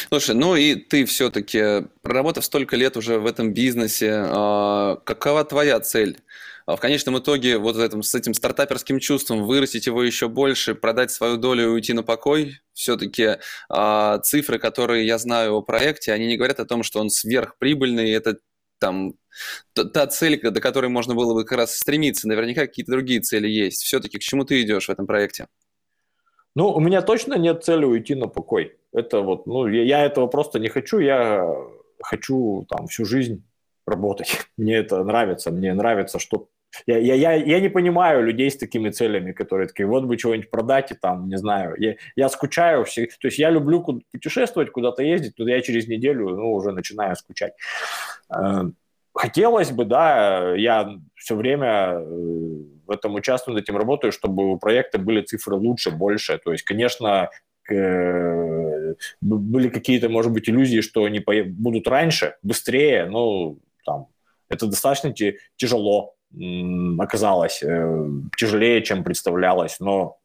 Слушай, 0.10 0.36
ну 0.36 0.56
и 0.56 0.76
ты 0.76 1.06
все-таки, 1.06 1.88
проработав 2.02 2.44
столько 2.44 2.76
лет 2.76 2.98
уже 2.98 3.18
в 3.18 3.26
этом 3.26 3.54
бизнесе, 3.54 4.26
э, 4.28 4.98
какова 5.06 5.46
твоя 5.46 5.80
цель? 5.80 6.20
А 6.66 6.76
в 6.76 6.80
конечном 6.80 7.20
итоге 7.20 7.58
вот 7.58 7.78
этом, 7.78 8.02
с 8.02 8.16
этим 8.16 8.34
стартаперским 8.34 9.00
чувством 9.00 9.46
вырастить 9.46 9.86
его 9.86 10.04
еще 10.04 10.28
больше, 10.28 10.74
продать 10.74 11.12
свою 11.12 11.38
долю 11.38 11.64
и 11.64 11.68
уйти 11.68 11.94
на 11.94 12.04
покой? 12.04 12.60
Все-таки 12.74 13.38
э, 13.70 14.20
цифры, 14.24 14.60
которые 14.60 15.06
я 15.06 15.18
знаю 15.18 15.56
о 15.56 15.62
проекте, 15.62 16.12
они 16.12 16.28
не 16.28 16.38
говорят 16.38 16.60
о 16.60 16.66
том, 16.66 16.84
что 16.84 17.00
он 17.00 17.10
сверхприбыльный, 17.10 18.12
это 18.12 18.40
там 18.80 19.14
та 19.74 20.08
цель, 20.08 20.42
до 20.42 20.60
которой 20.60 20.88
можно 20.88 21.16
было 21.16 21.34
бы 21.34 21.46
как 21.46 21.58
раз 21.60 21.78
стремиться. 21.78 22.28
Наверняка 22.28 22.62
какие-то 22.62 22.92
другие 22.92 23.22
цели 23.22 23.48
есть. 23.48 23.84
Все-таки 23.84 24.18
к 24.18 24.22
чему 24.22 24.44
ты 24.44 24.62
идешь 24.62 24.88
в 24.88 24.92
этом 24.92 25.08
проекте? 25.08 25.48
Ну, 26.56 26.72
у 26.72 26.80
меня 26.80 27.02
точно 27.02 27.36
нет 27.36 27.64
цели 27.64 27.86
уйти 27.86 28.16
на 28.16 28.28
покой. 28.28 28.78
Это 28.94 29.22
вот, 29.22 29.46
ну, 29.46 29.68
я, 29.68 29.84
я 29.84 30.06
этого 30.06 30.28
просто 30.28 30.60
не 30.60 30.70
хочу. 30.70 31.00
Я 31.00 31.46
хочу 32.02 32.66
там 32.70 32.88
всю 32.88 33.06
жизнь 33.06 33.44
работать. 33.86 34.48
Мне 34.58 34.78
это 34.78 35.04
нравится. 35.04 35.52
Мне 35.52 35.74
нравится, 35.74 36.18
что 36.18 36.48
я, 36.88 36.98
я, 36.98 37.16
я, 37.16 37.34
я 37.34 37.60
не 37.60 37.70
понимаю 37.70 38.24
людей 38.24 38.50
с 38.50 38.58
такими 38.58 38.90
целями, 38.90 39.32
которые 39.32 39.68
такие, 39.68 39.86
вот 39.86 40.04
бы 40.04 40.18
чего-нибудь 40.18 40.52
продать, 40.52 40.92
и 40.92 40.96
там, 40.96 41.30
не 41.30 41.38
знаю, 41.38 41.76
я, 41.78 41.96
я 42.18 42.28
скучаю, 42.28 42.84
все, 42.84 43.06
то 43.06 43.28
есть 43.28 43.40
я 43.40 43.50
люблю 43.50 43.82
путешествовать, 44.12 44.72
куда-то 44.72 45.02
ездить, 45.02 45.36
но 45.38 45.48
я 45.48 45.62
через 45.62 45.88
неделю, 45.88 46.30
ну, 46.30 46.54
уже 46.54 46.72
начинаю 46.72 47.16
скучать. 47.16 47.54
Э, 49.16 49.20
хотелось 49.20 49.72
бы, 49.72 49.86
да, 49.86 50.56
я 50.56 50.90
все 51.16 51.36
время 51.36 51.94
э, 51.94 52.04
в 52.86 52.92
этом 52.92 53.16
участвую, 53.16 53.56
над 53.56 53.64
этим 53.64 53.78
работаю, 53.78 54.12
чтобы 54.12 54.52
у 54.52 54.58
проекта 54.58 54.98
были 55.00 55.22
цифры 55.22 55.56
лучше, 55.56 55.92
больше. 55.92 56.40
То 56.44 56.52
есть, 56.52 56.64
конечно, 56.64 57.30
были 59.22 59.70
какие-то, 59.70 60.08
может 60.08 60.32
быть, 60.32 60.48
иллюзии, 60.48 60.82
что 60.82 61.06
они 61.06 61.20
будут 61.20 61.88
раньше, 61.88 62.36
быстрее, 62.44 63.06
но 63.06 63.58
там, 63.84 64.08
это 64.50 64.68
достаточно 64.68 65.12
тяжело 65.56 66.16
оказалось, 67.00 67.64
э, 67.64 68.08
тяжелее, 68.38 68.84
чем 68.84 69.04
представлялось, 69.04 69.80
но 69.80 70.20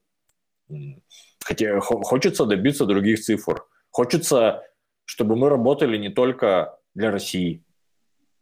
хотя, 1.45 1.81
хочется 1.81 2.47
добиться 2.47 2.87
других 2.87 3.21
цифр. 3.21 3.65
Хочется, 3.91 4.63
чтобы 5.05 5.37
мы 5.37 5.49
работали 5.49 5.97
не 5.97 6.09
только 6.09 6.79
для 6.95 7.11
России. 7.11 7.63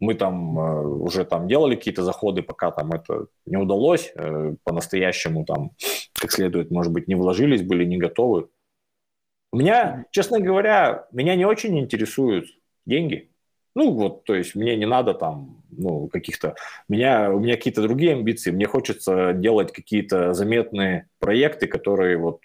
Мы 0.01 0.15
там 0.15 0.59
э, 0.59 0.87
уже 0.87 1.25
там 1.25 1.49
делали 1.49 1.75
какие-то 1.75 2.05
заходы, 2.05 2.43
пока 2.43 2.71
там 2.71 2.93
это 2.93 3.27
не 3.47 3.57
удалось, 3.57 4.13
э, 4.15 4.55
по-настоящему 4.65 5.45
там 5.45 5.73
как 6.15 6.33
следует, 6.33 6.71
может 6.71 6.93
быть, 6.93 7.09
не 7.09 7.15
вложились, 7.15 7.63
были 7.63 7.85
не 7.85 7.99
готовы. 7.99 8.49
У 9.53 9.57
меня, 9.57 10.05
честно 10.11 10.41
говоря, 10.41 11.07
меня 11.13 11.35
не 11.35 11.47
очень 11.47 11.79
интересуют 11.79 12.47
деньги. 12.87 13.31
Ну 13.75 13.93
вот, 13.93 14.25
то 14.25 14.35
есть 14.35 14.55
мне 14.55 14.77
не 14.77 14.87
надо 14.87 15.15
там, 15.15 15.63
ну, 15.71 16.09
каких-то... 16.09 16.57
Меня, 16.89 17.31
у 17.33 17.39
меня 17.39 17.55
какие-то 17.55 17.83
другие 17.83 18.15
амбиции. 18.15 18.51
Мне 18.51 18.67
хочется 18.67 19.33
делать 19.33 19.73
какие-то 19.73 20.35
заметные 20.35 21.09
проекты, 21.21 21.67
которые 21.69 22.19
вот, 22.19 22.41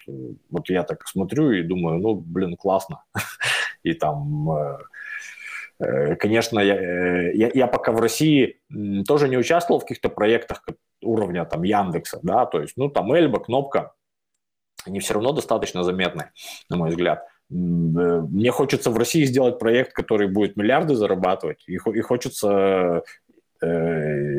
вот 0.52 0.70
я 0.70 0.84
так 0.84 1.08
смотрю 1.08 1.52
и 1.52 1.64
думаю, 1.64 2.00
ну, 2.00 2.16
блин, 2.16 2.56
классно. 2.56 3.04
И 3.84 3.94
там... 3.94 4.78
Э, 5.84 6.16
конечно, 6.16 6.60
я, 6.60 6.76
э, 6.76 7.32
я, 7.34 7.52
я 7.54 7.68
пока 7.68 7.92
в 7.92 8.00
России 8.00 8.60
тоже 9.08 9.28
не 9.30 9.38
участвовал 9.38 9.80
в 9.80 9.84
каких-то 9.84 10.10
проектах 10.10 10.64
уровня 11.02 11.46
там 11.46 11.64
Яндекса, 11.64 12.20
да, 12.24 12.46
то 12.46 12.62
есть, 12.62 12.74
ну, 12.78 12.90
там 12.90 13.12
Эльба, 13.12 13.40
Кнопка, 13.40 13.94
они 14.86 15.00
все 15.00 15.14
равно 15.14 15.34
достаточно 15.34 15.84
заметны, 15.84 16.32
на 16.70 16.78
мой 16.78 16.90
взгляд. 16.90 17.20
Э, 17.20 17.54
мне 17.54 18.52
хочется 18.52 18.92
в 18.92 18.98
России 18.98 19.26
сделать 19.26 19.60
проект, 19.60 19.94
который 19.94 20.28
будет 20.28 20.56
миллиарды 20.56 20.96
зарабатывать, 20.96 21.64
и, 21.68 21.74
и 21.74 22.02
хочется 22.02 23.04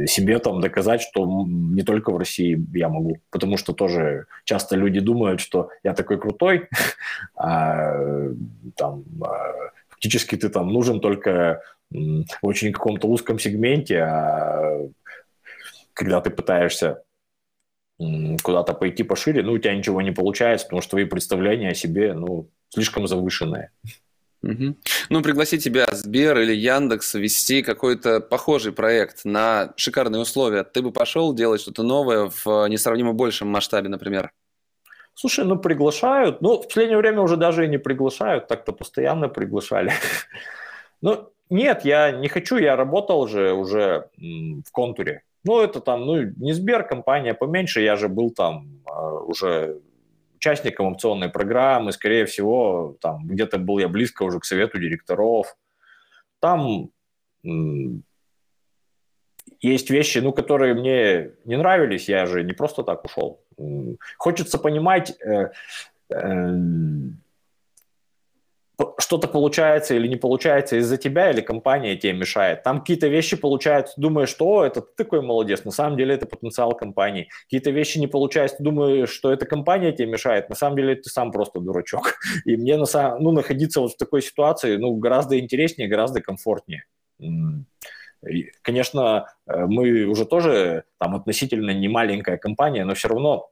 себе 0.07 0.39
там 0.39 0.61
доказать, 0.61 1.01
что 1.01 1.47
не 1.47 1.81
только 1.81 2.11
в 2.11 2.19
России 2.19 2.63
я 2.77 2.91
могу, 2.91 3.17
потому 3.31 3.57
что 3.57 3.73
тоже 3.73 4.27
часто 4.45 4.77
люди 4.77 5.01
думают, 5.01 5.41
что 5.41 5.71
я 5.83 5.95
такой 5.95 6.21
крутой, 6.21 6.69
а 7.35 7.95
там 8.77 9.03
а, 9.23 9.71
фактически 10.05 10.37
ты 10.37 10.51
там 10.51 10.69
нужен 10.69 11.01
только 11.01 11.63
в 11.91 12.27
очень 12.43 12.73
каком-то 12.73 13.07
узком 13.07 13.39
сегменте, 13.39 14.01
а 14.01 14.87
когда 15.95 16.21
ты 16.21 16.31
пытаешься 16.31 17.03
куда-то 18.43 18.75
пойти 18.75 19.03
пошире, 19.03 19.43
ну, 19.43 19.53
у 19.53 19.59
тебя 19.59 19.75
ничего 19.75 20.03
не 20.03 20.11
получается, 20.11 20.67
потому 20.67 20.83
что 20.83 20.91
твои 20.91 21.05
представления 21.05 21.71
о 21.71 21.75
себе, 21.75 22.13
ну, 22.13 22.51
слишком 22.69 23.07
завышенные. 23.07 23.71
Угу. 24.43 24.77
Ну, 25.09 25.23
пригласи 25.23 25.59
тебя 25.59 25.87
Сбер 25.91 26.39
или 26.39 26.55
Яндекс 26.55 27.15
вести 27.15 27.63
какой-то 27.63 28.21
похожий 28.21 28.73
проект 28.73 29.25
на 29.25 29.73
шикарные 29.77 30.21
условия. 30.21 30.65
Ты 30.65 30.83
бы 30.83 30.93
пошел 30.93 31.33
делать 31.33 31.63
что-то 31.63 31.83
новое 31.83 32.31
в 32.45 32.69
несравнимо 32.69 33.15
большем 33.15 33.49
масштабе, 33.49 33.89
например? 33.89 34.33
Слушай, 35.15 35.45
ну 35.45 35.59
приглашают. 35.59 36.41
Ну, 36.41 36.59
в 36.59 36.67
последнее 36.67 36.99
время 36.99 37.21
уже 37.21 37.37
даже 37.37 37.65
и 37.65 37.69
не 37.69 37.79
приглашают, 37.79 38.49
так-то 38.49 38.73
постоянно 38.73 39.29
приглашали. 39.29 39.93
Ну, 41.03 41.29
нет, 41.51 41.85
я 41.85 42.13
не 42.13 42.29
хочу, 42.29 42.57
я 42.57 42.77
работал 42.77 43.29
же 43.29 43.53
уже 43.53 44.09
в 44.17 44.71
контуре. 44.73 45.23
Ну, 45.45 45.61
это 45.61 45.81
там, 45.81 46.07
ну, 46.07 46.23
не 46.23 46.55
Сбер, 46.55 46.85
компания 46.85 47.35
поменьше, 47.35 47.83
я 47.83 47.97
же 47.97 48.09
был 48.09 48.31
там 48.31 48.81
а, 48.87 49.19
уже 49.21 49.83
участником 50.37 50.87
опционной 50.87 51.29
программы, 51.29 51.93
скорее 51.93 52.25
всего, 52.25 52.97
там 53.01 53.27
где-то 53.27 53.59
был 53.59 53.79
я 53.79 53.89
близко 53.89 54.23
уже 54.23 54.41
к 54.41 54.47
совету 54.47 54.79
директоров. 54.79 55.55
Там 56.41 56.91
есть 59.61 59.91
вещи, 59.91 60.19
ну, 60.19 60.33
которые 60.33 60.75
мне 60.75 61.33
не 61.45 61.57
нравились, 61.57 62.09
я 62.09 62.27
же 62.27 62.43
не 62.43 62.53
просто 62.53 62.83
так 62.83 63.05
ушел. 63.05 63.44
Хочется 64.19 64.59
понимать, 64.59 65.15
э, 65.21 65.51
э, 66.11 66.51
что-то 68.99 69.29
получается 69.29 69.95
или 69.95 70.09
не 70.09 70.17
получается 70.17 70.77
из-за 70.77 70.97
тебя, 70.97 71.31
или 71.31 71.41
компания 71.41 71.97
тебе 71.97 72.13
мешает. 72.13 72.63
Там 72.63 72.81
какие-то 72.81 73.07
вещи 73.07 73.37
получаются, 73.37 73.95
думаешь, 73.97 74.29
что 74.29 74.65
это 74.65 74.81
ты 74.81 75.05
такой 75.05 75.23
молодец, 75.23 75.65
на 75.65 75.71
самом 75.71 75.97
деле 75.97 76.15
это 76.15 76.27
потенциал 76.27 76.73
компании. 76.73 77.29
Какие-то 77.45 77.71
вещи 77.71 77.99
не 77.99 78.07
получаются, 78.07 78.63
думаешь, 78.63 79.11
что 79.11 79.33
эта 79.33 79.47
компания 79.47 79.93
тебе 79.93 80.09
мешает, 80.09 80.49
на 80.49 80.57
самом 80.57 80.77
деле 80.77 80.97
ты 80.97 81.09
сам 81.09 81.31
просто 81.31 81.61
дурачок. 81.61 82.15
И 82.45 82.57
мне 82.57 82.77
на 82.77 82.87
самом, 82.87 83.23
ну, 83.23 83.31
находиться 83.33 83.81
вот 83.81 83.93
в 83.93 83.97
такой 83.97 84.23
ситуации 84.23 84.77
ну, 84.77 84.95
гораздо 84.97 85.39
интереснее, 85.39 85.89
гораздо 85.89 86.21
комфортнее. 86.21 86.85
Конечно, 88.63 89.27
э, 89.47 89.67
мы 89.67 90.05
уже 90.05 90.25
тоже 90.25 90.85
там 90.99 91.15
относительно 91.15 91.71
не 91.71 91.89
маленькая 91.89 92.37
компания, 92.37 92.85
но 92.85 92.95
все 92.95 93.09
равно 93.09 93.51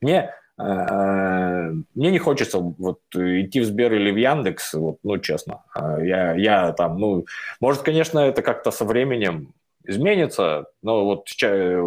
мне 0.00 0.32
Э, 0.58 1.72
мне 1.94 2.10
не 2.10 2.18
хочется 2.18 2.58
вот 2.58 3.00
идти 3.14 3.60
в 3.60 3.64
Сбер 3.64 3.92
или 3.94 4.10
в 4.10 4.16
Яндекс, 4.16 4.74
вот, 4.74 4.98
ну, 5.02 5.18
честно. 5.18 5.62
Э, 5.74 5.98
я, 6.02 6.34
я 6.34 6.72
там, 6.72 6.98
ну, 6.98 7.26
может, 7.60 7.82
конечно, 7.82 8.18
это 8.20 8.42
как-то 8.42 8.70
со 8.70 8.84
временем 8.84 9.54
изменится, 9.84 10.66
но 10.82 11.04
вот 11.04 11.26
э, 11.42 11.82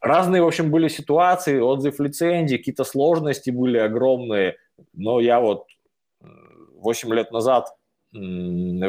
разные, 0.00 0.42
в 0.42 0.46
общем, 0.46 0.70
были 0.70 0.88
ситуации, 0.88 1.58
отзыв 1.58 2.00
лицензии, 2.00 2.56
какие-то 2.56 2.84
сложности 2.84 3.50
были 3.50 3.78
огромные, 3.78 4.56
но 4.94 5.20
я 5.20 5.40
вот 5.40 5.66
8 6.76 7.12
лет 7.14 7.32
назад 7.32 7.74
в 8.12 8.16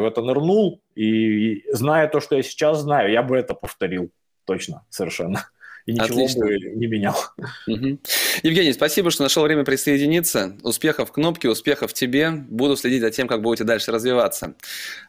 это 0.05 0.22
нырнул, 0.22 0.80
и 0.95 1.63
зная 1.73 2.07
то, 2.07 2.19
что 2.19 2.35
я 2.35 2.43
сейчас 2.43 2.81
знаю, 2.81 3.11
я 3.11 3.23
бы 3.23 3.37
это 3.37 3.53
повторил 3.53 4.11
точно, 4.45 4.85
совершенно 4.89 5.45
и 5.85 5.93
ничего 5.93 6.23
Отлично. 6.23 6.45
бы 6.45 6.59
не 6.59 6.87
менял. 6.87 7.15
Угу. 7.67 7.99
Евгений, 8.43 8.73
спасибо, 8.73 9.11
что 9.11 9.23
нашел 9.23 9.43
время 9.43 9.63
присоединиться. 9.63 10.57
Успехов 10.63 11.11
кнопке, 11.11 11.49
успехов 11.49 11.93
тебе. 11.93 12.31
Буду 12.31 12.75
следить 12.75 13.01
за 13.01 13.11
тем, 13.11 13.27
как 13.27 13.41
будете 13.41 13.63
дальше 13.63 13.91
развиваться. 13.91 14.55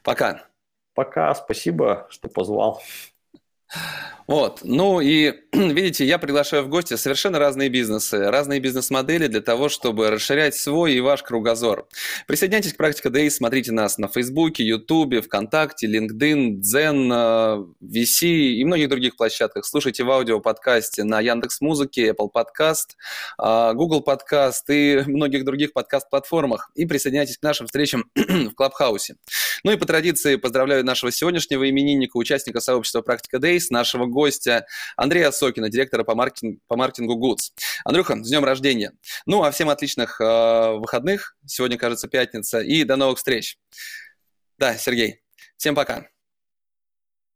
Пока. 0.02 0.46
Пока, 0.94 1.34
спасибо, 1.34 2.06
что 2.10 2.28
позвал. 2.28 2.82
Вот. 4.26 4.60
Ну 4.62 5.00
и 5.00 5.34
видите, 5.52 6.04
я 6.04 6.18
приглашаю 6.18 6.62
в 6.62 6.68
гости 6.68 6.96
совершенно 6.96 7.38
разные 7.38 7.68
бизнесы, 7.68 8.30
разные 8.30 8.60
бизнес-модели 8.60 9.26
для 9.26 9.40
того, 9.40 9.68
чтобы 9.68 10.10
расширять 10.10 10.54
свой 10.54 10.94
и 10.94 11.00
ваш 11.00 11.22
кругозор. 11.22 11.86
Присоединяйтесь 12.26 12.72
к 12.72 12.76
Практика 12.76 13.08
Days, 13.08 13.30
смотрите 13.30 13.72
нас 13.72 13.98
на 13.98 14.08
Фейсбуке, 14.08 14.64
Ютубе, 14.64 15.20
ВКонтакте, 15.20 15.86
LinkedIn, 15.86 16.60
Дзен, 16.60 17.12
VC 17.82 18.26
и 18.26 18.64
многих 18.64 18.88
других 18.88 19.16
площадках. 19.16 19.66
Слушайте 19.66 20.04
в 20.04 20.10
аудио-подкасте 20.10 21.04
на 21.04 21.20
Яндекс 21.20 21.60
Музыке, 21.60 22.10
Apple 22.10 22.30
Podcast, 22.32 22.96
а, 23.38 23.74
Google 23.74 24.04
Podcast 24.06 24.62
и 24.68 25.02
многих 25.06 25.44
других 25.44 25.72
подкаст-платформах. 25.72 26.70
И 26.74 26.86
присоединяйтесь 26.86 27.38
к 27.38 27.42
нашим 27.42 27.66
встречам 27.66 28.10
в 28.14 28.54
Клабхаусе. 28.54 29.16
Ну 29.64 29.72
и 29.72 29.76
по 29.76 29.84
традиции 29.84 30.36
поздравляю 30.36 30.84
нашего 30.84 31.12
сегодняшнего 31.12 31.68
именинника, 31.68 32.16
участника 32.16 32.60
сообщества 32.60 33.02
Практика 33.02 33.38
Days, 33.38 33.61
нашего 33.70 34.06
гостя 34.06 34.66
Андрея 34.96 35.30
Сокина, 35.30 35.68
директора 35.68 36.04
по, 36.04 36.14
маркетинг, 36.14 36.60
по 36.66 36.76
маркетингу 36.76 37.18
Goods. 37.18 37.52
Андрюха, 37.84 38.22
с 38.22 38.28
днем 38.28 38.44
рождения. 38.44 38.92
Ну, 39.26 39.42
а 39.42 39.50
всем 39.50 39.68
отличных 39.68 40.20
э, 40.20 40.72
выходных. 40.76 41.36
Сегодня, 41.46 41.78
кажется, 41.78 42.08
пятница. 42.08 42.60
И 42.60 42.84
до 42.84 42.96
новых 42.96 43.18
встреч. 43.18 43.58
Да, 44.58 44.76
Сергей. 44.76 45.22
Всем 45.56 45.74
пока. 45.74 46.06